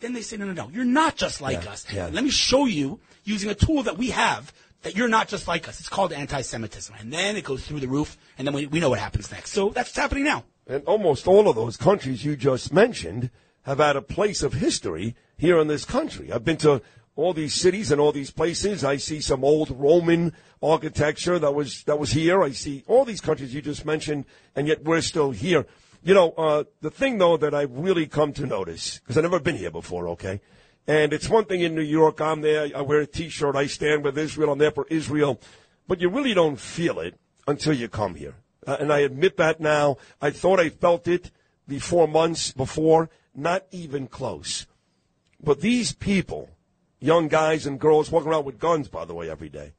Then 0.01 0.13
they 0.13 0.21
say, 0.21 0.37
no, 0.37 0.45
no, 0.45 0.53
no. 0.53 0.69
You're 0.69 0.85
not 0.85 1.17
just 1.17 1.41
like 1.41 1.65
Yeah, 1.65 1.71
us. 1.71 1.87
yeah. 1.93 2.09
Let 2.13 2.23
me 2.23 2.31
show 2.31 2.67
you 2.67 3.01
using 3.25 3.49
a 3.51 3.55
tool 3.55 3.83
that 3.85 3.97
we 3.97 4.11
have 4.11 4.53
that 4.83 4.95
you're 4.95 5.09
not 5.09 5.27
just 5.27 5.49
like 5.49 5.67
us. 5.69 5.81
It's 5.81 5.89
called 5.89 6.13
anti-Semitism. 6.13 6.95
And 7.01 7.11
then 7.13 7.35
it 7.37 7.45
goes 7.45 7.67
through 7.67 7.81
the 7.81 7.89
roof. 7.89 8.19
And 8.37 8.47
then 8.47 8.55
we, 8.55 8.67
we 8.67 8.79
know 8.79 8.91
what 8.91 8.99
happens 8.99 9.31
next. 9.33 9.53
So 9.53 9.71
that's 9.71 9.89
what's 9.89 9.97
happening 9.97 10.25
now. 10.25 10.45
And 10.67 10.85
almost 10.85 11.27
all 11.27 11.49
of 11.49 11.57
those 11.57 11.77
countries 11.79 12.25
you 12.25 12.37
just 12.37 12.73
mentioned 12.75 13.31
have 13.63 13.79
had 13.79 13.97
a 13.97 14.03
place 14.03 14.43
of 14.43 14.53
history 14.53 15.17
here 15.39 15.59
in 15.59 15.67
this 15.67 15.85
country. 15.87 16.31
I've 16.31 16.45
been 16.45 16.59
to 16.59 16.83
all 17.17 17.33
these 17.33 17.55
cities 17.55 17.91
and 17.91 18.01
all 18.01 18.13
these 18.13 18.31
places. 18.31 18.85
I 18.85 18.99
see 18.99 19.21
some 19.21 19.43
old 19.43 19.71
Roman 19.71 20.33
architecture 20.63 21.39
that 21.39 21.53
was 21.53 21.83
that 21.85 21.99
was 21.99 22.13
here. 22.13 22.43
I 22.43 22.51
see 22.51 22.85
all 22.87 23.05
these 23.05 23.21
countries 23.21 23.53
you 23.53 23.63
just 23.63 23.85
mentioned, 23.85 24.27
and 24.55 24.69
yet 24.69 24.85
we're 24.85 25.01
still 25.01 25.33
here. 25.33 25.67
You 26.05 26.15
know, 26.15 26.31
uh, 26.33 26.65
the 26.83 26.91
thing 26.91 27.19
though 27.19 27.37
that 27.39 27.55
I've 27.55 27.73
really 27.73 28.07
come 28.07 28.33
to 28.35 28.47
notice 28.47 29.01
because 29.01 29.17
I've 29.17 29.25
never 29.25 29.41
been 29.41 29.57
here 29.57 29.73
before. 29.73 30.09
Okay. 30.11 30.41
And 30.89 31.13
it's 31.13 31.29
one 31.29 31.47
thing 31.47 31.63
in 31.63 31.75
New 31.75 31.81
York, 31.81 32.21
I'm 32.21 32.43
there, 32.43 32.71
I 32.73 32.81
wear 32.81 33.01
a 33.01 33.07
t-shirt, 33.09 33.57
I 33.57 33.67
stand 33.67 34.05
with 34.05 34.17
Israel, 34.17 34.53
I'm 34.53 34.59
there 34.59 34.71
for 34.71 34.87
Israel. 34.89 35.41
But 35.89 36.01
you 36.01 36.09
really 36.09 36.33
don't 36.33 36.61
feel 36.61 37.01
it 37.01 37.19
until 37.49 37.73
you 37.73 37.89
come 37.89 38.15
here. 38.15 38.37
Uh, 38.65 38.77
and 38.79 38.93
I 38.93 39.01
admit 39.01 39.37
that 39.37 39.61
now. 39.61 39.97
I 40.21 40.31
thought 40.31 40.61
I 40.61 40.69
felt 40.69 41.09
it 41.09 41.33
the 41.67 41.81
four 41.81 42.07
months 42.07 42.53
before, 42.53 43.11
not 43.35 43.65
even 43.73 44.07
close. 44.07 44.67
But 45.43 45.61
these 45.61 45.93
people, 45.93 46.51
young 47.01 47.29
guys 47.29 47.67
and 47.67 47.79
girls 47.79 48.11
walking 48.11 48.31
around 48.31 48.45
with 48.45 48.59
guns, 48.59 48.89
by 48.89 49.05
the 49.05 49.15
way, 49.15 49.31
every 49.31 49.49
day, 49.49 49.73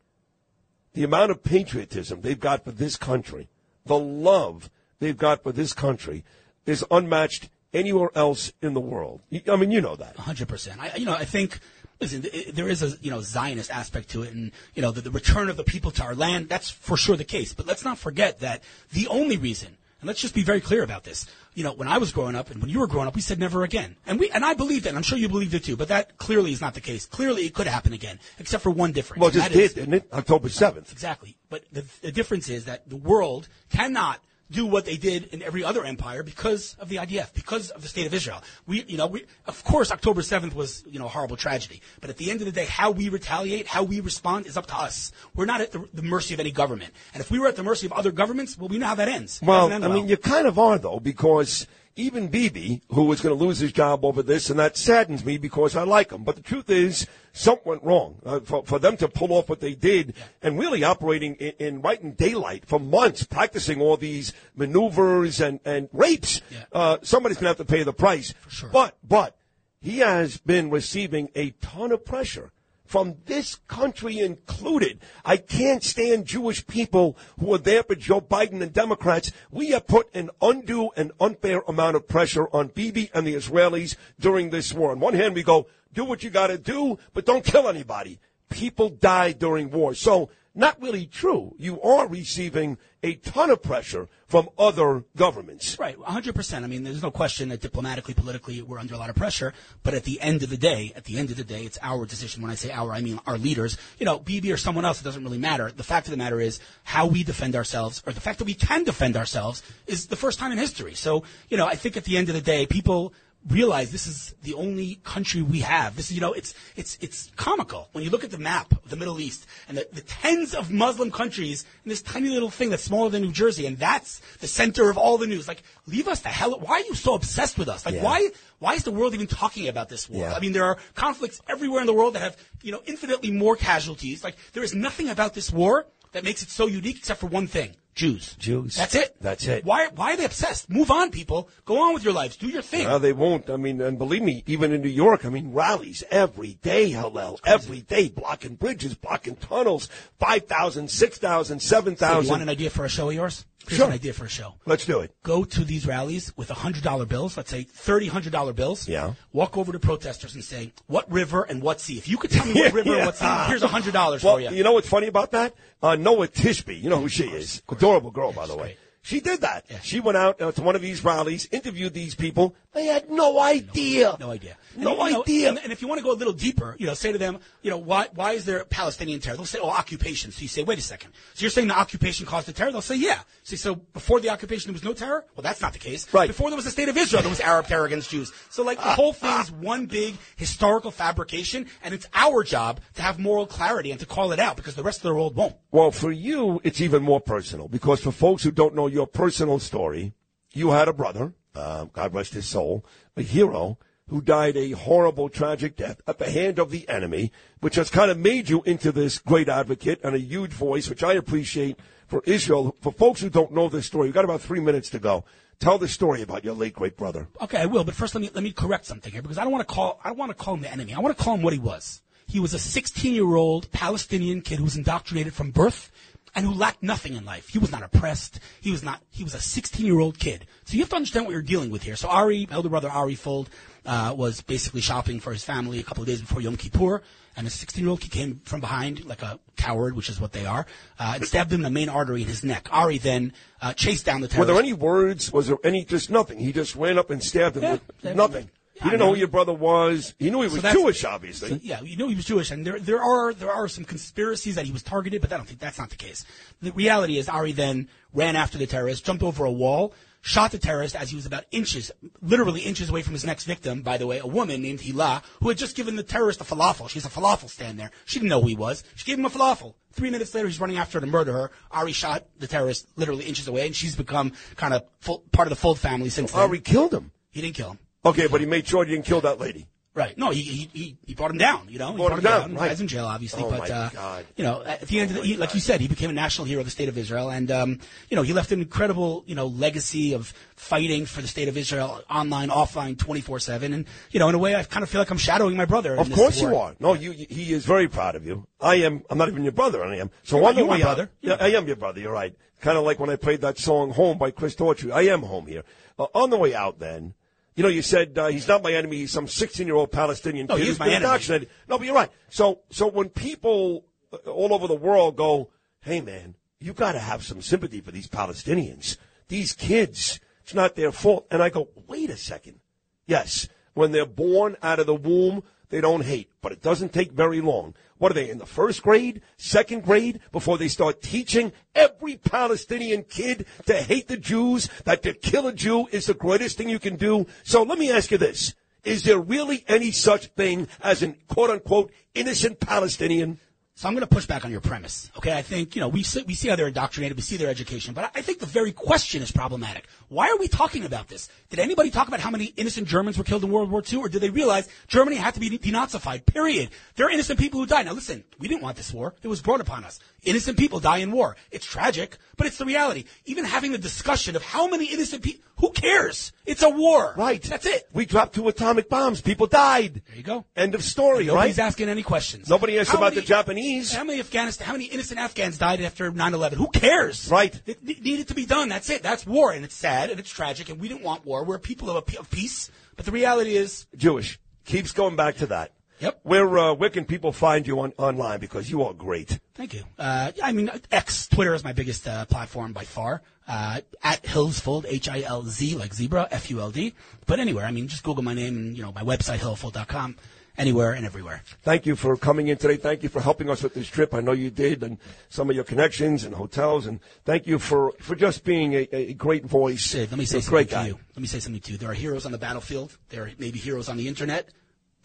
the 0.93 1.03
amount 1.03 1.32
of 1.32 1.43
patriotism 1.43 2.22
they've 2.22 2.39
got 2.39 2.63
for 2.63 2.72
this 2.72 2.95
country, 2.95 3.49
the 3.86 3.97
love 3.97 4.70
they've 4.99 5.18
got 5.18 5.43
for 5.43 5.51
this 5.51 5.74
country 5.74 6.24
is 6.65 6.84
unmatched 6.91 7.49
anywhere 7.74 8.09
else 8.15 8.51
in 8.61 8.74
the 8.74 8.80
world. 8.80 9.22
I 9.47 9.55
mean, 9.55 9.72
you 9.72 9.82
know 9.82 9.95
that. 9.95 10.15
hundred 10.18 10.47
percent. 10.47 10.82
I, 10.82 10.95
you 10.95 11.05
know, 11.05 11.13
I 11.13 11.26
think. 11.26 11.59
Listen, 11.99 12.24
there 12.53 12.70
is 12.70 12.84
a 12.84 12.95
you 13.01 13.09
know 13.09 13.22
Zionist 13.22 13.72
aspect 13.72 14.09
to 14.09 14.22
it, 14.22 14.32
and 14.32 14.51
you 14.76 14.84
know 14.84 14.91
the, 14.91 15.01
the 15.01 15.09
return 15.09 15.49
of 15.49 15.57
the 15.57 15.63
people 15.63 15.89
to 15.91 16.03
our 16.03 16.13
land. 16.13 16.47
That's 16.47 16.70
for 16.70 16.95
sure 16.95 17.15
the 17.15 17.24
case. 17.24 17.53
But 17.53 17.65
let's 17.65 17.84
not 17.84 17.97
forget 17.97 18.41
that 18.41 18.61
the 18.93 19.07
only 19.07 19.36
reason, 19.36 19.78
and 20.00 20.08
let's 20.08 20.22
just 20.22 20.34
be 20.36 20.43
very 20.43 20.62
clear 20.62 20.84
about 20.84 21.04
this. 21.04 21.26
You 21.54 21.64
know, 21.64 21.74
when 21.74 21.88
I 21.88 21.98
was 21.98 22.12
growing 22.12 22.36
up 22.36 22.52
and 22.52 22.62
when 22.62 22.70
you 22.70 22.80
were 22.80 22.88
growing 22.88 23.08
up, 23.08 23.16
we 23.16 23.22
said 23.22 23.39
never 23.39 23.64
again, 23.64 23.95
and 24.06 24.20
we 24.20 24.30
and 24.30 24.45
I 24.45 24.54
believed 24.54 24.86
that, 24.86 24.89
and 24.89 24.98
I'm 24.98 25.04
sure 25.04 25.18
you 25.18 25.28
believed 25.28 25.54
it 25.54 25.64
too. 25.64 25.76
But 25.76 25.88
that 25.88 26.18
clearly 26.18 26.52
is 26.52 26.62
not 26.62 26.74
the 26.76 26.82
case. 26.82 27.06
Clearly, 27.06 27.45
it 27.45 27.54
could 27.54 27.68
happen 27.68 27.93
again, 27.93 28.20
except 28.39 28.64
for 28.64 28.70
one 28.70 28.91
difference. 28.91 29.22
Well, 29.22 29.30
it 29.30 29.34
just 29.34 29.50
that 29.50 29.58
is- 29.60 29.74
did, 29.74 29.80
didn't 29.82 29.93
it? 29.95 30.10
October 30.14 30.50
7th. 30.50 30.91
Exactly. 30.91 31.36
But 31.50 31.64
the, 31.72 31.84
the 32.02 32.12
difference 32.12 32.50
is 32.50 32.66
that 32.66 32.89
the 32.89 32.95
world 32.95 33.48
cannot 33.70 34.20
do 34.50 34.66
what 34.66 34.86
they 34.86 34.98
did 34.98 35.26
in 35.34 35.41
every 35.41 35.64
other 35.64 35.84
empire 35.84 36.24
because 36.24 36.76
of 36.80 36.89
the 36.89 36.98
IDF, 36.98 37.34
because 37.34 37.70
of 37.72 37.82
the 37.82 37.88
state 37.88 38.06
of 38.06 38.14
Israel. 38.14 38.41
We, 38.66 38.84
you 38.88 38.98
know, 38.98 39.08
we, 39.08 39.26
of 39.45 39.64
course, 39.64 39.91
October 39.91 40.22
7th 40.22 40.54
was, 40.54 40.84
you 40.89 41.00
know, 41.00 41.06
a 41.06 41.10
horrible 41.10 41.36
tragedy. 41.36 41.82
But 42.00 42.10
at 42.10 42.18
the 42.18 42.32
end 42.32 42.41
of 42.41 42.45
the 42.45 42.52
day, 42.52 42.66
how 42.66 42.91
we 42.91 43.10
retaliate, 43.10 43.68
how 43.68 43.84
we 43.84 44.00
respond 44.00 44.45
is 44.45 44.58
up 44.58 44.68
to 44.68 44.76
us. 44.76 45.12
We're 45.36 45.45
not 45.45 45.62
at 45.62 45.72
the, 45.72 45.88
the 45.93 46.02
mercy 46.02 46.34
of 46.34 46.39
any 46.39 46.52
government. 46.52 46.93
And 47.14 47.22
if 47.22 47.30
we 47.30 47.39
were 47.39 47.48
at 47.48 47.56
the 47.56 47.64
mercy 47.64 47.86
of 47.86 47.93
other 47.93 48.12
governments, 48.12 48.58
well, 48.58 48.70
we 48.70 48.78
know 48.78 48.88
how 48.88 48.95
that 48.95 49.10
ends. 49.10 49.41
Well, 49.43 49.70
doesn't 49.70 49.84
I 49.84 49.86
end 49.88 49.93
mean, 49.93 50.08
you 50.08 50.18
kind 50.18 50.48
of 50.48 50.58
are, 50.58 50.78
though, 50.78 51.00
because 51.00 51.68
even 51.98 52.28
Bibi, 52.28 52.82
who 52.91 53.06
was 53.06 53.22
going 53.22 53.38
to 53.38 53.43
lose 53.43 53.60
his 53.60 53.72
job 53.72 54.06
over 54.06 54.22
this, 54.22 54.50
and 54.50 54.60
that 54.60 54.78
saddens 54.78 55.26
me 55.26 55.38
because 55.38 55.76
I 55.76 55.84
like 55.84 56.12
him. 56.12 56.24
But 56.24 56.36
the 56.36 56.41
truth 56.41 56.70
is, 56.70 57.08
something 57.34 57.64
went 57.66 57.84
wrong. 57.84 58.20
Uh, 58.26 58.39
for, 58.39 58.64
for 58.66 58.80
them 58.80 58.98
to 58.98 59.08
pull 59.08 59.34
off 59.34 59.50
what 59.50 59.60
they 59.60 59.74
did 59.74 60.14
and 60.41 60.60
really 60.60 60.84
operating 60.84 61.36
in, 61.36 61.54
in 61.60 61.82
right 61.82 62.02
in 62.02 62.14
daylight 62.14 62.66
for 62.66 62.80
months, 62.80 63.24
practicing 63.24 63.82
all 63.82 63.98
these 63.98 64.34
maneuvers 64.56 65.41
and, 65.41 65.60
and 65.66 65.89
rapes, 65.91 66.41
uh, 66.72 66.98
somebody's 67.02 67.38
going 67.38 67.54
to 67.54 67.60
have 67.60 67.68
to 67.68 67.74
pay 67.74 67.84
the 67.84 67.93
price. 67.93 68.34
Sure. 68.48 68.70
But, 68.70 68.95
but, 69.04 69.36
he 69.80 70.00
has 70.00 70.38
been 70.38 70.70
receiving 70.70 71.30
a 71.36 71.52
ton 71.62 71.91
of 71.91 72.04
pressure 72.04 72.52
from 72.88 73.16
this 73.26 73.56
country 73.68 74.20
included. 74.20 75.00
I 75.24 75.38
can't 75.38 75.84
stand 75.84 76.26
Jewish 76.26 76.66
people 76.66 77.18
who 77.40 77.54
are 77.54 77.60
there 77.60 77.84
for 77.84 77.96
Joe 77.96 78.22
Biden 78.22 78.62
and 78.62 78.74
Democrats. 78.74 79.32
We 79.52 79.70
have 79.72 79.88
put 79.88 80.10
an 80.16 80.30
undue 80.42 80.90
and 80.96 81.12
unfair 81.20 81.62
amount 81.68 81.96
of 81.96 82.08
pressure 82.08 82.48
on 82.54 82.68
Bibi 82.68 83.12
and 83.14 83.28
the 83.28 83.36
Israelis 83.36 83.96
during 84.20 84.50
this 84.50 84.74
war. 84.74 84.92
On 84.92 85.00
one 85.00 85.14
hand, 85.14 85.36
we 85.36 85.44
go, 85.44 85.68
do 85.94 86.06
what 86.06 86.24
you 86.24 86.30
got 86.30 86.48
to 86.48 86.58
do, 86.58 86.98
but 87.14 87.26
don't 87.26 87.44
kill 87.44 87.68
anybody. 87.68 88.20
People 88.50 88.90
die 88.90 89.34
during 89.34 89.70
war. 89.72 89.94
So, 89.94 90.30
not 90.58 90.82
really 90.82 91.05
true. 91.05 91.53
You 91.58 91.80
are 91.82 92.08
receiving 92.08 92.78
a 93.03 93.14
ton 93.14 93.51
of 93.51 93.62
pressure 93.62 94.10
from 94.26 94.49
other 94.58 95.05
governments. 95.16 95.78
Right, 95.80 95.97
100%. 95.97 96.64
I 96.64 96.68
mean, 96.68 96.84
there's 96.84 97.03
no 97.03 97.12
question 97.12 97.49
that 97.49 97.62
diplomatically, 97.62 98.16
politically, 98.16 98.62
we're 98.64 98.80
under 98.80 98.95
a 98.95 98.97
lot 98.97 99.10
of 99.10 99.16
pressure. 99.16 99.53
But 99.84 99.93
at 99.93 100.03
the 100.03 100.20
end 100.20 100.41
of 100.41 100.49
the 100.49 100.58
day, 100.58 100.91
at 100.95 101.05
the 101.05 101.20
end 101.20 101.30
of 101.30 101.38
the 101.38 101.43
day, 101.43 101.64
it's 101.64 101.78
our 101.82 102.05
decision. 102.05 102.41
When 102.41 102.51
I 102.51 102.55
say 102.55 102.72
our, 102.72 102.91
I 102.91 103.01
mean 103.01 103.20
our 103.28 103.38
leaders. 103.38 103.78
You 103.99 104.05
know, 104.05 104.18
Bibi 104.18 104.51
or 104.51 104.58
someone 104.58 104.84
else, 104.84 104.99
it 104.99 105.03
doesn't 105.03 105.24
really 105.24 105.38
matter. 105.38 105.72
The 105.72 105.84
fact 105.84 106.08
of 106.08 106.12
the 106.12 106.18
matter 106.18 106.41
is 106.41 106.60
how 106.84 107.05
we 107.05 107.24
defend 107.24 107.55
ourselves, 107.55 108.01
or 108.08 108.12
the 108.12 108.22
fact 108.22 108.39
that 108.39 108.45
we 108.45 108.55
can 108.55 108.84
defend 108.84 109.16
ourselves, 109.16 109.62
is 109.86 110.08
the 110.08 110.16
first 110.16 110.39
time 110.39 110.51
in 110.51 110.58
history. 110.58 110.95
So, 110.95 111.24
you 111.49 111.58
know, 111.58 111.68
I 111.68 111.76
think 111.76 111.97
at 111.97 112.03
the 112.03 112.18
end 112.18 112.30
of 112.30 112.36
the 112.36 112.41
day, 112.41 112.66
people 112.66 113.14
realize 113.50 113.91
this 113.91 114.08
is 114.08 114.36
the 114.43 114.54
only 114.54 114.95
country 115.04 115.41
we 115.41 115.60
have. 115.62 115.95
This 115.95 116.10
is, 116.10 116.16
you 116.16 116.22
know, 116.22 116.34
it's 116.34 116.54
it's 116.76 116.98
it's 117.02 117.32
comical 117.36 117.89
when 117.93 118.04
you 118.04 118.10
look 118.10 118.24
at 118.24 118.32
the 118.32 118.38
map 118.38 118.72
of 118.72 118.89
the 118.89 118.95
Middle 118.95 119.20
East 119.20 119.45
and 119.68 119.78
the, 119.78 119.88
the 119.91 120.02
tens 120.02 120.54
of 120.54 120.72
Muslim 120.72 121.12
countries 121.12 121.66
and 121.84 121.91
this 121.91 122.02
tiny 122.02 122.30
little 122.30 122.50
thing 122.50 122.70
that's 122.70 122.84
smaller 122.84 123.10
than 123.10 123.22
New 123.22 123.32
Jersey, 123.32 123.66
and 123.66 123.78
that's 123.78 124.20
the 124.39 124.48
center 124.48 124.89
of 124.89 124.98
all 124.98 125.18
the 125.18 125.28
news. 125.28 125.48
Like, 125.48 125.64
leave 125.86 126.08
us 126.08 126.20
the 126.22 126.30
hell. 126.30 126.60
Why 126.60 126.76
are 126.76 126.86
you 126.86 126.95
so 126.95 127.14
obsessed 127.14 127.58
with 127.58 127.70
us? 127.70 127.86
Like, 127.86 127.95
Yeah. 127.95 128.04
why 128.04 128.30
why 128.60 128.74
is 128.76 128.84
the 128.84 128.91
world 128.91 129.14
even 129.14 129.28
talking 129.28 129.68
about 129.68 129.89
this 129.89 130.10
war? 130.10 130.28
Yeah. 130.28 130.36
I 130.36 130.39
mean, 130.39 130.52
there 130.54 130.66
are 130.66 130.78
conflicts 130.95 131.39
everywhere 131.48 131.82
in 131.82 131.88
the 131.88 131.93
world 131.93 132.16
that 132.16 132.22
have 132.22 132.38
you 132.62 132.72
know 132.72 132.82
infinitely 132.86 133.32
more 133.32 133.56
casualties. 133.56 134.24
Like, 134.24 134.36
there 134.54 134.64
is 134.64 134.76
nothing 134.76 135.10
about 135.10 135.34
this 135.34 135.52
war 135.52 135.86
that 136.12 136.24
makes 136.24 136.41
it 136.41 136.50
so 136.50 136.68
unique 136.68 136.98
except 136.98 137.20
for 137.20 137.28
one 137.28 137.48
thing. 137.48 137.76
Jews. 137.98 138.36
Jews. 138.38 138.76
That's 138.76 138.93
it. 138.93 139.16
That's 139.20 139.48
it. 139.48 139.66
Why, 139.66 139.88
why 139.95 140.14
are 140.14 140.18
they 140.18 140.26
obsessed? 140.26 140.70
Move 140.70 140.91
on, 140.91 141.10
people. 141.10 141.50
Go 141.66 141.82
on 141.82 141.95
with 141.95 142.04
your 142.04 142.14
lives. 142.14 142.38
Do 142.38 142.48
your 142.48 142.62
thing. 142.62 142.84
No, 142.84 143.00
they 143.00 143.12
won't. 143.12 143.50
I 143.50 143.58
mean, 143.58 143.82
and 143.82 143.98
believe 143.98 144.22
me, 144.22 144.43
even 144.45 144.72
in 144.72 144.82
New 144.82 144.88
York, 144.89 145.26
I 145.26 145.30
mean, 145.30 145.52
rallies 145.52 146.04
every 146.12 146.54
day, 146.62 146.89
Hillel. 146.89 147.39
Every 147.43 147.82
day, 147.82 148.10
blocking 148.10 148.54
bridges, 148.54 148.93
blocking 148.93 149.36
tunnels, 149.36 149.89
5,000, 150.20 150.89
6,000, 150.91 151.60
So 151.60 151.66
you 151.78 151.82
7,000. 151.82 152.30
want 152.30 152.43
an 152.43 152.50
idea 152.50 152.70
for 152.70 152.86
a 152.86 152.89
show 152.89 153.10
of 153.10 153.16
yours? 153.16 153.45
Here's 153.68 153.80
Sure. 153.80 153.88
an 153.88 153.93
idea 153.93 154.14
for 154.14 154.24
a 154.26 154.30
show. 154.30 154.55
Let's 154.66 154.86
do 154.86 154.99
it. 155.01 155.12
Go 155.24 155.43
to 155.43 155.64
these 155.66 155.86
rallies 155.86 156.32
with 156.38 156.49
$100 156.49 157.08
bills, 157.08 157.36
let's 157.36 157.49
say 157.49 157.64
30 157.64 158.10
$100 158.10 158.55
bills. 158.55 158.88
Yeah. 158.88 159.14
Walk 159.34 159.58
over 159.58 159.72
to 159.74 159.80
protesters 159.80 160.36
and 160.36 160.43
say, 160.43 160.72
what 160.86 161.12
river 161.12 161.43
and 161.43 161.62
what 161.62 161.82
sea? 161.82 161.97
If 161.97 162.08
you 162.08 162.18
could 162.18 162.32
tell 162.32 162.45
me 162.45 162.53
what 162.53 162.74
river 162.74 162.95
and 162.95 163.05
what 163.05 163.18
sea, 163.18 163.26
here's 163.47 163.64
$100 163.64 163.93
well, 164.24 164.36
for 164.36 164.39
you. 164.41 164.51
You 164.51 164.64
know 164.64 164.72
what's 164.74 164.88
funny 164.88 165.08
about 165.08 165.32
that? 165.32 165.53
Uh, 165.82 165.95
Noa 165.95 166.28
Tishby, 166.30 166.82
you 166.82 166.89
know 166.89 166.99
who 166.99 167.10
she 167.10 167.26
is. 167.26 167.62
Adorable 167.70 168.12
girl, 168.12 168.32
by 168.32 168.47
the 168.47 168.55
way. 168.55 168.78
She 169.01 169.22
did 169.22 169.41
that. 169.41 169.66
She 169.84 170.01
went 170.01 170.18
out 170.18 170.41
uh, 170.41 170.51
to 170.51 170.62
one 170.62 170.76
of 170.76 170.82
these 170.82 171.01
rallies, 171.03 171.47
interviewed 171.51 171.93
these 171.93 172.14
people. 172.14 172.55
They 172.78 172.86
had 172.86 173.09
no 173.09 173.39
idea. 173.39 174.15
No 174.19 174.30
idea. 174.30 174.55
No 174.75 174.91
And, 174.91 175.09
you 175.09 175.13
know, 175.13 175.21
idea. 175.23 175.49
and, 175.49 175.57
and 175.57 175.71
if 175.71 175.82
you 175.82 175.88
want 175.88 175.97
to 175.97 176.03
go 176.03 176.11
a 176.11 176.19
little 176.21 176.32
deeper, 176.32 176.75
you 176.78 176.86
know, 176.86 176.93
say 176.93 177.11
to 177.11 177.17
them, 177.17 177.39
you 177.63 177.71
know, 177.71 177.80
why 177.80 178.09
why 178.13 178.34
is 178.34 178.45
there 178.45 178.63
Palestinian 178.65 179.19
terror? 179.19 179.36
They'll 179.36 179.47
say, 179.47 179.57
oh, 179.59 179.71
occupation. 179.71 180.32
So 180.32 180.43
you 180.43 180.47
say, 180.47 180.61
wait 180.61 180.78
a 180.78 180.84
second. 180.84 181.13
So 181.34 181.41
you're 181.41 181.49
saying 181.49 181.69
the 181.69 181.75
occupation 181.75 182.28
caused 182.28 182.47
the 182.47 182.53
terror? 182.53 182.71
They'll 182.71 182.82
say, 182.84 182.97
yeah. 182.97 183.21
So, 183.41 183.55
so 183.55 183.75
before 183.75 184.19
the 184.19 184.30
occupation 184.30 184.69
there 184.69 184.73
was 184.73 184.84
no 184.84 184.93
terror? 184.93 185.25
Well, 185.36 185.41
that's 185.41 185.59
not 185.59 185.73
the 185.73 185.80
case. 185.80 186.05
Right. 186.13 186.28
Before 186.28 186.51
there 186.51 186.55
was 186.55 186.65
the 186.65 186.71
state 186.71 186.88
of 186.88 186.95
Israel, 186.95 187.23
there 187.23 187.32
was 187.32 187.39
Arab 187.39 187.65
terror 187.65 187.86
against 187.86 188.11
Jews. 188.11 188.32
So 188.51 188.61
like 188.61 188.78
the 188.78 188.89
ah, 188.89 188.93
whole 188.93 189.13
thing 189.13 189.32
ah. 189.32 189.41
is 189.41 189.51
one 189.51 189.88
big 189.88 190.15
historical 190.36 190.91
fabrication, 190.91 191.65
and 191.84 191.95
it's 191.95 192.07
our 192.13 192.43
job 192.43 192.80
to 192.93 193.01
have 193.01 193.17
moral 193.17 193.47
clarity 193.47 193.89
and 193.89 193.99
to 194.01 194.05
call 194.05 194.34
it 194.34 194.39
out 194.39 194.55
because 194.55 194.75
the 194.75 194.84
rest 194.84 194.99
of 194.99 195.03
the 195.03 195.15
world 195.15 195.36
won't. 195.36 195.55
Well, 195.71 195.89
for 195.89 196.11
you, 196.11 196.61
it's 196.63 196.80
even 196.80 197.01
more 197.01 197.21
personal 197.21 197.67
because 197.67 198.01
for 198.01 198.11
folks 198.11 198.43
who 198.43 198.51
don't 198.51 198.75
know 198.75 198.86
your 198.86 199.07
personal 199.07 199.57
story, 199.57 200.13
you 200.53 200.69
had 200.69 200.88
a 200.88 200.93
brother, 200.93 201.34
uh, 201.58 201.86
God 201.86 202.14
rest 202.14 202.34
his 202.34 202.45
soul, 202.45 202.86
a 203.16 203.22
hero 203.22 203.78
who 204.10 204.22
died 204.22 204.55
a 204.55 204.72
horrible, 204.72 205.30
tragic 205.30 205.76
death 205.76 206.01
at 206.08 206.18
the 206.18 206.30
hand 206.30 206.60
of 206.60 206.72
the 206.72 206.88
enemy, 206.88 207.32
which 207.60 207.76
has 207.76 207.89
kind 207.89 208.10
of 208.10 208.18
made 208.18 208.49
you 208.49 208.62
into 208.64 208.91
this 208.91 209.20
great 209.20 209.49
advocate 209.49 209.99
and 210.03 210.16
a 210.16 210.20
huge 210.20 210.51
voice, 210.51 210.89
which 210.89 211.03
I 211.03 211.14
appreciate 211.14 211.78
for 212.08 212.24
Israel. 212.26 212.76
For 212.82 212.93
folks 212.93 213.22
who 213.22 213.30
don't 213.30 213.51
know 213.51 213.68
this 213.68 213.86
story, 213.86 214.08
we've 214.08 214.14
got 214.14 214.24
about 214.24 214.41
three 214.41 214.62
minutes 214.62 214.89
to 214.91 214.99
go. 214.99 215.26
Tell 215.60 215.78
the 215.78 215.88
story 215.88 216.22
about 216.22 216.45
your 216.45 216.53
late 216.53 216.74
great 216.74 216.95
brother. 216.95 217.28
Okay, 217.41 217.58
I 217.58 217.66
will, 217.66 217.84
but 217.84 217.95
first 217.95 218.14
let 218.14 218.22
me 218.22 218.30
let 218.34 218.43
me 218.43 218.51
correct 218.51 218.86
something 218.86 219.12
here 219.12 219.24
because 219.24 219.39
I 219.39 219.43
don't 219.43 219.51
want 219.51 219.68
to 219.68 219.74
call 219.74 219.99
I 220.03 220.10
don't 220.10 220.18
want 220.18 220.30
to 220.30 220.36
call 220.36 220.53
him 220.53 220.62
the 220.62 220.72
enemy. 220.72 220.93
I 220.93 220.99
want 220.99 221.18
to 221.18 221.24
call 221.24 221.34
him 221.34 221.41
what 221.41 221.53
he 221.53 221.60
was. 221.60 222.01
He 222.28 222.39
was 222.41 222.53
a 222.53 222.58
16-year-old 222.58 223.72
Palestinian 223.72 224.41
kid 224.41 224.58
who 224.58 224.66
was 224.66 224.76
indoctrinated 224.76 225.34
from 225.34 225.51
birth 225.51 225.91
and 226.38 226.46
who 226.46 226.54
lacked 226.54 226.84
nothing 226.84 227.16
in 227.16 227.26
life. 227.26 227.50
He 227.50 227.58
was 227.58 227.72
not 227.72 227.82
oppressed. 227.82 228.40
He 228.62 228.72
was 228.72 228.84
not. 228.84 229.02
He 229.10 229.24
was 229.24 229.34
a 229.34 229.40
16-year-old 229.40 230.20
kid. 230.20 230.46
So 230.66 230.76
you 230.76 230.82
have 230.82 230.90
to 230.90 230.96
understand 230.96 231.26
what 231.26 231.32
you're 231.32 231.42
dealing 231.42 231.72
with 231.72 231.82
here. 231.82 231.96
So 231.96 232.08
Ari, 232.08 232.48
elder 232.52 232.70
brother 232.70 232.90
Ari 232.90 233.16
Fuld, 233.16 233.48
uh, 233.88 234.14
was 234.16 234.42
basically 234.42 234.82
shopping 234.82 235.20
for 235.20 235.34
his 235.34 235.44
family 235.44 235.80
a 235.80 235.84
couple 235.84 236.04
of 236.04 236.08
days 236.08 236.22
before 236.22 236.40
Yom 236.40 236.56
Kippur, 236.56 237.02
and 237.36 237.48
a 237.48 237.50
16-year-old 237.50 238.02
kid 238.02 238.12
came 238.12 238.42
from 238.46 238.62
behind 238.62 239.04
like 239.06 239.24
a 239.24 239.40
coward, 239.56 239.96
which 239.96 240.10
is 240.10 240.22
what 240.22 240.32
they 240.32 240.46
are, 240.46 240.68
uh, 241.00 241.14
and 241.16 241.26
stabbed 241.26 241.52
him 241.52 241.62
in 241.62 241.64
the 241.64 241.72
main 241.72 241.90
artery 241.90 242.22
in 242.22 242.28
his 242.28 242.44
neck. 242.44 242.70
Ari 242.72 243.00
then 243.00 243.34
uh, 243.60 243.74
chased 243.74 244.06
down 244.06 244.22
the 244.22 244.28
terrorist. 244.28 244.48
Were 244.48 244.54
there 244.54 244.64
any 244.64 244.74
words? 244.74 245.34
Was 245.34 245.48
there 245.48 245.58
any? 245.64 245.86
Just 245.86 246.12
nothing. 246.12 246.38
He 246.38 246.54
just 246.54 246.76
ran 246.76 247.00
up 247.00 247.10
and 247.10 247.24
stabbed 247.24 247.58
him. 247.58 247.64
Yeah, 247.64 247.78
with 248.04 248.16
nothing. 248.16 248.52
He 248.80 248.84
didn't 248.89 248.99
know 248.99 249.05
mean- 249.07 249.15
who 249.15 249.19
your 249.19 249.28
brother 249.28 249.53
was. 249.53 250.13
He 250.19 250.30
knew 250.30 250.41
he 250.41 250.47
was 250.49 250.61
that's- 250.61 250.73
Jewish, 250.75 251.03
obviously. 251.03 251.49
so, 251.49 251.59
yeah, 251.63 251.82
you 251.82 251.95
knew 251.97 252.07
he 252.07 252.15
was 252.15 252.25
Jewish, 252.25 252.51
and 252.51 252.65
there 252.65 252.80
there 252.80 253.01
are 253.01 253.34
there 253.34 253.51
are 253.51 253.67
some 253.67 253.84
conspiracies 253.84 254.55
that 254.55 254.65
he 254.65 254.71
was 254.71 254.84
targeted, 254.84 255.21
but 255.21 255.34
I 255.34 255.38
don't 255.38 255.47
think 255.47 255.59
that's 255.59 255.80
not 255.80 255.89
the 255.89 255.95
case. 255.95 256.25
The 256.61 256.71
reality 256.71 257.17
is 257.17 257.28
Ari 257.28 257.53
then 257.53 257.89
ran 258.13 258.36
after 258.36 258.57
the 258.57 258.67
terrorist, 258.67 259.03
jumped 259.05 259.23
over 259.23 259.45
a 259.45 259.51
wall, 259.51 259.93
shot 260.21 260.51
the 260.51 260.59
terrorist 260.59 260.95
as 260.95 261.09
he 261.09 261.15
was 261.15 261.25
about 261.25 261.45
inches, 261.51 261.91
literally 262.21 262.61
inches 262.61 262.89
away 262.89 263.01
from 263.01 263.13
his 263.13 263.25
next 263.25 263.45
victim. 263.45 263.82
By 263.82 263.97
the 263.97 264.05
way, 264.05 264.19
a 264.19 264.28
woman 264.28 264.61
named 264.61 264.80
Hila, 264.82 265.23
who 265.41 265.49
had 265.49 265.57
just 265.57 265.75
given 265.75 265.95
the 265.95 266.03
terrorist 266.03 266.41
a 266.41 266.43
falafel. 266.43 266.89
She's 266.89 267.05
a 267.05 267.09
falafel 267.09 267.49
stand 267.49 267.80
there. 267.80 267.91
She 268.05 268.19
didn't 268.19 268.30
know 268.30 268.41
who 268.41 268.47
he 268.47 268.55
was. 268.55 268.84
She 268.95 269.05
gave 269.05 269.17
him 269.17 269.25
a 269.25 269.30
falafel. 269.30 269.73
Three 269.93 270.11
minutes 270.11 270.36
later, 270.36 270.47
he's 270.47 270.59
running 270.59 270.78
after 270.78 270.99
her 270.99 271.05
to 271.05 271.11
murder 271.11 271.34
her. 271.34 271.51
Ari 271.71 271.93
shot 271.93 272.25
the 272.38 272.45
terrorist 272.45 272.88
literally 272.95 273.25
inches 273.25 273.47
away, 273.47 273.65
and 273.65 273.75
she's 273.75 273.95
become 273.95 274.34
kind 274.55 274.73
of 274.75 274.84
full, 274.99 275.23
part 275.32 275.47
of 275.47 275.57
the 275.57 275.59
Fuld 275.67 275.80
family 275.80 276.09
since 276.09 276.32
then. 276.32 276.41
Ari 276.41 276.59
killed 276.59 276.93
him. 276.93 277.11
He 277.32 277.41
didn't 277.41 277.55
kill 277.55 277.71
him. 277.71 277.80
Okay, 278.06 278.28
but 278.28 278.39
he 278.41 278.48
made 278.48 278.68
sure 278.68 278.86
he 278.86 278.91
didn't 278.93 279.06
kill 279.06 279.22
that 279.22 279.39
lady. 279.39 279.68
Right. 279.93 280.16
No, 280.16 280.30
he 280.30 280.43
he 280.43 280.70
he, 280.74 280.98
he 281.08 281.14
brought 281.16 281.32
him 281.32 281.39
down. 281.39 281.70
You 281.70 281.80
know, 281.80 281.89
he 281.89 281.98
Brought 281.98 282.12
him 282.12 282.20
down, 282.20 282.54
right. 282.54 282.68
Guy's 282.68 282.80
in 282.80 282.88
jail, 282.88 283.06
obviously, 283.06 283.43
Oh, 283.43 283.50
but 283.50 283.68
my 283.68 283.70
uh, 283.76 283.89
God. 283.89 284.26
you 284.36 284.43
know, 284.43 284.62
at 284.64 284.82
the 284.82 285.00
end 285.00 285.10
of 285.10 285.18
the, 285.18 285.24
he, 285.24 285.38
like 285.38 285.56
you 285.56 285.60
said, 285.60 285.82
he 285.82 285.88
became 285.88 286.12
a 286.12 286.14
national 286.14 286.45
hero 286.45 286.60
of 286.60 286.68
the 286.68 286.72
state 286.72 286.88
of 286.88 287.00
Israel, 287.00 287.32
and 287.32 287.50
um, 287.50 287.80
you 288.08 288.16
know, 288.16 288.22
he 288.22 288.32
left 288.32 288.52
an 288.52 288.62
incredible 288.62 289.24
you 289.26 289.34
know 289.34 289.48
legacy 289.48 290.14
of 290.14 290.32
fighting 290.56 291.08
for 291.08 291.24
the 291.24 291.28
state 291.28 291.48
of 291.48 291.58
Israel, 291.58 292.00
online, 292.12 292.50
offline, 292.50 292.95
twenty 292.95 293.22
four 293.22 293.39
seven, 293.39 293.74
and 293.74 293.86
you 294.12 294.20
know, 294.20 294.30
in 294.30 294.36
a 294.36 294.38
way, 294.38 294.56
I 294.56 294.62
kind 294.62 294.84
of 294.84 294.89
feel 294.89 295.02
like 295.02 295.10
I'm 295.10 295.18
shadowing 295.18 295.58
my 295.58 295.66
brother. 295.66 295.95
Of 295.98 296.12
course 296.12 296.39
war. 296.41 296.52
you 296.52 296.58
are. 296.58 296.76
No, 296.80 296.93
you, 296.93 297.14
he 297.14 297.52
is 297.52 297.66
very 297.66 297.88
proud 297.88 298.14
of 298.16 298.24
you. 298.24 298.45
I 298.62 298.76
am. 298.76 299.02
I'm 299.10 299.18
not 299.18 299.30
even 299.30 299.41
your 299.41 299.52
brother. 299.52 299.84
I 299.84 299.95
am. 299.95 300.12
So 300.22 300.36
You're 300.36 300.45
on 300.45 300.50
right, 300.50 300.56
the 300.58 300.62
you're 300.62 300.70
my 300.70 300.80
brother. 300.80 301.10
yeah, 301.22 301.38
I 301.39 301.48
am 301.54 301.66
your 301.66 301.76
brother. 301.76 302.00
You're 302.00 302.14
right. 302.14 302.36
Kind 302.62 302.78
of 302.78 302.84
like 302.84 303.00
when 303.00 303.10
I 303.10 303.16
played 303.16 303.41
that 303.41 303.58
song 303.58 303.89
"Home" 303.93 304.20
by 304.20 304.30
Chris 304.30 304.54
Daughtry. 304.56 304.91
I 304.91 305.08
am 305.08 305.24
home 305.24 305.48
here. 305.48 305.64
Uh, 305.98 306.06
on 306.14 306.30
the 306.30 306.38
way 306.38 306.54
out, 306.54 306.78
then. 306.78 307.16
You 307.58 307.64
know, 307.64 307.70
you 307.70 307.82
said 307.82 308.18
uh, 308.18 308.28
he's 308.28 308.47
not 308.47 308.62
my 308.62 308.72
enemy. 308.72 308.97
He's 308.97 309.12
some 309.12 309.26
16-year-old 309.26 309.91
Palestinian 309.91 310.45
No, 310.45 310.58
kid 310.58 310.68
who's 310.68 310.80
my 310.80 310.86
been 310.86 310.93
enemy. 310.93 311.05
indoctrinated. 311.08 311.49
No, 311.68 311.80
but 311.80 311.86
you're 311.88 311.95
right. 311.95 312.12
So, 312.30 312.60
so 312.70 312.86
when 312.88 313.10
people 313.10 313.84
uh, 314.14 314.18
all 314.30 314.53
over 314.53 314.68
the 314.68 314.76
world 314.76 315.16
go, 315.18 315.49
"Hey, 315.82 315.99
man, 315.99 316.36
you 316.60 316.74
got 316.74 316.91
to 316.91 316.99
have 316.99 317.24
some 317.24 317.41
sympathy 317.41 317.82
for 317.82 317.89
these 317.91 318.08
Palestinians. 318.08 318.97
These 319.28 319.53
kids, 319.53 320.20
it's 320.43 320.53
not 320.53 320.76
their 320.76 320.91
fault." 320.91 321.26
And 321.32 321.41
I 321.41 321.49
go, 321.49 321.68
"Wait 321.88 322.12
a 322.12 322.16
second. 322.18 322.60
Yes, 323.08 323.47
when 323.74 323.91
they're 323.91 324.05
born 324.05 324.55
out 324.62 324.80
of 324.80 324.86
the 324.86 324.93
womb, 324.95 325.41
they 325.70 325.82
don't 325.82 326.05
hate, 326.05 326.30
but 326.41 326.51
it 326.51 326.61
doesn't 326.61 326.93
take 326.93 327.11
very 327.11 327.41
long. 327.41 327.74
What 327.97 328.11
are 328.11 328.15
they 328.15 328.30
in 328.30 328.38
the 328.38 328.45
first 328.45 328.84
grade, 328.84 329.22
second 329.38 329.84
grade, 329.84 330.20
before 330.32 330.57
they 330.57 330.68
start 330.68 331.01
teaching 331.01 331.51
every 331.76 332.15
Palestinian 332.15 333.03
kid 333.03 333.45
to 333.65 333.74
hate 333.76 334.07
the 334.07 334.18
Jews, 334.18 334.70
that 334.86 335.03
to 335.03 335.13
kill 335.13 335.47
a 335.47 335.53
Jew 335.53 335.88
is 335.91 336.05
the 336.05 336.13
greatest 336.13 336.57
thing 336.57 336.70
you 336.70 336.80
can 336.80 336.95
do? 336.95 337.26
So 337.43 337.63
let 337.63 337.80
me 337.80 337.91
ask 337.91 338.11
you 338.11 338.18
this. 338.18 338.53
Is 338.84 339.03
there 339.03 339.20
really 339.20 339.65
any 339.68 339.91
such 339.91 340.28
thing 340.28 340.68
as 340.82 341.03
an 341.03 341.18
quote 341.28 341.49
unquote 341.49 341.91
innocent 342.13 342.59
Palestinian? 342.59 343.39
So 343.78 343.88
I'm 343.88 343.93
going 343.93 344.01
to 344.01 344.07
push 344.07 344.25
back 344.25 344.43
on 344.43 344.49
your 344.49 344.59
premise. 344.59 345.11
Okay, 345.17 345.32
I 345.32 345.43
think 345.43 345.75
you 345.75 345.82
know 345.82 345.88
we 345.88 346.01
see, 346.01 346.23
we 346.23 346.34
see 346.34 346.47
how 346.47 346.55
they're 346.55 346.67
indoctrinated, 346.67 347.15
we 347.15 347.21
see 347.21 347.38
their 347.38 347.47
education, 347.47 347.93
but 347.93 348.09
I 348.15 348.23
think 348.23 348.39
the 348.39 348.47
very 348.47 348.71
question 348.71 349.21
is 349.21 349.32
problematic. 349.32 349.86
Why 350.09 350.30
are 350.30 350.38
we 350.38 350.47
talking 350.47 350.84
about 350.84 351.09
this? 351.09 351.30
Did 351.51 351.59
anybody 351.59 351.91
talk 351.91 352.07
about 352.07 352.19
how 352.19 352.32
many 352.32 352.45
innocent 352.57 352.88
Germans 352.88 353.19
were 353.19 353.23
killed 353.23 353.43
in 353.43 353.51
World 353.51 353.69
War 353.69 353.84
II, 353.88 353.99
or 353.99 354.09
did 354.09 354.23
they 354.23 354.32
realize 354.32 354.67
Germany 354.88 355.17
had 355.17 355.36
to 355.36 355.39
be 355.39 355.59
denazified? 355.59 356.25
Period. 356.25 356.71
There 356.95 357.05
are 357.05 357.11
innocent 357.11 357.38
people 357.38 357.59
who 357.59 357.67
died. 357.67 357.86
Now 357.86 357.93
listen, 357.93 358.23
we 358.39 358.47
didn't 358.47 358.63
want 358.63 358.78
this 358.78 358.91
war; 358.91 359.13
it 359.21 359.28
was 359.28 359.43
brought 359.43 359.61
upon 359.61 359.84
us. 359.84 359.99
Innocent 360.28 360.57
people 360.57 360.80
die 360.82 360.97
in 360.97 361.11
war. 361.11 361.38
It's 361.51 361.65
tragic, 361.65 362.17
but 362.36 362.47
it's 362.47 362.57
the 362.57 362.65
reality. 362.65 363.05
Even 363.25 363.45
having 363.45 363.71
the 363.71 363.78
discussion 363.78 364.36
of 364.36 364.43
how 364.43 364.67
many 364.67 364.86
innocent 364.86 365.23
people, 365.23 365.41
who 365.59 365.71
cares? 365.71 366.34
It's 366.45 366.61
a 366.63 366.69
war. 366.69 367.13
Right. 367.15 367.41
That's 367.41 367.65
it. 367.65 367.88
We 367.93 368.05
dropped 368.05 368.36
two 368.36 368.47
atomic 368.49 368.89
bombs. 368.89 369.21
People 369.21 369.47
died. 369.47 370.01
There 370.07 370.17
you 370.17 370.23
go. 370.23 370.43
End 370.55 370.75
of 370.75 370.84
story, 370.84 371.19
And 371.19 371.28
nobody's 371.28 371.57
right? 371.57 371.65
asking 371.65 371.88
any 371.88 372.03
questions. 372.03 372.49
Nobody 372.49 372.78
asked 372.78 372.91
How 372.91 372.97
about 372.97 373.13
many- 373.13 373.21
the 373.21 373.28
Japanese. 373.28 373.93
How 373.93 374.03
many 374.03 374.19
Afghanistan? 374.19 374.67
How 374.67 374.73
many 374.73 374.86
innocent 374.86 375.19
Afghans 375.19 375.57
died 375.57 375.80
after 375.82 376.11
9/11? 376.11 376.53
Who 376.57 376.67
cares? 376.67 377.30
Right. 377.32 377.59
It, 377.65 377.80
it 377.88 378.03
needed 378.03 378.28
to 378.28 378.34
be 378.36 378.45
done. 378.45 378.67
That's 378.67 378.89
it. 378.89 379.01
That's 379.03 379.25
war, 379.25 379.51
and 379.53 379.63
it's 379.63 379.75
sad 379.75 380.09
and 380.09 380.19
it's 380.19 380.30
tragic, 380.30 380.67
and 380.69 380.80
we 380.80 380.89
didn't 380.89 381.03
want 381.03 381.25
war. 381.25 381.45
We're 381.45 381.57
people 381.57 381.89
of, 381.89 381.95
a, 381.95 382.19
of 382.19 382.30
peace. 382.30 382.69
But 382.97 383.05
the 383.05 383.11
reality 383.13 383.55
is, 383.55 383.88
Jewish. 383.95 384.39
Keeps 384.65 384.91
going 384.91 385.15
back 385.15 385.38
to 385.38 385.45
that. 385.47 385.71
Yep. 386.00 386.20
Where 386.24 386.58
uh, 386.58 386.74
where 386.74 386.89
can 386.89 387.06
people 387.06 387.32
find 387.32 387.66
you 387.66 387.80
on 387.80 387.93
online? 387.98 388.39
Because 388.39 388.70
you 388.70 388.84
are 388.84 388.93
great. 388.93 389.39
thank 389.56 389.74
you. 389.74 389.84
Uh, 389.98 390.32
I 390.43 390.52
mean, 390.52 390.70
X 390.91 391.28
Twitter 391.28 391.54
is 391.56 391.64
my 391.64 391.74
biggest 391.74 392.08
uh, 392.08 392.26
platform 392.26 392.74
by 392.74 392.84
far. 392.84 393.22
Uh, 393.48 393.80
at 394.04 394.22
HilzFuld, 394.24 394.86
H 394.88 395.08
I 395.08 395.22
L 395.22 395.43
Z 395.43 395.76
like 395.76 395.93
zebra, 395.93 396.28
F 396.32 396.50
U 396.52 396.60
L 396.60 396.70
D. 396.70 396.93
But 397.26 397.39
anywhere, 397.39 397.66
I 397.66 397.72
mean, 397.72 397.88
just 397.88 398.04
Google 398.04 398.24
my 398.24 398.34
name 398.34 398.58
and 398.58 398.78
you 398.78 398.84
know 398.84 398.91
my 398.91 399.04
website 399.04 399.39
hillfold.com. 399.39 400.18
Anywhere 400.58 400.93
and 400.93 401.06
everywhere. 401.06 401.43
Thank 401.62 401.86
you 401.86 401.95
for 401.95 402.18
coming 402.18 402.48
in 402.48 402.58
today. 402.58 402.78
Thank 402.78 403.04
you 403.04 403.10
for 403.10 403.22
helping 403.22 403.48
us 403.48 403.62
with 403.62 403.76
this 403.76 403.88
trip. 403.88 404.16
I 404.16 404.22
know 404.22 404.32
you 404.32 404.50
did, 404.50 404.82
and 404.82 404.98
some 405.30 405.52
of 405.52 405.56
your 405.56 405.64
connections 405.64 406.24
and 406.24 406.34
hotels. 406.34 406.88
And 406.88 407.00
thank 407.26 407.45
you 407.45 407.60
for, 407.60 407.91
for 408.00 408.16
just 408.16 408.43
being 408.43 408.74
a, 408.74 408.88
a 408.91 409.14
great 409.14 409.45
voice. 409.45 409.93
Let 409.93 410.12
me 410.14 410.26
say 410.26 410.38
You're 410.38 410.41
something 410.41 410.68
to 410.70 410.88
you. 410.88 411.00
Let 411.16 411.22
me 411.22 411.28
say 411.28 411.39
something 411.39 411.62
to 411.62 411.72
you. 411.74 411.78
There 411.78 411.91
are 411.91 411.93
heroes 411.93 412.26
on 412.26 412.32
the 412.32 412.39
battlefield. 412.39 412.98
There 413.10 413.26
are 413.26 413.32
maybe 413.38 413.60
heroes 413.60 413.88
on 413.88 413.98
the 413.98 414.08
internet. 414.08 414.50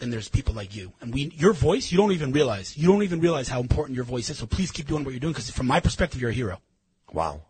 Then 0.02 0.10
there's 0.10 0.28
people 0.28 0.52
like 0.52 0.74
you, 0.74 0.92
and 1.00 1.14
we, 1.14 1.30
your 1.36 1.52
voice, 1.52 1.92
you 1.92 1.96
don't 1.96 2.10
even 2.10 2.32
realize. 2.32 2.76
You 2.76 2.88
don't 2.88 3.04
even 3.04 3.20
realize 3.20 3.46
how 3.46 3.60
important 3.60 3.94
your 3.94 4.04
voice 4.04 4.30
is. 4.30 4.38
So 4.38 4.46
please 4.46 4.72
keep 4.72 4.88
doing 4.88 5.04
what 5.04 5.12
you're 5.12 5.20
doing, 5.20 5.32
because 5.32 5.48
from 5.50 5.68
my 5.68 5.78
perspective, 5.78 6.20
you're 6.20 6.30
a 6.30 6.34
hero. 6.34 6.60
Wow. 7.12 7.42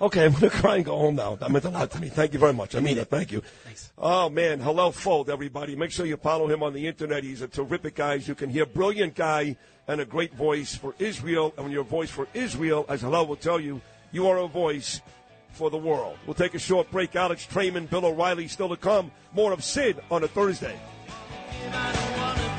Okay, 0.00 0.24
I'm 0.26 0.30
going 0.30 0.48
to 0.48 0.50
cry 0.50 0.76
and 0.76 0.84
go 0.84 0.96
home 0.96 1.16
now. 1.16 1.34
That 1.34 1.50
meant 1.50 1.64
a 1.64 1.70
lot 1.70 1.90
to 1.90 2.00
me. 2.00 2.08
Thank 2.08 2.34
you 2.34 2.38
very 2.38 2.52
much. 2.52 2.76
I 2.76 2.78
mean 2.78 2.98
it. 2.98 3.10
Thank 3.10 3.32
you. 3.32 3.42
Thanks. 3.64 3.92
Oh, 3.98 4.28
man. 4.28 4.60
Hillel 4.60 4.92
Fuld, 4.92 5.28
everybody. 5.28 5.74
Make 5.74 5.90
sure 5.90 6.06
you 6.06 6.16
follow 6.16 6.46
him 6.46 6.62
on 6.62 6.72
the 6.72 6.86
internet. 6.86 7.24
He's 7.24 7.42
a 7.42 7.48
terrific 7.48 7.96
guy. 7.96 8.14
You 8.14 8.36
can 8.36 8.48
hear, 8.48 8.62
a 8.62 8.66
brilliant 8.66 9.16
guy 9.16 9.56
and 9.88 10.00
a 10.00 10.04
great 10.04 10.34
voice 10.34 10.76
for 10.76 10.94
Israel. 11.00 11.52
And 11.56 11.64
when 11.64 11.72
your 11.72 11.82
voice 11.82 12.10
for 12.10 12.28
Israel, 12.32 12.86
as 12.88 13.00
Hillel 13.00 13.26
will 13.26 13.34
tell 13.34 13.58
you, 13.58 13.80
You 14.12 14.28
are 14.28 14.38
a 14.38 14.46
voice 14.46 15.00
for 15.50 15.68
the 15.68 15.76
world. 15.76 16.16
We'll 16.26 16.34
take 16.34 16.54
a 16.54 16.60
short 16.60 16.92
break. 16.92 17.16
Alex 17.16 17.44
Traiman, 17.44 17.86
Bill 17.86 18.06
O'Reilly 18.06 18.46
still 18.46 18.68
to 18.68 18.76
come. 18.76 19.10
More 19.34 19.52
of 19.52 19.64
Sid 19.64 19.98
on 20.12 20.22
a 20.22 20.28
Thursday. 20.28 20.78
I 21.72 21.92
don't 21.92 22.18
wanna 22.18 22.54